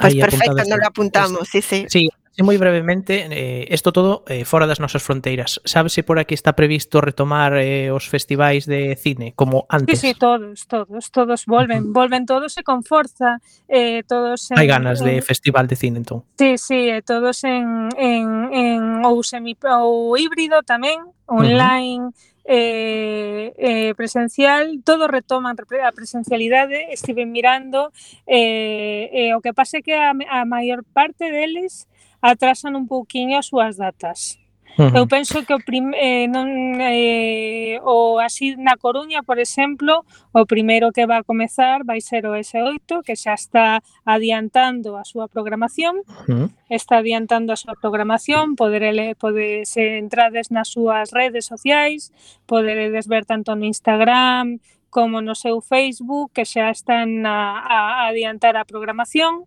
Pois 0.00 0.14
pues 0.14 0.24
perfecto, 0.24 0.62
non 0.66 0.78
lo 0.80 0.86
apuntamos, 0.86 1.48
sí, 1.48 1.60
sí. 1.62 1.86
Sí, 1.88 2.08
E 2.40 2.42
moi 2.42 2.56
brevemente, 2.56 3.28
eh, 3.28 3.68
isto 3.68 3.92
todo 3.92 4.24
eh, 4.24 4.48
fora 4.48 4.64
das 4.64 4.80
nosas 4.80 5.04
fronteiras. 5.04 5.60
Sábese 5.68 6.00
por 6.00 6.16
aquí 6.16 6.32
está 6.32 6.56
previsto 6.56 7.04
retomar 7.04 7.52
eh, 7.60 7.92
os 7.92 8.08
festivais 8.08 8.64
de 8.64 8.96
cine 8.96 9.36
como 9.36 9.68
antes? 9.68 10.00
Sí, 10.00 10.08
sí, 10.08 10.12
todos, 10.16 10.64
todos, 10.64 11.12
todos 11.12 11.44
volven, 11.44 11.84
uh 11.84 11.86
-huh. 11.88 12.00
volven 12.00 12.24
todos 12.24 12.56
e 12.56 12.64
con 12.64 12.80
forza, 12.80 13.44
eh, 13.68 14.08
todos 14.08 14.48
en, 14.48 14.56
Hai 14.56 14.64
ganas 14.64 15.04
en, 15.04 15.12
de 15.12 15.14
festival 15.20 15.68
de 15.68 15.76
cine 15.76 16.00
entón. 16.00 16.24
Sí, 16.40 16.56
sí, 16.56 16.88
eh, 16.88 17.04
todos 17.04 17.44
en, 17.44 17.92
en, 18.00 18.48
en 18.56 19.04
ou 19.04 19.20
semi 19.20 19.52
ou 19.60 20.16
híbrido 20.16 20.64
tamén, 20.64 20.96
online, 21.28 22.08
uh 22.08 22.16
-huh 22.16 22.30
eh, 22.44 23.54
eh, 23.58 23.94
presencial, 23.94 24.80
todo 24.82 25.06
retoman 25.06 25.54
a 25.54 25.92
presencialidade, 25.92 26.92
estive 26.92 27.26
mirando, 27.26 27.92
eh, 28.26 29.06
eh, 29.12 29.34
o 29.36 29.40
que 29.40 29.54
pase 29.54 29.82
que 29.82 29.94
a, 29.94 30.10
a 30.10 30.42
maior 30.44 30.82
parte 30.82 31.30
deles 31.30 31.86
atrasan 32.20 32.76
un 32.76 32.86
pouquiño 32.86 33.38
as 33.38 33.48
súas 33.48 33.76
datas. 33.76 34.40
Uh 34.78 34.86
-huh. 34.86 34.98
Eu 34.98 35.06
penso 35.06 35.44
que 35.44 35.54
o 35.54 35.58
prim, 35.58 35.90
eh, 35.94 36.28
non 36.28 36.78
eh, 36.78 37.80
o 37.82 38.20
así 38.22 38.54
na 38.56 38.76
Coruña, 38.78 39.22
por 39.22 39.38
exemplo, 39.38 40.06
o 40.32 40.46
primeiro 40.46 40.92
que 40.94 41.06
va 41.06 41.18
a 41.18 41.26
comezar 41.26 41.82
vai 41.84 42.00
ser 42.00 42.26
o 42.26 42.36
S8, 42.38 43.02
que 43.02 43.16
xa 43.16 43.34
está 43.34 43.82
adiantando 44.06 44.96
a 44.96 45.04
súa 45.04 45.26
programación. 45.26 46.00
Uh 46.28 46.46
-huh. 46.46 46.48
Está 46.70 47.02
adiantando 47.02 47.52
a 47.52 47.58
súa 47.58 47.74
programación, 47.74 48.54
poderele 48.54 49.18
podes 49.18 49.74
entrades 49.76 50.54
nas 50.54 50.70
súas 50.70 51.10
redes 51.10 51.50
sociais, 51.50 52.14
poderedes 52.46 53.10
ver 53.10 53.26
tanto 53.26 53.56
no 53.58 53.66
Instagram 53.66 54.62
como 54.90 55.22
no 55.22 55.34
seu 55.34 55.60
Facebook, 55.60 56.30
que 56.34 56.44
xa 56.44 56.70
están 56.70 57.26
a, 57.26 57.62
a 57.62 57.78
adiantar 58.10 58.54
a 58.56 58.64
programación. 58.64 59.46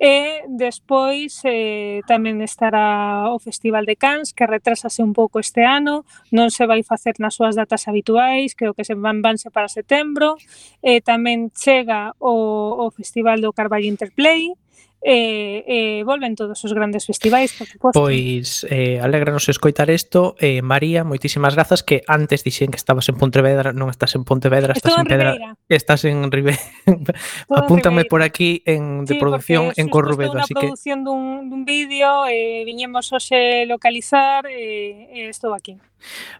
E 0.00 0.48
despois 0.48 1.44
eh, 1.44 2.00
tamén 2.08 2.40
estará 2.40 3.28
o 3.28 3.36
Festival 3.36 3.84
de 3.84 4.00
Cans, 4.00 4.32
que 4.32 4.48
retrasase 4.48 5.04
un 5.04 5.12
pouco 5.12 5.44
este 5.44 5.60
ano, 5.60 6.08
non 6.32 6.48
se 6.48 6.64
vai 6.64 6.80
facer 6.80 7.20
nas 7.20 7.36
súas 7.36 7.52
datas 7.52 7.84
habituais, 7.84 8.56
creo 8.56 8.72
que 8.72 8.88
se 8.88 8.96
van 8.96 9.20
vanse 9.20 9.52
para 9.52 9.68
setembro. 9.68 10.40
E 10.80 10.96
eh, 10.96 11.00
tamén 11.04 11.52
chega 11.52 12.16
o, 12.16 12.80
o 12.80 12.88
Festival 12.96 13.44
do 13.44 13.52
Carballo 13.52 13.92
Interplay, 13.92 14.56
e, 15.02 15.64
e 15.64 15.78
volven 16.04 16.36
todos 16.36 16.60
os 16.60 16.72
grandes 16.76 17.08
festivais, 17.08 17.56
por 17.56 17.66
suposto. 17.66 17.96
Pois, 17.96 18.68
eh, 18.68 19.00
alegranos 19.00 19.48
escoitar 19.48 19.88
isto. 19.88 20.36
Eh, 20.36 20.60
María, 20.60 21.08
moitísimas 21.08 21.56
grazas, 21.56 21.80
que 21.80 22.04
antes 22.04 22.44
dixen 22.44 22.68
que 22.68 22.76
estabas 22.76 23.08
en 23.08 23.16
Pontevedra, 23.16 23.72
non 23.72 23.88
estás 23.88 24.12
en 24.12 24.28
Pontevedra, 24.28 24.76
estás 24.76 24.92
Estou 24.92 25.00
en, 25.00 25.08
en 25.08 25.12
Pedra, 25.16 25.30
estás 25.72 26.04
en 26.04 26.28
Ribeira. 26.28 26.60
Apúntame 27.48 28.04
Ribeira. 28.04 28.12
por 28.12 28.20
aquí 28.20 28.60
en 28.68 29.08
de 29.08 29.16
sí, 29.16 29.20
producción 29.20 29.72
en 29.80 29.88
Corrubedo, 29.88 30.36
así 30.36 30.52
que... 30.52 30.68
producción 30.68 31.00
dun, 31.00 31.48
dun 31.48 31.64
vídeo, 31.64 32.28
eh, 32.28 32.60
viñemos 32.68 33.08
hoxe 33.08 33.64
localizar 33.64 34.44
e 34.52 35.08
eh, 35.16 35.32
estou 35.32 35.56
aquí. 35.56 35.80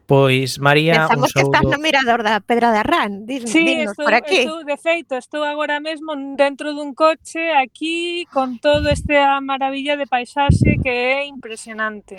Pois, 0.06 0.58
María, 0.58 1.06
Pensamos 1.06 1.30
un 1.30 1.30
saúdo... 1.30 1.50
que 1.50 1.56
estás 1.56 1.70
no 1.70 1.78
mirador 1.78 2.22
da 2.22 2.40
Pedra 2.40 2.72
de 2.72 2.78
Arrán, 2.82 3.26
dis, 3.26 3.46
sí, 3.46 3.62
dinos 3.62 3.92
estou, 3.92 4.04
por 4.04 4.14
aquí. 4.14 4.42
Estou, 4.42 4.64
de 4.64 4.76
feito, 4.76 5.14
estou 5.14 5.44
agora 5.44 5.78
mesmo 5.78 6.16
dentro 6.34 6.74
dun 6.74 6.96
coche 6.96 7.54
aquí 7.54 8.26
con 8.32 8.58
todo 8.58 8.88
esta 8.88 9.40
maravilla 9.40 9.96
de 9.96 10.06
paisaxe 10.06 10.78
que 10.82 11.18
é 11.18 11.26
impresionante. 11.26 12.16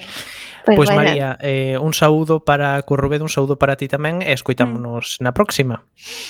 Pois, 0.65 0.75
pues, 0.75 0.75
pues 0.75 0.89
bueno. 0.89 1.09
María, 1.09 1.37
eh, 1.41 1.77
un 1.79 1.93
saúdo 1.93 2.43
para 2.43 2.81
Corrubedo, 2.83 3.23
un 3.23 3.29
saúdo 3.29 3.57
para 3.57 3.75
ti 3.79 3.87
tamén 3.87 4.19
e 4.21 4.35
escoitámonos 4.35 5.17
mm. 5.17 5.23
na 5.23 5.31
próxima. 5.31 5.87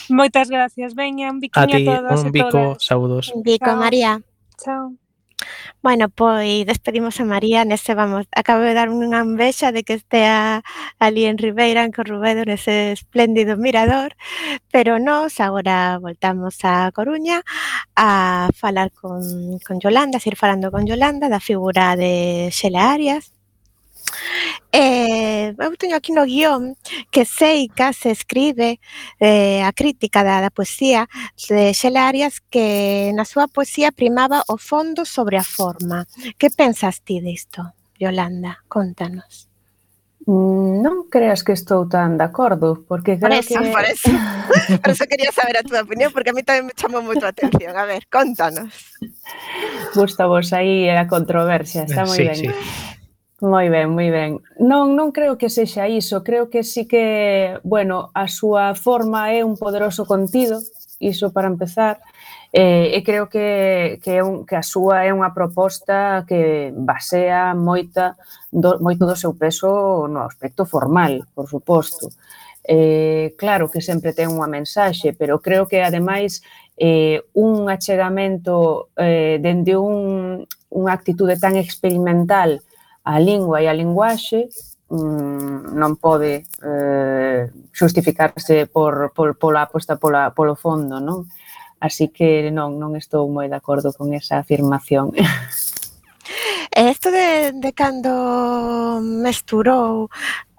Moitas 0.07 0.47
gracias, 0.47 0.93
veña, 0.93 1.33
un 1.33 1.41
biquiño 1.41 1.65
a, 1.65 1.67
ti, 1.67 1.87
a 1.89 1.99
todos 2.05 2.21
un 2.21 2.31
bico, 2.31 2.47
e 2.47 2.51
todas. 2.51 2.85
saúdos. 2.85 3.25
Un 3.33 3.41
bico, 3.41 3.65
Chao. 3.65 3.81
María. 3.81 4.21
Chao. 4.61 5.00
Bueno, 5.83 6.09
pois 6.09 6.63
despedimos 6.67 7.19
a 7.19 7.25
María 7.25 7.65
nese 7.65 7.95
vamos. 7.97 8.25
Acabo 8.41 8.61
de 8.61 8.77
dar 8.77 8.89
unha 8.93 9.25
envexa 9.25 9.73
de 9.73 9.81
que 9.81 9.97
estea 9.97 10.61
ali 11.01 11.25
en 11.25 11.41
Ribeira, 11.41 11.81
en 11.81 11.89
Corrubedo, 11.97 12.45
nese 12.45 12.93
espléndido 12.93 13.57
mirador, 13.57 14.13
pero 14.69 15.01
nós 15.01 15.41
agora 15.41 15.97
voltamos 15.97 16.61
a 16.61 16.93
Coruña 16.93 17.41
a 17.97 18.49
falar 18.61 18.89
con, 18.93 19.21
con 19.65 19.75
Yolanda, 19.81 20.17
a 20.17 20.21
seguir 20.21 20.37
falando 20.37 20.69
con 20.69 20.85
Yolanda 20.85 21.33
da 21.33 21.41
figura 21.41 21.97
de 21.97 22.13
Xela 22.53 22.93
Arias, 22.93 23.33
Eh, 24.71 25.53
eu 25.57 25.75
teño 25.75 25.95
aquí 25.99 26.11
no 26.15 26.23
guión 26.23 26.79
que 27.11 27.25
Seica 27.25 27.91
se 27.91 28.11
escribe 28.11 28.79
eh, 29.19 29.61
a 29.61 29.71
crítica 29.73 30.23
da, 30.23 30.39
da 30.39 30.49
poesía 30.49 31.11
de 31.49 31.75
Xela 31.75 32.07
Arias 32.07 32.39
que 32.39 33.11
na 33.11 33.27
súa 33.27 33.51
poesía 33.51 33.91
primaba 33.91 34.47
o 34.47 34.55
fondo 34.55 35.03
sobre 35.03 35.35
a 35.35 35.45
forma. 35.45 36.07
Que 36.39 36.47
pensas 36.47 37.03
ti 37.03 37.19
disto, 37.19 37.75
Yolanda? 37.99 38.63
Contanos. 38.71 39.51
Mm, 40.21 40.85
non 40.85 41.09
creas 41.09 41.41
que 41.41 41.57
estou 41.57 41.89
tan 41.89 42.13
de 42.13 42.23
acordo, 42.23 42.85
porque 42.85 43.17
creo 43.17 43.33
por 43.33 43.41
eso, 43.41 43.57
que... 43.57 43.71
Por 43.73 43.85
eso, 43.89 44.09
por 44.81 44.89
eso 44.93 45.03
quería 45.09 45.31
saber 45.33 45.57
a 45.57 45.65
túa 45.65 45.81
opinión, 45.81 46.13
porque 46.13 46.29
a 46.29 46.35
mí 46.37 46.45
tamén 46.45 46.69
me 46.69 46.77
chamou 46.77 47.01
moito 47.01 47.25
a 47.25 47.33
atención. 47.33 47.73
A 47.73 47.89
ver, 47.89 48.05
contanos. 48.05 48.69
Gusta 49.97 50.29
vos 50.29 50.53
aí 50.53 50.87
a 50.93 51.09
controversia, 51.09 51.89
está 51.89 52.05
eh, 52.05 52.09
moi 52.09 52.17
sí, 52.21 52.25
ben. 52.29 52.37
Sí. 52.37 52.49
Moi 53.41 53.69
ben, 53.73 53.89
moi 53.89 54.13
ben. 54.13 54.37
Non, 54.61 54.93
non 54.93 55.09
creo 55.09 55.33
que 55.33 55.49
sexa 55.49 55.89
iso, 55.89 56.21
creo 56.21 56.53
que 56.53 56.61
sí 56.61 56.85
que, 56.85 57.57
bueno, 57.65 58.13
a 58.13 58.29
súa 58.29 58.77
forma 58.77 59.33
é 59.33 59.41
un 59.41 59.57
poderoso 59.57 60.05
contido, 60.05 60.61
iso 61.01 61.33
para 61.33 61.49
empezar, 61.49 61.97
eh, 62.53 62.93
e 62.93 63.01
creo 63.01 63.33
que, 63.33 63.97
que, 64.05 64.21
é 64.21 64.23
un, 64.23 64.45
que 64.45 64.53
a 64.53 64.61
súa 64.61 65.09
é 65.09 65.11
unha 65.11 65.33
proposta 65.33 66.21
que 66.29 66.69
basea 66.69 67.57
moita, 67.57 68.13
do, 68.53 68.77
moito 68.77 69.09
do 69.09 69.17
seu 69.17 69.33
peso 69.33 70.05
no 70.05 70.21
aspecto 70.21 70.61
formal, 70.69 71.25
por 71.33 71.49
suposto. 71.49 72.13
Eh, 72.61 73.33
claro 73.41 73.73
que 73.73 73.81
sempre 73.81 74.13
ten 74.13 74.29
unha 74.29 74.45
mensaxe, 74.45 75.17
pero 75.17 75.41
creo 75.41 75.65
que 75.65 75.81
ademais 75.81 76.45
eh, 76.77 77.25
un 77.33 77.73
achegamento 77.73 78.93
eh, 79.01 79.41
dende 79.41 79.73
un, 79.73 80.45
unha 80.69 80.91
actitude 80.93 81.41
tan 81.41 81.57
experimental 81.57 82.61
a 83.03 83.19
lingua 83.19 83.61
e 83.61 83.67
a 83.67 83.73
linguaxe 83.73 84.49
mm, 84.89 85.73
non 85.73 85.97
pode 85.97 86.45
eh, 86.61 87.49
xustificarse 87.73 88.67
por, 88.67 89.11
por, 89.15 89.37
pola 89.37 89.65
aposta 89.65 89.97
pola, 89.97 90.31
polo 90.31 90.55
fondo, 90.55 90.99
non? 91.01 91.25
Así 91.81 92.13
que 92.13 92.53
non, 92.53 92.77
non 92.77 92.93
estou 92.93 93.25
moi 93.25 93.49
de 93.49 93.57
acordo 93.57 93.89
con 93.89 94.13
esa 94.13 94.37
afirmación. 94.37 95.11
E 96.71 96.81
isto 96.87 97.11
de, 97.11 97.51
de 97.51 97.71
cando 97.73 99.01
mesturou 99.03 100.07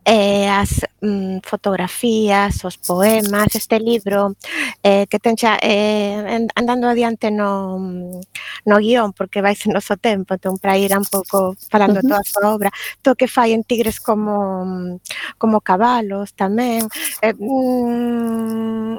eh, 0.05 0.49
as 0.51 0.83
mm, 1.01 1.39
fotografías, 1.45 2.65
os 2.65 2.77
poemas, 2.77 3.55
este 3.55 3.79
libro 3.79 4.35
eh, 4.83 5.07
que 5.07 5.19
ten 5.23 5.39
xa 5.39 5.59
eh, 5.63 6.19
andando 6.59 6.91
adiante 6.91 7.31
no, 7.31 7.79
mm, 7.79 8.21
no 8.67 8.77
guión 8.83 9.15
porque 9.15 9.43
vai 9.43 9.55
ser 9.55 9.71
noso 9.71 9.95
tempo, 9.97 10.35
entón 10.35 10.59
para 10.59 10.75
ir 10.79 10.91
un 10.97 11.07
pouco 11.07 11.55
falando 11.71 12.01
uh 12.01 12.03
-huh. 12.03 12.09
toda 12.09 12.21
a 12.21 12.31
súa 12.31 12.47
obra 12.51 12.71
to 13.03 13.15
que 13.15 13.31
fai 13.31 13.55
en 13.55 13.63
tigres 13.63 14.01
como 14.03 14.65
mm, 14.67 14.93
como 15.39 15.63
cabalos 15.63 16.35
tamén 16.35 16.91
eh, 17.23 17.35
mm, 17.39 18.99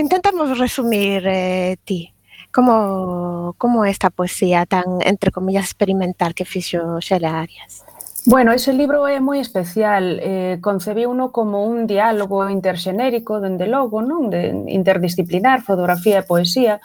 intentamos 0.00 0.58
resumir 0.58 1.24
eh, 1.26 1.76
ti 1.84 2.12
como 2.52 3.54
como 3.56 3.84
esta 3.88 4.10
poesía 4.12 4.66
tan 4.66 5.00
entre 5.00 5.32
comillas 5.32 5.64
experimental 5.64 6.34
que 6.36 6.44
fixo 6.44 7.00
Xela 7.00 7.40
Arias 7.40 7.84
Bueno, 8.24 8.52
ese 8.52 8.72
libro 8.72 9.08
é 9.08 9.18
moi 9.18 9.42
especial. 9.42 10.22
Eh, 10.22 10.62
concebiuno 10.62 11.34
como 11.34 11.66
un 11.66 11.90
diálogo 11.90 12.46
interxenérico, 12.46 13.42
dende 13.42 13.66
logo, 13.66 13.98
non? 13.98 14.30
De 14.30 14.54
interdisciplinar, 14.70 15.66
fotografía 15.66 16.22
e 16.22 16.28
poesía. 16.28 16.78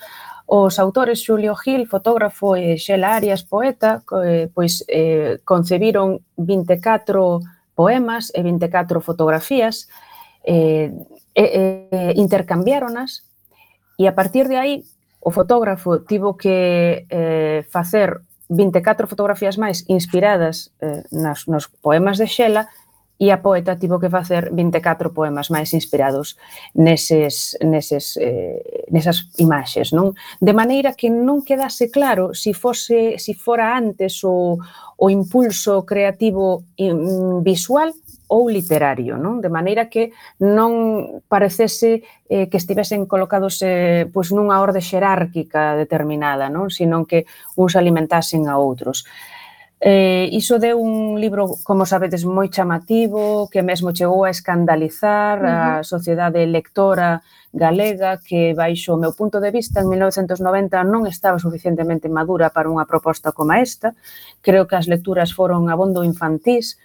Os 0.49 0.81
autores 0.81 1.21
Xulio 1.21 1.53
Gil, 1.53 1.85
fotógrafo, 1.85 2.57
eh, 2.57 2.73
e 2.73 2.81
Xela 2.81 3.13
Arias, 3.13 3.45
poeta, 3.45 4.01
eh, 4.25 4.49
pois 4.49 4.81
eh, 4.89 5.37
concebiron 5.45 6.25
24 6.41 7.45
poemas 7.77 8.33
e 8.33 8.41
24 8.41 8.97
fotografías, 9.05 9.93
eh, 10.41 10.89
e, 11.37 11.45
eh, 11.93 12.13
intercambiáronas, 12.17 13.29
e 13.93 14.09
a 14.09 14.17
partir 14.17 14.49
de 14.49 14.57
aí 14.57 14.73
o 15.21 15.29
fotógrafo 15.29 16.01
tivo 16.01 16.33
que 16.33 17.05
eh, 17.13 17.61
facer 17.69 18.25
24 18.49 19.07
fotografías 19.07 19.57
máis 19.59 19.83
inspiradas 19.87 20.71
eh, 20.79 21.03
nas, 21.11 21.47
nos 21.47 21.67
poemas 21.67 22.17
de 22.17 22.27
Xela 22.27 22.67
e 23.19 23.31
a 23.31 23.41
poeta 23.41 23.75
tivo 23.75 23.99
que 23.99 24.13
facer 24.13 24.53
24 24.53 25.09
poemas 25.11 25.49
máis 25.49 25.73
inspirados 25.73 26.37
neses, 26.77 27.57
neses, 27.65 28.15
eh, 28.21 28.85
nesas 28.93 29.25
imaxes. 29.41 29.89
Non? 29.91 30.13
De 30.37 30.53
maneira 30.53 30.93
que 30.93 31.09
non 31.09 31.41
quedase 31.41 31.89
claro 31.89 32.37
se, 32.37 32.49
si 32.49 32.51
fose, 32.53 33.17
se 33.17 33.33
si 33.33 33.33
fora 33.33 33.73
antes 33.73 34.21
o, 34.21 34.61
o 34.97 35.05
impulso 35.09 35.81
creativo 35.81 36.63
mm, 36.77 37.41
visual 37.41 37.89
ou 38.27 38.51
literario, 38.51 39.15
non? 39.15 39.39
De 39.39 39.47
maneira 39.47 39.87
que 39.87 40.11
non 40.43 41.23
parecese 41.31 42.03
eh, 42.27 42.51
que 42.51 42.59
estivesen 42.59 43.07
colocados 43.07 43.63
eh, 43.63 44.05
pois 44.11 44.35
nunha 44.35 44.59
orde 44.59 44.83
xerárquica 44.83 45.79
determinada, 45.79 46.51
non? 46.51 46.67
Sinón 46.67 47.07
que 47.07 47.23
uns 47.55 47.79
alimentasen 47.79 48.51
a 48.51 48.59
outros. 48.59 49.07
Eh, 49.79 50.27
iso 50.33 50.57
deu 50.57 50.81
un 50.81 51.21
libro, 51.21 51.53
como 51.61 51.85
sabedes, 51.85 52.25
moi 52.25 52.49
chamativo, 52.49 53.45
que 53.45 53.61
mesmo 53.61 53.93
chegou 53.93 54.25
a 54.25 54.33
escandalizar 54.33 55.37
uh 55.37 55.45
-huh. 55.45 55.79
a 55.79 55.83
sociedade 55.85 56.41
lectora 56.49 57.21
galega, 57.53 58.17
que 58.17 58.57
baixo 58.57 58.97
o 58.97 59.01
meu 59.01 59.13
punto 59.13 59.37
de 59.37 59.53
vista 59.53 59.81
en 59.81 59.89
1990 59.93 60.81
non 60.81 61.05
estaba 61.05 61.37
suficientemente 61.37 62.09
madura 62.09 62.49
para 62.49 62.73
unha 62.73 62.89
proposta 62.89 63.29
como 63.29 63.53
esta. 63.53 63.93
Creo 64.41 64.65
que 64.65 64.73
as 64.73 64.89
lecturas 64.89 65.29
foron 65.29 65.69
abondo 65.69 66.01
infantís, 66.01 66.81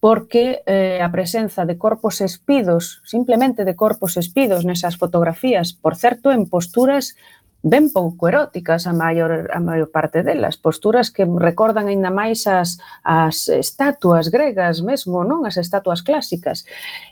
porque 0.00 0.64
eh, 0.64 1.00
a 1.04 1.12
presenza 1.12 1.68
de 1.68 1.76
corpos 1.76 2.24
espidos, 2.24 3.04
simplemente 3.04 3.68
de 3.68 3.76
corpos 3.76 4.16
espidos 4.16 4.64
nesas 4.64 4.96
fotografías, 4.96 5.76
por 5.76 5.94
certo, 5.94 6.32
en 6.32 6.48
posturas 6.48 7.20
ben 7.60 7.92
pouco 7.92 8.24
eróticas 8.28 8.88
a 8.88 8.96
maior, 8.96 9.52
a 9.52 9.60
maior 9.60 9.92
parte 9.92 10.24
delas, 10.24 10.56
posturas 10.56 11.12
que 11.12 11.28
recordan 11.28 11.92
aínda 11.92 12.08
máis 12.08 12.48
as, 12.48 12.80
as 13.04 13.52
estatuas 13.52 14.32
gregas 14.32 14.80
mesmo, 14.80 15.20
non 15.28 15.44
as 15.44 15.60
estatuas 15.60 16.00
clásicas. 16.00 16.64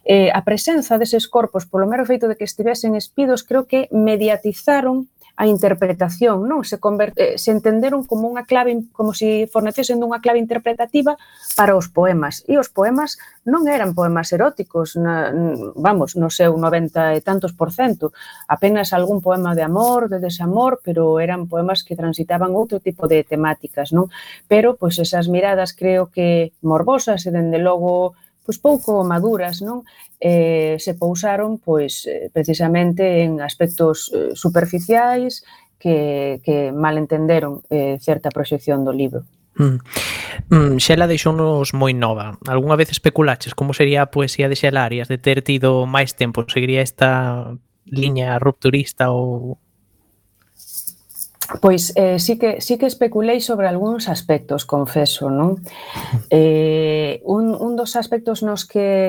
Eh, 0.08 0.32
a 0.32 0.40
presenza 0.48 0.96
deses 0.96 1.28
corpos, 1.28 1.68
polo 1.68 1.84
mero 1.84 2.08
feito 2.08 2.24
de 2.24 2.40
que 2.40 2.48
estivesen 2.48 2.96
espidos, 2.96 3.44
creo 3.44 3.68
que 3.68 3.92
mediatizaron 3.92 5.12
a 5.38 5.46
interpretación, 5.46 6.50
non? 6.50 6.66
Se 6.66 6.82
converte, 6.82 7.38
eh, 7.38 7.38
se 7.38 7.54
entenderon 7.54 8.02
como 8.02 8.26
unha 8.26 8.42
clave 8.42 8.90
como 8.90 9.14
se 9.14 9.46
si 9.46 9.46
fornecesen 9.46 10.02
unha 10.02 10.18
clave 10.18 10.42
interpretativa 10.42 11.14
para 11.54 11.78
os 11.78 11.86
poemas. 11.86 12.42
E 12.50 12.58
os 12.58 12.66
poemas 12.66 13.22
non 13.46 13.70
eran 13.70 13.94
poemas 13.94 14.34
eróticos, 14.34 14.98
na, 14.98 15.30
vamos, 15.78 16.18
no 16.18 16.26
seu 16.26 16.58
90 16.58 17.14
e 17.14 17.22
tantos 17.22 17.54
por 17.54 17.70
cento, 17.70 18.10
apenas 18.50 18.90
algún 18.90 19.22
poema 19.22 19.54
de 19.54 19.62
amor, 19.62 20.10
de 20.10 20.18
desamor, 20.18 20.82
pero 20.82 21.22
eran 21.22 21.46
poemas 21.46 21.86
que 21.86 21.94
transitaban 21.94 22.58
outro 22.58 22.82
tipo 22.82 23.06
de 23.06 23.22
temáticas, 23.22 23.94
non? 23.94 24.10
Pero 24.50 24.74
pois 24.74 24.98
esas 24.98 25.30
miradas 25.30 25.70
creo 25.70 26.10
que 26.10 26.50
morbosas 26.66 27.22
e 27.22 27.30
dende 27.30 27.62
logo 27.62 28.18
pois 28.48 28.56
pouco 28.56 29.04
maduras, 29.04 29.60
non? 29.60 29.84
Eh, 30.16 30.80
se 30.80 30.96
pousaron 30.96 31.60
pois 31.60 32.08
precisamente 32.32 33.20
en 33.20 33.44
aspectos 33.44 34.08
eh, 34.08 34.32
superficiais 34.32 35.44
que, 35.76 36.40
que 36.40 36.72
malentenderon 36.72 37.60
eh, 37.68 38.00
certa 38.00 38.32
proxección 38.32 38.88
do 38.88 38.92
libro. 38.96 39.28
Mm. 39.60 39.78
Mm, 40.48 40.76
Xela 40.80 41.04
deixounos 41.04 41.76
moi 41.76 41.92
nova. 41.92 42.40
Algúna 42.48 42.80
vez 42.80 42.88
especulaches 42.88 43.52
como 43.52 43.76
sería 43.76 44.08
a 44.08 44.10
poesía 44.10 44.48
de 44.48 44.56
Xela 44.56 44.88
Arias 44.88 45.12
de 45.12 45.20
ter 45.20 45.44
tido 45.44 45.84
máis 45.84 46.16
tempo? 46.16 46.48
Seguiría 46.48 46.80
esta 46.80 47.52
liña 47.84 48.40
rupturista 48.40 49.12
ou 49.12 49.60
Pois 51.62 51.92
eh, 51.96 52.18
sí, 52.18 52.38
que, 52.38 52.60
sí 52.60 52.76
que 52.76 52.84
especulei 52.84 53.40
sobre 53.40 53.68
algúns 53.68 54.08
aspectos, 54.12 54.68
confeso, 54.68 55.32
non? 55.32 55.56
Eh, 56.28 57.22
un, 57.24 57.56
un 57.56 57.72
dos 57.72 57.96
aspectos 57.96 58.44
nos 58.44 58.68
que 58.68 59.08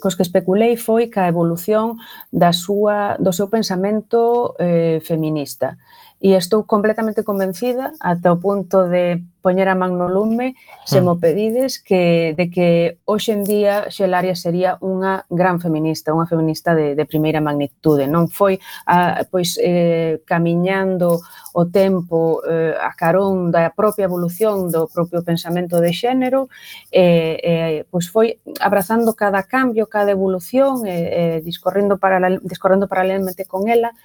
cos 0.00 0.16
que 0.16 0.24
especulei 0.24 0.80
foi 0.80 1.12
ca 1.12 1.28
evolución 1.28 2.00
da 2.32 2.56
súa, 2.56 3.20
do 3.20 3.32
seu 3.36 3.52
pensamento 3.52 4.56
eh, 4.56 5.04
feminista 5.04 5.76
e 6.20 6.36
estou 6.36 6.68
completamente 6.68 7.24
convencida 7.24 7.96
ata 7.96 8.28
o 8.28 8.36
punto 8.36 8.84
de 8.84 9.24
poñer 9.40 9.72
a 9.72 9.74
man 9.74 9.96
no 9.96 10.04
lume 10.04 10.52
se 10.84 11.00
hmm. 11.00 11.04
mo 11.04 11.16
pedides 11.16 11.80
que 11.80 12.36
de 12.36 12.52
que 12.52 13.00
hoxe 13.08 13.32
en 13.32 13.42
día 13.48 13.88
Xelaria 13.88 14.36
sería 14.36 14.76
unha 14.84 15.24
gran 15.32 15.64
feminista, 15.64 16.12
unha 16.12 16.28
feminista 16.28 16.76
de, 16.76 16.92
de 16.92 17.04
primeira 17.08 17.40
magnitude. 17.40 18.04
Non 18.04 18.28
foi 18.28 18.60
a, 18.84 19.24
pois 19.32 19.56
eh, 19.56 20.20
camiñando 20.28 21.24
o 21.56 21.62
tempo 21.72 22.44
eh, 22.44 22.76
a 22.76 22.92
carón 22.92 23.48
da 23.48 23.72
propia 23.72 24.04
evolución 24.04 24.68
do 24.68 24.92
propio 24.92 25.24
pensamento 25.24 25.80
de 25.80 25.96
xénero 25.96 26.52
eh, 26.92 27.40
eh, 27.40 27.78
pois 27.88 28.12
foi 28.12 28.44
abrazando 28.60 29.16
cada 29.16 29.48
cambio, 29.48 29.88
cada 29.88 30.12
evolución 30.12 30.84
eh, 30.84 30.92
eh, 30.92 31.38
discorrendo, 31.40 31.96
paralel, 31.96 32.44
discorrendo 32.44 32.92
paralelamente 32.92 33.48
con 33.48 33.72
ela 33.72 33.96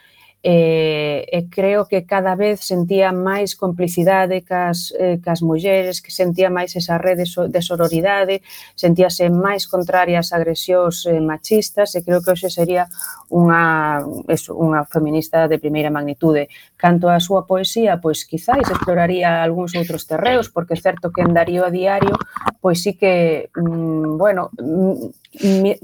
e, 0.44 1.26
e 1.32 1.50
creo 1.50 1.88
que 1.88 2.06
cada 2.06 2.36
vez 2.36 2.62
sentía 2.62 3.10
máis 3.10 3.58
complicidade 3.58 4.46
cas, 4.46 4.94
eh, 4.94 5.18
cas 5.18 5.42
mulleres, 5.42 6.02
que 6.06 6.14
sentía 6.14 6.54
máis 6.54 6.78
esa 6.78 7.02
rede 7.02 7.26
de 7.26 7.62
sororidade, 7.62 8.46
sentíase 8.78 9.30
máis 9.34 9.66
contraria 9.66 10.22
ás 10.22 10.30
agresións 10.34 11.10
eh, 11.10 11.18
machistas 11.18 11.98
e 11.98 12.06
creo 12.06 12.22
que 12.22 12.30
hoxe 12.30 12.54
sería 12.54 12.86
unha, 13.34 14.06
eso, 14.30 14.54
unha 14.54 14.86
feminista 14.86 15.50
de 15.50 15.58
primeira 15.58 15.90
magnitude. 15.90 16.46
Canto 16.78 17.10
á 17.10 17.18
súa 17.18 17.50
poesía, 17.50 17.98
pois 17.98 18.22
quizáis 18.30 18.70
exploraría 18.70 19.42
algúns 19.42 19.74
outros 19.74 20.06
terreos, 20.06 20.54
porque 20.54 20.78
é 20.78 20.80
certo 20.80 21.10
que 21.10 21.26
en 21.26 21.34
Darío 21.34 21.66
a 21.66 21.74
diario, 21.74 22.14
pois 22.62 22.86
sí 22.86 22.94
que, 22.94 23.50
mm, 23.58 24.18
bueno, 24.18 24.54
mm, 24.62 25.25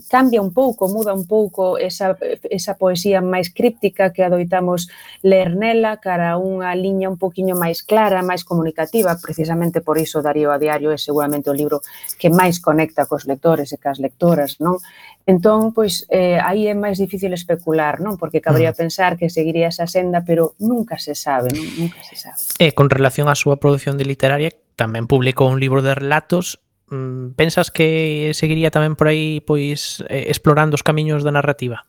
cambia 0.09 0.41
un 0.41 0.53
pouco, 0.53 0.87
muda 0.87 1.13
un 1.13 1.27
pouco 1.27 1.77
esa, 1.77 2.17
esa 2.49 2.75
poesía 2.75 3.19
máis 3.19 3.51
críptica 3.51 4.13
que 4.15 4.23
adoitamos 4.23 4.87
ler 5.21 5.55
nela 5.55 5.99
cara 5.99 6.33
a 6.33 6.39
unha 6.39 6.71
liña 6.75 7.11
un 7.11 7.19
poquinho 7.19 7.59
máis 7.59 7.83
clara, 7.83 8.23
máis 8.23 8.47
comunicativa, 8.47 9.17
precisamente 9.19 9.83
por 9.83 9.99
iso 9.99 10.23
Darío 10.23 10.51
a 10.51 10.57
Diario 10.57 10.91
é 10.91 10.99
seguramente 10.99 11.51
o 11.51 11.57
libro 11.57 11.83
que 12.15 12.31
máis 12.31 12.63
conecta 12.63 13.05
cos 13.05 13.27
lectores 13.27 13.75
e 13.75 13.77
cas 13.77 13.99
lectoras, 13.99 14.57
non? 14.63 14.79
Entón, 15.27 15.71
pois, 15.71 16.07
eh, 16.09 16.41
aí 16.41 16.65
é 16.65 16.73
máis 16.73 16.97
difícil 16.97 17.29
especular, 17.35 18.01
non? 18.01 18.17
Porque 18.17 18.41
cabría 18.41 18.73
mm. 18.73 18.79
pensar 18.79 19.11
que 19.19 19.29
seguiría 19.29 19.69
esa 19.69 19.85
senda, 19.85 20.25
pero 20.25 20.57
nunca 20.57 20.97
se 20.97 21.13
sabe, 21.13 21.53
non? 21.53 21.67
Nunca 21.77 22.01
se 22.01 22.17
sabe. 22.17 22.41
E 22.57 22.73
con 22.73 22.89
relación 22.89 23.29
á 23.29 23.35
súa 23.37 23.61
produción 23.61 24.01
de 24.01 24.07
literaria, 24.07 24.49
tamén 24.73 25.05
publicou 25.05 25.51
un 25.51 25.61
libro 25.61 25.85
de 25.85 25.93
relatos 25.93 26.57
Mm, 26.91 27.39
pensas 27.39 27.71
que 27.71 28.35
seguiría 28.35 28.67
tamén 28.67 28.99
por 28.99 29.07
aí 29.07 29.39
pois 29.39 30.03
eh, 30.11 30.27
explorando 30.27 30.75
os 30.75 30.83
camiños 30.83 31.23
da 31.23 31.31
narrativa? 31.31 31.87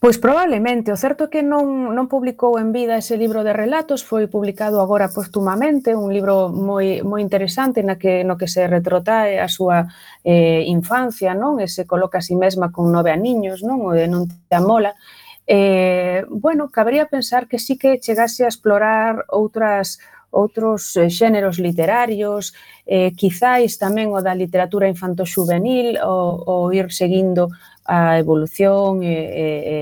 Pois 0.00 0.18
probablemente, 0.18 0.90
o 0.90 0.98
certo 0.98 1.28
é 1.28 1.30
que 1.30 1.44
non, 1.46 1.94
non 1.94 2.10
publicou 2.10 2.58
en 2.58 2.74
vida 2.74 2.98
ese 2.98 3.14
libro 3.14 3.46
de 3.46 3.54
relatos, 3.54 4.02
foi 4.02 4.26
publicado 4.26 4.82
agora 4.82 5.12
postumamente, 5.14 5.94
un 5.94 6.10
libro 6.10 6.50
moi, 6.50 7.06
moi 7.06 7.22
interesante 7.22 7.86
na 7.86 8.00
que, 8.00 8.26
no 8.26 8.34
que 8.34 8.50
se 8.50 8.66
retrotae 8.66 9.36
eh, 9.36 9.44
a 9.44 9.48
súa 9.52 9.92
eh, 10.26 10.66
infancia, 10.66 11.30
non? 11.30 11.62
e 11.62 11.70
se 11.70 11.86
coloca 11.86 12.18
a 12.18 12.24
si 12.24 12.32
sí 12.32 12.40
mesma 12.40 12.74
con 12.74 12.90
nove 12.90 13.14
aniños, 13.14 13.62
non? 13.62 13.78
o 13.86 13.94
de 13.94 14.10
non 14.10 14.26
te 14.26 14.56
amola, 14.58 14.96
eh, 15.44 16.24
bueno, 16.32 16.72
cabería 16.72 17.06
pensar 17.06 17.44
que 17.44 17.60
sí 17.60 17.76
que 17.76 18.00
chegase 18.00 18.42
a 18.42 18.50
explorar 18.50 19.28
outras 19.28 20.00
outros 20.30 20.96
eh, 20.96 21.10
xéneros 21.10 21.58
literarios, 21.58 22.54
eh, 22.86 23.10
quizáis 23.18 23.76
tamén 23.78 24.14
o 24.14 24.22
da 24.22 24.34
literatura 24.34 24.86
infanto-juvenil, 24.86 25.98
o, 26.02 26.16
o 26.46 26.54
ir 26.70 26.90
seguindo 26.94 27.50
a 27.86 28.18
evolución 28.22 29.02
e, 29.02 29.18
e, 29.26 29.78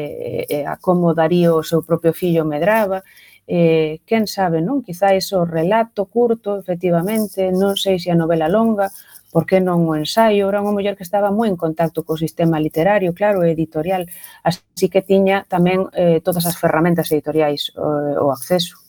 e 0.49 0.59
a 0.65 0.81
como 0.81 1.13
daría 1.13 1.53
o 1.53 1.63
seu 1.63 1.85
propio 1.85 2.17
fillo 2.17 2.49
medraba, 2.49 3.05
eh, 3.49 4.01
quen 4.05 4.29
sabe, 4.29 4.61
non? 4.61 4.85
Quizáis 4.85 5.33
o 5.33 5.45
relato 5.45 6.05
curto, 6.09 6.61
efectivamente, 6.61 7.49
non 7.53 7.77
sei 7.77 7.97
se 8.01 8.13
a 8.13 8.17
novela 8.17 8.49
longa, 8.49 8.93
por 9.33 9.45
que 9.45 9.61
non 9.61 9.85
o 9.85 9.93
ensaio, 9.97 10.49
era 10.49 10.65
unha 10.65 10.73
muller 10.73 10.97
que 10.97 11.05
estaba 11.05 11.29
moi 11.29 11.49
en 11.53 11.57
contacto 11.61 12.05
co 12.05 12.17
sistema 12.17 12.57
literario, 12.61 13.13
claro, 13.13 13.45
e 13.45 13.53
editorial, 13.53 14.09
así 14.45 14.89
que 14.89 15.05
tiña 15.05 15.45
tamén 15.49 15.89
eh, 15.93 16.21
todas 16.25 16.45
as 16.49 16.57
ferramentas 16.57 17.13
editoriais 17.13 17.73
o, 17.77 18.25
o 18.25 18.33
acceso. 18.33 18.81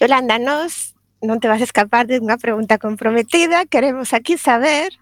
Yolanda, 0.00 0.40
nos 0.40 0.96
non 1.20 1.36
te 1.36 1.52
vas 1.52 1.60
escapar 1.60 2.08
de 2.08 2.16
unha 2.16 2.40
pregunta 2.40 2.80
comprometida. 2.80 3.68
Queremos 3.68 4.16
aquí 4.16 4.40
saber 4.40 4.96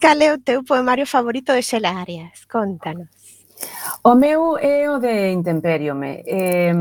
cal 0.00 0.16
é 0.24 0.32
o 0.32 0.40
teu 0.40 0.64
poemario 0.64 1.04
favorito 1.04 1.52
de 1.52 1.60
Xela 1.60 1.92
Arias. 2.00 2.48
Contanos. 2.48 3.12
O 4.00 4.16
meu 4.16 4.56
é 4.56 4.88
o 4.88 4.96
de 4.96 5.36
Intemperiome. 5.36 6.24
Eh, 6.24 6.72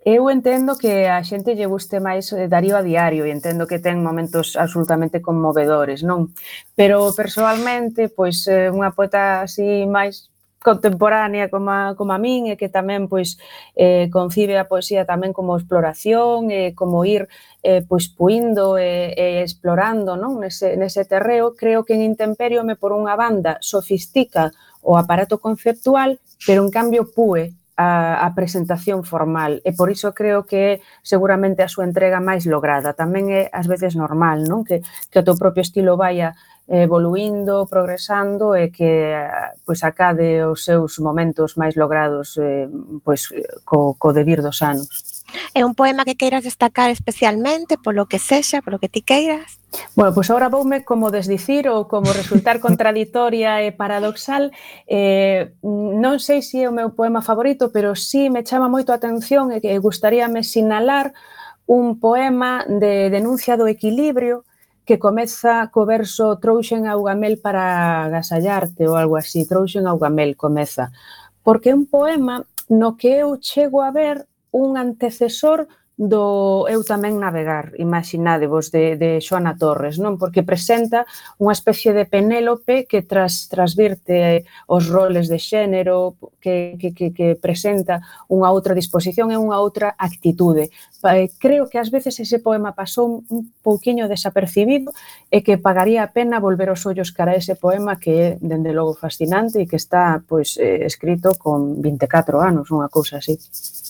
Eu 0.00 0.30
entendo 0.30 0.78
que 0.78 1.04
a 1.04 1.20
xente 1.20 1.52
lle 1.52 1.68
guste 1.68 2.00
máis 2.00 2.32
eh, 2.32 2.48
Darío 2.48 2.72
a 2.72 2.80
diario 2.80 3.28
e 3.28 3.34
entendo 3.36 3.68
que 3.68 3.84
ten 3.84 4.00
momentos 4.00 4.56
absolutamente 4.56 5.20
conmovedores, 5.20 6.00
non? 6.00 6.32
Pero 6.72 7.12
persoalmente, 7.12 8.08
pois 8.08 8.48
eh, 8.48 8.72
unha 8.72 8.96
poeta 8.96 9.44
así 9.44 9.84
máis 9.84 10.29
contemporánea 10.62 11.48
como 11.48 11.70
a, 11.70 11.94
como 11.96 12.12
a 12.12 12.20
min 12.20 12.52
e 12.52 12.60
que 12.60 12.68
tamén 12.68 13.08
pois 13.08 13.40
eh, 13.72 14.12
concibe 14.12 14.60
a 14.60 14.68
poesía 14.68 15.08
tamén 15.08 15.32
como 15.32 15.56
exploración 15.56 16.52
e 16.52 16.70
eh, 16.70 16.70
como 16.76 17.08
ir 17.08 17.32
eh, 17.64 17.80
pois 17.80 18.12
puindo 18.12 18.76
e, 18.76 19.16
eh, 19.16 19.40
explorando 19.40 20.20
non? 20.20 20.36
Nese, 20.36 20.76
nese 20.76 21.08
terreo 21.08 21.56
creo 21.56 21.88
que 21.88 21.96
en 21.96 22.04
Intemperio 22.04 22.60
me 22.60 22.76
por 22.76 22.92
unha 22.92 23.16
banda 23.16 23.56
sofistica 23.64 24.52
o 24.84 25.00
aparato 25.00 25.40
conceptual 25.40 26.20
pero 26.44 26.60
en 26.60 26.68
cambio 26.68 27.08
púe 27.08 27.56
a, 27.80 28.26
a 28.26 28.28
presentación 28.36 29.08
formal 29.08 29.64
e 29.64 29.72
por 29.72 29.88
iso 29.88 30.12
creo 30.12 30.44
que 30.44 30.84
seguramente 31.00 31.64
a 31.64 31.72
súa 31.72 31.88
entrega 31.88 32.20
máis 32.20 32.44
lograda. 32.44 32.92
Tamén 32.92 33.32
é 33.32 33.48
ás 33.48 33.64
veces 33.64 33.96
normal 33.96 34.44
non? 34.44 34.60
Que, 34.68 34.84
que 35.08 35.20
o 35.20 35.24
teu 35.24 35.40
propio 35.40 35.64
estilo 35.64 35.96
vaya 35.96 36.36
evoluindo, 36.70 37.66
progresando 37.66 38.54
e 38.54 38.70
que 38.70 39.10
pois 39.66 39.82
acade 39.82 40.46
os 40.46 40.62
seus 40.62 41.02
momentos 41.02 41.58
máis 41.58 41.74
logrados 41.74 42.38
eh, 42.38 42.70
pois 43.02 43.26
co, 43.66 43.98
co 43.98 44.14
debir 44.14 44.38
dos 44.38 44.62
anos. 44.62 45.26
É 45.50 45.66
un 45.66 45.74
poema 45.74 46.06
que 46.06 46.14
queiras 46.14 46.46
destacar 46.46 46.94
especialmente 46.94 47.74
polo 47.74 48.06
que 48.06 48.22
sexa, 48.22 48.62
polo 48.62 48.78
que 48.78 48.86
ti 48.86 49.02
queiras? 49.02 49.58
Bueno, 49.98 50.14
pois 50.14 50.30
agora 50.30 50.46
voume 50.46 50.86
como 50.86 51.10
desdicir 51.10 51.66
ou 51.66 51.90
como 51.90 52.14
resultar 52.14 52.62
contradictoria 52.66 53.66
e 53.66 53.74
paradoxal. 53.74 54.54
Eh, 54.86 55.58
non 55.66 56.22
sei 56.22 56.38
se 56.38 56.62
é 56.62 56.70
o 56.70 56.74
meu 56.74 56.94
poema 56.94 57.18
favorito, 57.18 57.74
pero 57.74 57.98
sí 57.98 58.30
me 58.30 58.46
chama 58.46 58.70
moito 58.70 58.94
a 58.94 58.98
atención 59.02 59.50
e 59.50 59.58
que 59.58 59.74
gustaríame 59.82 60.46
sinalar 60.46 61.10
un 61.66 61.98
poema 61.98 62.62
de 62.66 63.10
denuncia 63.10 63.58
do 63.58 63.66
equilibrio 63.66 64.46
que 64.90 64.98
comeza 64.98 65.70
co 65.70 65.86
verso 65.86 66.42
trouxen 66.42 66.90
augamel 66.90 67.38
para 67.38 68.10
agasallarte 68.10 68.90
ou 68.90 68.98
algo 68.98 69.14
así, 69.14 69.46
trouxen 69.46 69.86
augamel 69.86 70.34
comeza, 70.34 70.90
porque 71.46 71.70
é 71.70 71.78
un 71.78 71.86
poema 71.86 72.42
no 72.66 72.98
que 72.98 73.22
eu 73.22 73.38
chego 73.38 73.86
a 73.86 73.94
ver 73.94 74.26
un 74.50 74.74
antecesor 74.74 75.70
do 76.00 76.64
Eu 76.72 76.80
tamén 76.80 77.20
navegar, 77.20 77.76
imaginadevos, 77.76 78.72
de, 78.72 78.96
de 78.96 79.20
Xoana 79.20 79.60
Torres, 79.60 80.00
non? 80.00 80.16
Porque 80.16 80.40
presenta 80.40 81.04
unha 81.36 81.52
especie 81.52 81.92
de 81.92 82.08
Penélope 82.08 82.88
que 82.88 83.04
tras, 83.04 83.52
trasvirte 83.52 84.48
os 84.64 84.88
roles 84.88 85.28
de 85.28 85.36
xénero, 85.36 86.16
que, 86.40 86.80
que, 86.80 86.96
que, 86.96 87.12
que 87.12 87.28
presenta 87.36 88.00
unha 88.32 88.48
outra 88.48 88.72
disposición 88.72 89.28
e 89.28 89.36
unha 89.36 89.60
outra 89.60 89.92
actitude. 90.00 90.72
Eh, 91.04 91.28
creo 91.36 91.68
que 91.68 91.76
ás 91.76 91.92
veces 91.92 92.16
ese 92.16 92.40
poema 92.40 92.72
pasou 92.72 93.20
un 93.28 93.52
pouquiño 93.60 94.08
desapercibido 94.08 94.96
e 95.28 95.44
que 95.44 95.60
pagaría 95.60 96.00
a 96.00 96.12
pena 96.16 96.40
volver 96.40 96.72
os 96.72 96.80
ollos 96.88 97.12
cara 97.12 97.36
a 97.36 97.40
ese 97.44 97.60
poema 97.60 98.00
que 98.00 98.12
é, 98.16 98.28
dende 98.40 98.72
logo, 98.72 98.96
fascinante 98.96 99.60
e 99.60 99.68
que 99.68 99.76
está 99.76 100.24
pois, 100.24 100.56
eh, 100.56 100.80
escrito 100.88 101.36
con 101.36 101.84
24 101.84 102.40
anos, 102.40 102.72
unha 102.72 102.88
cousa 102.88 103.20
así. 103.20 103.36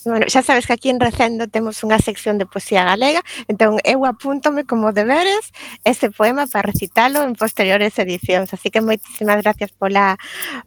Bueno, 0.05 0.26
xa 0.28 0.42
sabes 0.42 0.66
que 0.66 0.72
aquí 0.72 0.88
en 0.88 1.01
Recendo 1.01 1.46
temos 1.46 1.84
unha 1.84 2.01
sección 2.01 2.40
de 2.40 2.48
poesía 2.48 2.88
galega, 2.88 3.20
entón 3.46 3.76
eu 3.84 4.09
apúntome 4.09 4.64
como 4.64 4.96
deberes 4.96 5.53
este 5.84 6.09
poema 6.09 6.48
para 6.48 6.66
recitalo 6.72 7.20
en 7.22 7.36
posteriores 7.36 7.92
edicións. 8.01 8.51
Así 8.57 8.72
que 8.72 8.80
moitísimas 8.80 9.44
gracias 9.44 9.70
pola, 9.76 10.16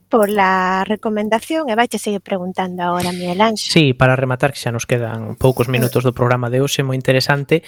pola 0.07 0.85
recomendación 0.85 1.67
e 1.67 1.73
vaiche 1.73 1.97
seguir 1.97 2.21
preguntando 2.21 2.85
agora, 2.85 3.09
Miguel 3.09 3.41
Anxo. 3.41 3.73
Sí, 3.73 3.97
para 3.97 4.13
rematar, 4.13 4.53
que 4.53 4.61
xa 4.61 4.69
nos 4.69 4.85
quedan 4.85 5.33
poucos 5.35 5.65
minutos 5.65 6.05
do 6.05 6.13
programa 6.13 6.53
de 6.53 6.61
hoxe, 6.61 6.85
moi 6.85 6.93
interesante. 6.93 7.65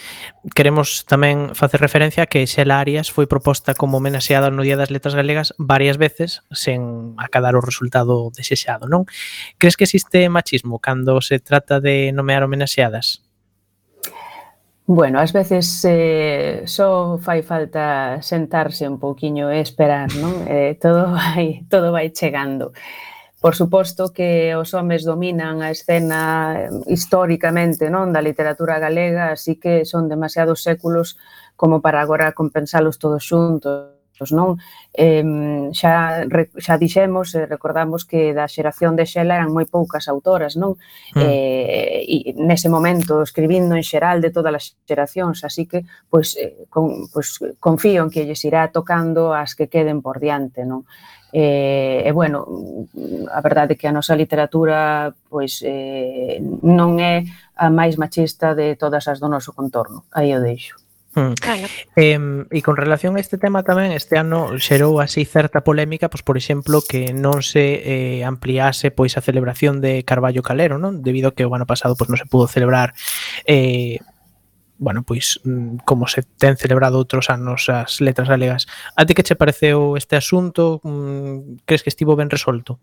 Queremos 0.53 1.09
tamén 1.09 1.57
facer 1.57 1.81
referencia 1.81 2.23
a 2.23 2.29
que 2.29 2.45
Xela 2.45 2.77
Arias 2.77 3.09
foi 3.09 3.25
proposta 3.25 3.73
como 3.73 3.97
homenaxeada 3.97 4.53
no 4.53 4.61
Día 4.61 4.77
das 4.77 4.93
Letras 4.93 5.17
Galegas 5.17 5.57
varias 5.57 5.97
veces 5.97 6.45
sen 6.53 7.17
acadar 7.17 7.57
o 7.57 7.65
resultado 7.65 8.29
desexado, 8.29 8.85
non? 8.85 9.09
Crees 9.57 9.73
que 9.73 9.89
existe 9.89 10.29
machismo 10.29 10.77
cando 10.77 11.17
se 11.25 11.41
trata 11.41 11.54
trata 11.55 11.79
de 11.79 12.11
nomear 12.11 12.43
homenaxeadas? 12.43 13.23
Bueno, 14.87 15.19
ás 15.19 15.33
veces 15.33 15.81
eh, 15.87 16.61
só 16.65 17.17
fai 17.17 17.41
falta 17.41 18.21
sentarse 18.21 18.85
un 18.85 18.99
pouquiño 18.99 19.49
e 19.49 19.57
esperar, 19.63 20.13
non? 20.19 20.45
Eh, 20.45 20.77
todo, 20.77 21.09
vai, 21.17 21.65
todo 21.71 21.95
vai 21.95 22.11
chegando. 22.11 22.75
Por 23.41 23.55
suposto 23.55 24.13
que 24.13 24.53
os 24.53 24.73
homes 24.75 25.01
dominan 25.07 25.63
a 25.63 25.71
escena 25.71 26.21
eh, 26.59 26.69
históricamente 26.91 27.89
non 27.89 28.13
da 28.13 28.21
literatura 28.21 28.77
galega, 28.77 29.33
así 29.33 29.57
que 29.57 29.87
son 29.87 30.05
demasiados 30.11 30.61
séculos 30.61 31.17
como 31.55 31.79
para 31.81 32.03
agora 32.03 32.35
compensalos 32.35 32.99
todos 32.99 33.23
xuntos 33.25 33.94
Pois 34.17 34.31
non? 34.31 34.55
Eh, 34.95 35.23
xa, 35.75 36.23
re, 36.23 36.47
xa 36.55 36.79
dixemos 36.79 37.35
e 37.35 37.43
recordamos 37.43 38.07
que 38.07 38.31
da 38.31 38.47
xeración 38.47 38.95
de 38.95 39.03
Xela 39.03 39.35
eran 39.35 39.51
moi 39.51 39.67
poucas 39.67 40.07
autoras, 40.07 40.55
non? 40.55 40.79
Mm. 41.15 41.19
Eh, 41.19 42.31
e 42.31 42.31
nese 42.39 42.71
momento 42.71 43.19
escribindo 43.19 43.75
en 43.75 43.83
xeral 43.83 44.23
de 44.23 44.31
todas 44.31 44.55
as 44.55 44.65
xeracións, 44.87 45.43
así 45.43 45.67
que 45.67 45.83
pois, 46.07 46.39
eh, 46.39 46.63
con, 46.71 47.11
pois 47.11 47.43
confío 47.59 48.07
en 48.07 48.09
que 48.09 48.23
lles 48.23 48.39
irá 48.47 48.71
tocando 48.71 49.35
as 49.35 49.51
que 49.51 49.67
queden 49.67 49.99
por 49.99 50.23
diante, 50.23 50.63
non? 50.63 50.87
Eh, 51.35 52.07
e 52.07 52.11
bueno, 52.15 52.47
a 53.27 53.43
verdade 53.43 53.75
é 53.75 53.77
que 53.77 53.91
a 53.91 53.91
nosa 53.91 54.15
literatura 54.15 55.11
pois 55.27 55.59
eh, 55.67 56.39
non 56.63 56.95
é 57.03 57.27
a 57.59 57.67
máis 57.67 57.99
machista 57.99 58.55
de 58.55 58.79
todas 58.79 59.11
as 59.11 59.19
do 59.19 59.27
noso 59.27 59.51
contorno. 59.51 60.07
Aí 60.15 60.31
o 60.31 60.39
deixo. 60.39 60.84
Mm. 61.15 61.33
Claro. 61.39 61.67
Eh, 61.95 62.19
e 62.51 62.59
con 62.61 62.75
relación 62.75 63.15
a 63.15 63.23
este 63.23 63.39
tema 63.39 63.63
tamén, 63.63 63.95
este 63.95 64.19
ano 64.19 64.59
xerou 64.59 64.99
así 64.99 65.23
certa 65.23 65.63
polémica, 65.63 66.11
pois 66.11 66.27
por 66.27 66.35
exemplo 66.35 66.83
que 66.83 67.15
non 67.15 67.39
se 67.39 67.79
eh, 67.81 68.21
ampliase 68.27 68.91
pois 68.91 69.15
a 69.15 69.23
celebración 69.23 69.79
de 69.79 70.03
Carballo 70.03 70.43
Calero, 70.43 70.75
non? 70.75 70.99
Debido 70.99 71.31
a 71.31 71.35
que 71.35 71.47
o 71.47 71.55
ano 71.55 71.63
pasado 71.63 71.95
pois 71.95 72.11
non 72.11 72.19
se 72.19 72.27
pudo 72.27 72.51
celebrar 72.51 72.91
eh, 73.47 74.03
bueno, 74.77 75.03
pois 75.03 75.39
mm, 75.43 75.87
como 75.87 76.07
se 76.07 76.23
ten 76.23 76.59
celebrado 76.59 76.99
outros 76.99 77.31
anos 77.31 77.71
as 77.71 78.03
letras 78.03 78.27
galegas. 78.27 78.67
A 78.99 79.07
ti 79.07 79.15
que 79.15 79.23
che 79.23 79.39
pareceu 79.39 79.95
este 79.95 80.19
asunto? 80.19 80.83
Mm, 80.83 81.63
crees 81.63 81.83
que 81.83 81.91
estivo 81.91 82.19
ben 82.19 82.29
resolto? 82.29 82.79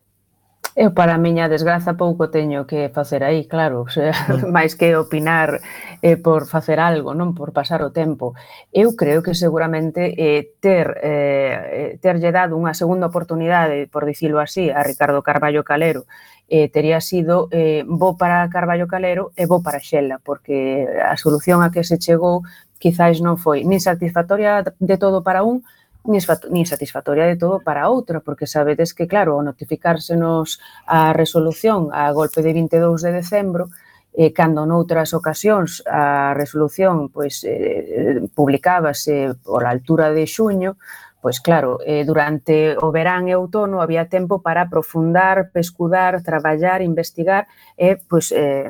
Eu 0.75 0.97
para 0.97 1.13
a 1.15 1.21
miña 1.21 1.53
desgraza 1.53 2.01
pouco 2.01 2.33
teño 2.33 2.65
que 2.65 2.89
facer 2.89 3.25
aí, 3.25 3.45
claro, 3.45 3.85
o 3.85 3.91
sea, 3.93 4.17
mm. 4.29 4.49
máis 4.57 4.73
que 4.73 4.97
opinar 4.97 5.61
eh, 6.01 6.17
por 6.17 6.49
facer 6.49 6.81
algo, 6.81 7.13
non 7.13 7.37
por 7.37 7.53
pasar 7.53 7.85
o 7.85 7.93
tempo. 7.93 8.33
Eu 8.73 8.97
creo 8.97 9.21
que 9.21 9.37
seguramente 9.37 10.17
eh, 10.17 10.57
ter 10.65 10.97
eh, 11.05 11.93
eh 11.97 12.01
terlle 12.01 12.33
dado 12.33 12.57
unha 12.57 12.73
segunda 12.73 13.13
oportunidade, 13.13 13.85
por 13.93 14.09
dicilo 14.09 14.41
así, 14.41 14.73
a 14.73 14.81
Ricardo 14.81 15.21
Carballo 15.21 15.61
Calero, 15.61 16.09
eh, 16.49 16.73
tería 16.73 17.05
sido 17.05 17.53
eh, 17.53 17.85
bo 17.85 18.17
para 18.17 18.49
Carballo 18.49 18.89
Calero 18.89 19.33
e 19.37 19.45
bo 19.45 19.61
para 19.61 19.81
Xela, 19.81 20.25
porque 20.25 20.89
a 20.89 21.21
solución 21.21 21.61
a 21.61 21.69
que 21.69 21.85
se 21.85 22.01
chegou 22.01 22.49
quizáis 22.81 23.21
non 23.21 23.37
foi 23.37 23.63
nin 23.63 23.79
satisfactoria 23.79 24.65
de 24.65 24.97
todo 24.97 25.21
para 25.21 25.45
un, 25.45 25.63
nin 26.05 26.67
satisfactoria 26.67 27.27
de 27.27 27.39
todo 27.39 27.63
para 27.63 27.89
outra, 27.89 28.21
porque 28.21 28.51
sabedes 28.51 28.95
que, 28.95 29.07
claro, 29.07 29.39
ao 29.39 29.47
notificársenos 29.47 30.59
a 30.87 31.15
resolución 31.15 31.95
a 31.95 32.11
golpe 32.11 32.43
de 32.43 32.53
22 32.53 33.07
de 33.07 33.13
decembro, 33.13 33.71
eh, 34.13 34.33
cando 34.33 34.67
noutras 34.67 35.15
ocasións 35.17 35.81
a 35.89 36.37
resolución 36.37 37.09
pois 37.09 37.41
eh, 37.49 38.21
publicábase 38.37 39.33
por 39.41 39.65
a 39.65 39.73
altura 39.73 40.13
de 40.13 40.29
xuño, 40.29 40.77
pois 41.23 41.39
claro, 41.41 41.79
eh, 41.87 42.05
durante 42.05 42.77
o 42.77 42.91
verán 42.91 43.31
e 43.31 43.39
outono 43.39 43.79
había 43.79 44.11
tempo 44.11 44.43
para 44.43 44.67
aprofundar, 44.67 45.55
pescudar, 45.55 46.19
traballar, 46.21 46.83
investigar 46.83 47.47
e 47.79 47.95
pois 47.95 48.35
eh, 48.35 48.69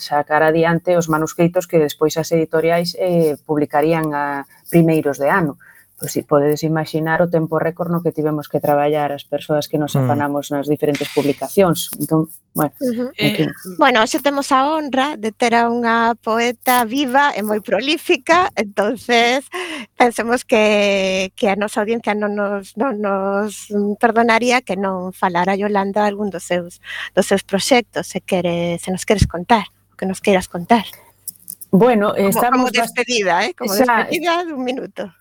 sacar 0.00 0.40
adiante 0.42 0.96
os 0.96 1.12
manuscritos 1.12 1.68
que 1.68 1.76
despois 1.76 2.16
as 2.16 2.32
editoriais 2.32 2.96
eh, 2.96 3.36
publicarían 3.44 4.16
a 4.16 4.48
primeiros 4.72 5.20
de 5.20 5.28
ano. 5.28 5.60
Pois 6.00 6.16
si 6.16 6.24
podedes 6.24 6.64
imaginar 6.64 7.20
o 7.20 7.28
tempo 7.28 7.60
récord 7.60 7.92
no 7.92 8.00
que 8.00 8.08
tivemos 8.08 8.48
que 8.48 8.56
traballar 8.56 9.12
as 9.12 9.28
persoas 9.28 9.68
que 9.68 9.76
nos 9.76 9.92
mm. 9.92 10.00
afanamos 10.00 10.48
nas 10.48 10.64
diferentes 10.64 11.12
publicacións. 11.12 11.92
Entón, 12.00 12.32
bueno, 12.56 12.72
uh 12.80 12.88
-huh. 12.88 13.10
eh, 13.20 13.52
bueno, 13.76 14.00
xa 14.08 14.24
temos 14.24 14.48
a 14.48 14.64
honra 14.64 15.20
de 15.20 15.28
ter 15.28 15.52
a 15.52 15.68
unha 15.68 16.16
poeta 16.16 16.88
viva 16.88 17.36
e 17.36 17.44
moi 17.44 17.60
prolífica, 17.60 18.48
entonces 18.56 19.44
pensemos 19.92 20.48
que, 20.48 21.36
que 21.36 21.52
a 21.52 21.60
nosa 21.60 21.84
audiencia 21.84 22.16
non 22.16 22.32
nos, 22.32 22.80
non 22.80 22.96
nos 22.96 23.68
perdonaría 24.00 24.64
que 24.64 24.80
non 24.80 25.12
falara 25.12 25.52
Yolanda 25.52 26.08
algún 26.08 26.32
dos 26.32 26.48
seus, 26.48 26.80
dos 27.12 27.28
seus 27.28 27.44
proxectos, 27.44 28.08
se, 28.08 28.24
quere, 28.24 28.80
se 28.80 28.88
nos 28.88 29.04
queres 29.04 29.28
contar, 29.28 29.68
o 29.92 30.00
que 30.00 30.08
nos 30.08 30.24
queiras 30.24 30.48
contar. 30.48 30.88
Bueno, 31.68 32.16
como, 32.16 32.32
estamos... 32.32 32.72
Como 32.72 32.72
despedida, 32.72 33.44
eh? 33.44 33.52
como 33.52 33.76
despedida 33.76 34.00
xa, 34.00 34.08
despedida 34.08 34.48
dun 34.48 34.64
minuto 34.64 35.19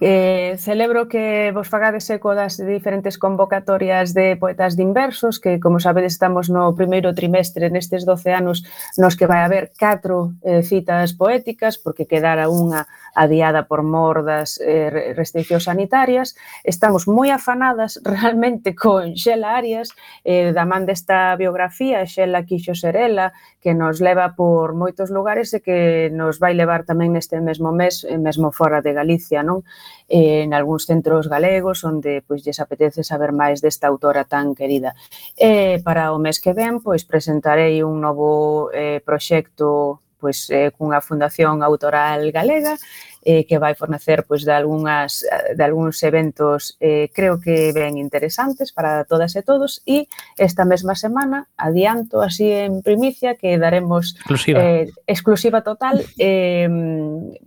Eh, 0.00 0.56
celebro 0.58 1.06
que 1.06 1.52
vos 1.54 1.68
fagades 1.68 2.10
eco 2.10 2.34
das 2.34 2.58
diferentes 2.58 3.14
convocatorias 3.14 4.10
de 4.10 4.34
poetas 4.34 4.74
de 4.74 4.82
inversos, 4.82 5.38
que, 5.38 5.60
como 5.62 5.78
sabedes, 5.78 6.18
estamos 6.18 6.50
no 6.50 6.74
primeiro 6.74 7.14
trimestre 7.14 7.70
nestes 7.70 8.02
12 8.02 8.34
anos 8.34 8.66
nos 8.98 9.14
que 9.14 9.30
vai 9.30 9.46
haber 9.46 9.70
catro 9.78 10.34
eh, 10.42 10.66
citas 10.66 11.14
poéticas, 11.14 11.78
porque 11.78 12.10
quedara 12.10 12.50
unha 12.50 12.90
adiada 13.14 13.70
por 13.70 13.86
mor 13.86 14.26
das 14.26 14.58
eh, 14.58 15.14
restriccións 15.14 15.70
sanitarias. 15.70 16.34
Estamos 16.66 17.06
moi 17.06 17.30
afanadas 17.30 18.02
realmente 18.02 18.74
con 18.74 19.14
Xela 19.14 19.54
Arias, 19.54 19.94
eh, 20.26 20.50
da 20.50 20.66
man 20.66 20.90
desta 20.90 21.38
biografía, 21.38 22.02
Xela 22.02 22.42
Quixo 22.42 22.74
Serela, 22.74 23.30
que 23.62 23.78
nos 23.78 24.02
leva 24.02 24.34
por 24.34 24.74
moitos 24.74 25.08
lugares 25.14 25.54
e 25.54 25.62
que 25.62 26.10
nos 26.10 26.42
vai 26.42 26.52
levar 26.52 26.82
tamén 26.82 27.14
neste 27.14 27.38
mesmo 27.38 27.70
mes, 27.70 28.02
eh, 28.02 28.18
mesmo 28.18 28.50
fora 28.50 28.82
de 28.82 28.90
Galicia, 28.90 29.46
non? 29.46 29.62
eh, 30.08 30.42
en 30.42 30.54
algúns 30.54 30.86
centros 30.86 31.28
galegos 31.28 31.84
onde 31.84 32.22
pois 32.26 32.44
lles 32.44 32.60
apetece 32.60 33.02
saber 33.02 33.32
máis 33.32 33.60
desta 33.60 33.88
autora 33.88 34.24
tan 34.24 34.54
querida. 34.54 34.94
E 35.36 35.80
para 35.84 36.12
o 36.12 36.18
mes 36.18 36.40
que 36.40 36.52
ven, 36.52 36.80
pois 36.80 37.04
presentarei 37.04 37.82
un 37.82 38.00
novo 38.00 38.70
eh, 38.72 39.00
proxecto 39.04 40.00
pois 40.24 40.48
eh, 40.48 40.72
cunha 40.72 41.04
fundación 41.04 41.60
autoral 41.60 42.32
galega 42.32 42.80
eh, 43.24 43.44
que 43.44 43.58
vai 43.58 43.74
fornecer 43.74 44.24
pois, 44.28 44.44
de, 44.44 44.52
algunhas, 44.52 45.24
de 45.24 45.62
algúns 45.64 46.02
eventos 46.04 46.76
eh, 46.78 47.08
creo 47.12 47.40
que 47.40 47.72
ben 47.72 47.96
interesantes 47.96 48.70
para 48.70 49.04
todas 49.04 49.34
e 49.34 49.42
todos 49.42 49.80
e 49.88 50.06
esta 50.36 50.68
mesma 50.68 50.94
semana 50.94 51.48
adianto 51.56 52.20
así 52.20 52.52
en 52.52 52.84
primicia 52.84 53.34
que 53.34 53.56
daremos 53.56 54.14
exclusiva, 54.20 54.60
eh, 54.60 54.92
exclusiva 55.08 55.64
total 55.64 56.04
eh, 56.20 56.68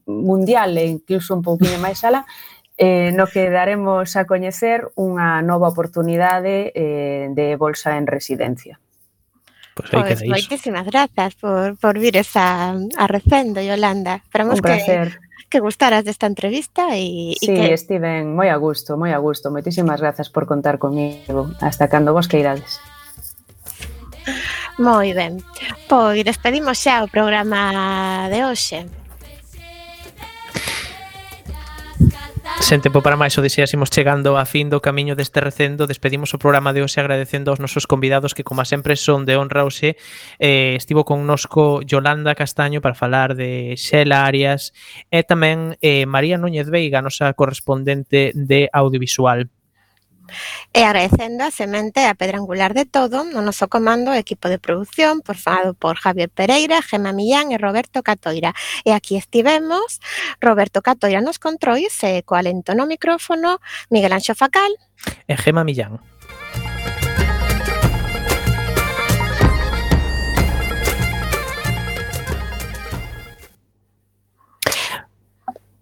mundial 0.05 0.77
e 0.77 0.85
incluso 0.89 1.37
un 1.37 1.45
pouquinho 1.45 1.77
máis 1.77 2.01
alá 2.03 2.25
eh, 2.77 3.11
no 3.13 3.25
que 3.25 3.49
daremos 3.49 4.13
a 4.17 4.25
coñecer 4.25 4.89
unha 4.97 5.41
nova 5.41 5.69
oportunidade 5.69 6.73
eh, 6.73 7.29
de 7.33 7.57
bolsa 7.57 7.97
en 7.97 8.05
residencia. 8.05 8.77
Pois 9.73 9.89
pues 9.89 9.93
aí 9.93 10.01
pois 10.01 10.21
pues, 10.21 10.29
moitísimas 10.29 10.85
grazas 10.85 11.33
por, 11.37 11.77
por 11.77 11.97
vir 11.97 12.17
esa, 12.17 12.73
a 12.73 13.05
recendo, 13.05 13.61
Yolanda. 13.61 14.21
Esperamos 14.25 14.57
un 14.57 14.65
placer. 14.65 15.17
que 15.17 15.26
que 15.49 15.59
gustaras 15.59 16.03
desta 16.03 16.27
entrevista 16.27 16.95
e, 16.95 17.35
sí, 17.39 17.51
e 17.51 17.55
que... 17.55 17.77
Steven, 17.77 18.35
moi 18.35 18.51
a 18.51 18.57
gusto, 18.59 18.99
moi 18.99 19.15
a 19.15 19.19
gusto. 19.19 19.47
Moitísimas 19.49 20.03
grazas 20.03 20.27
por 20.27 20.45
contar 20.45 20.77
comigo. 20.77 21.51
Hasta 21.63 21.87
cando 21.87 22.11
vos 22.11 22.27
queirades. 22.27 22.79
Moi 24.77 25.15
ben. 25.15 25.39
Pois 25.87 26.21
despedimos 26.27 26.77
xa 26.77 27.01
o 27.01 27.07
programa 27.07 28.27
de 28.29 28.43
hoxe. 28.43 29.06
Sen 32.59 32.79
tempo 32.79 33.03
para 33.03 33.19
máis, 33.19 33.35
o 33.35 33.43
deseásemos 33.43 33.91
chegando 33.91 34.39
a 34.39 34.47
fin 34.47 34.71
do 34.71 34.79
camiño 34.79 35.19
deste 35.19 35.43
recendo. 35.43 35.87
Despedimos 35.87 36.31
o 36.31 36.41
programa 36.41 36.71
de 36.71 36.79
hoxe 36.79 37.03
agradecendo 37.03 37.51
aos 37.51 37.59
nosos 37.59 37.85
convidados 37.85 38.31
que, 38.31 38.47
como 38.47 38.63
sempre, 38.63 38.95
son 38.95 39.27
de 39.27 39.35
honra 39.35 39.67
hoxe. 39.67 39.99
Eh, 40.39 40.79
estivo 40.79 41.03
connosco 41.03 41.83
Yolanda 41.83 42.35
Castaño 42.35 42.79
para 42.79 42.95
falar 42.95 43.35
de 43.35 43.75
Xela 43.75 44.23
Arias 44.23 44.71
e 45.11 45.27
tamén 45.27 45.75
eh, 45.83 46.07
María 46.07 46.39
Núñez 46.39 46.71
Veiga, 46.71 47.03
nosa 47.03 47.35
correspondente 47.35 48.31
de 48.33 48.71
audiovisual. 48.71 49.51
E 50.73 50.83
agradecendo 50.83 51.43
a 51.43 51.51
semente 51.51 52.03
a 52.05 52.15
pedra 52.15 52.37
angular 52.37 52.73
de 52.73 52.85
todo 52.85 53.23
no 53.23 53.41
noso 53.41 53.67
comando 53.67 54.11
o 54.11 54.17
equipo 54.17 54.49
de 54.49 54.59
produción 54.59 55.21
formado 55.23 55.73
por 55.73 55.97
Javier 55.97 56.29
Pereira, 56.29 56.81
Gema 56.81 57.13
Millán 57.13 57.51
e 57.51 57.57
Roberto 57.57 58.03
Catoira. 58.03 58.53
E 58.83 58.91
aquí 58.91 59.15
estivemos 59.15 59.99
Roberto 60.41 60.81
Catoira 60.81 61.21
nos 61.21 61.39
controis 61.39 61.93
e 62.03 62.23
coalento 62.23 62.75
no 62.75 62.85
micrófono 62.85 63.59
Miguel 63.89 64.13
Anxo 64.13 64.35
Facal 64.35 64.71
e 65.27 65.35
Gema 65.37 65.63
Millán. 65.63 65.99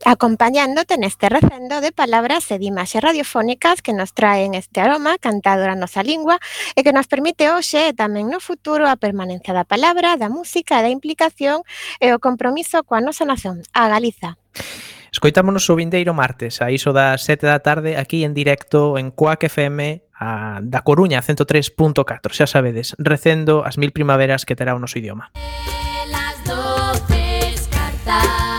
acompañándote 0.06 1.02
neste 1.02 1.28
recendo 1.28 1.82
de 1.82 1.92
palabras 1.92 2.46
e 2.54 2.62
de 2.62 2.70
imaxes 2.70 3.02
radiofónicas 3.02 3.82
que 3.82 3.92
nos 3.92 4.14
traen 4.14 4.54
este 4.54 4.80
aroma 4.80 5.18
cantado 5.18 5.66
na 5.66 5.74
nosa 5.74 6.06
lingua 6.06 6.38
e 6.78 6.86
que 6.86 6.94
nos 6.94 7.10
permite 7.10 7.50
hoxe 7.50 7.90
e 7.90 7.98
tamén 7.98 8.30
no 8.30 8.38
futuro 8.38 8.86
a 8.86 9.02
permanencia 9.02 9.52
da 9.52 9.66
palabra, 9.66 10.14
da 10.16 10.30
música, 10.30 10.86
da 10.86 10.94
implicación 10.94 11.66
e 11.98 12.14
o 12.14 12.22
compromiso 12.22 12.86
coa 12.86 13.02
nosa 13.02 13.26
nación, 13.26 13.66
a 13.74 13.90
Galiza. 13.90 14.38
Escoitámonos 15.10 15.66
o 15.72 15.76
vindeiro 15.76 16.14
martes 16.14 16.62
a 16.62 16.70
iso 16.70 16.94
das 16.94 17.26
7 17.26 17.50
da 17.50 17.66
tarde 17.66 17.98
aquí 17.98 18.22
en 18.22 18.38
directo 18.38 19.02
en 19.02 19.10
Coac 19.10 19.50
FM 19.50 20.06
a, 20.14 20.62
da 20.62 20.86
Coruña 20.86 21.26
103.4 21.26 22.06
xa 22.30 22.46
sabedes, 22.46 22.94
recendo 23.02 23.66
as 23.66 23.82
mil 23.82 23.90
primaveras 23.90 24.46
que 24.46 24.54
terá 24.54 24.78
o 24.78 24.80
noso 24.80 25.02
idioma. 25.02 25.34
Las 26.14 26.38
doces 26.46 27.66
cartas 27.74 28.55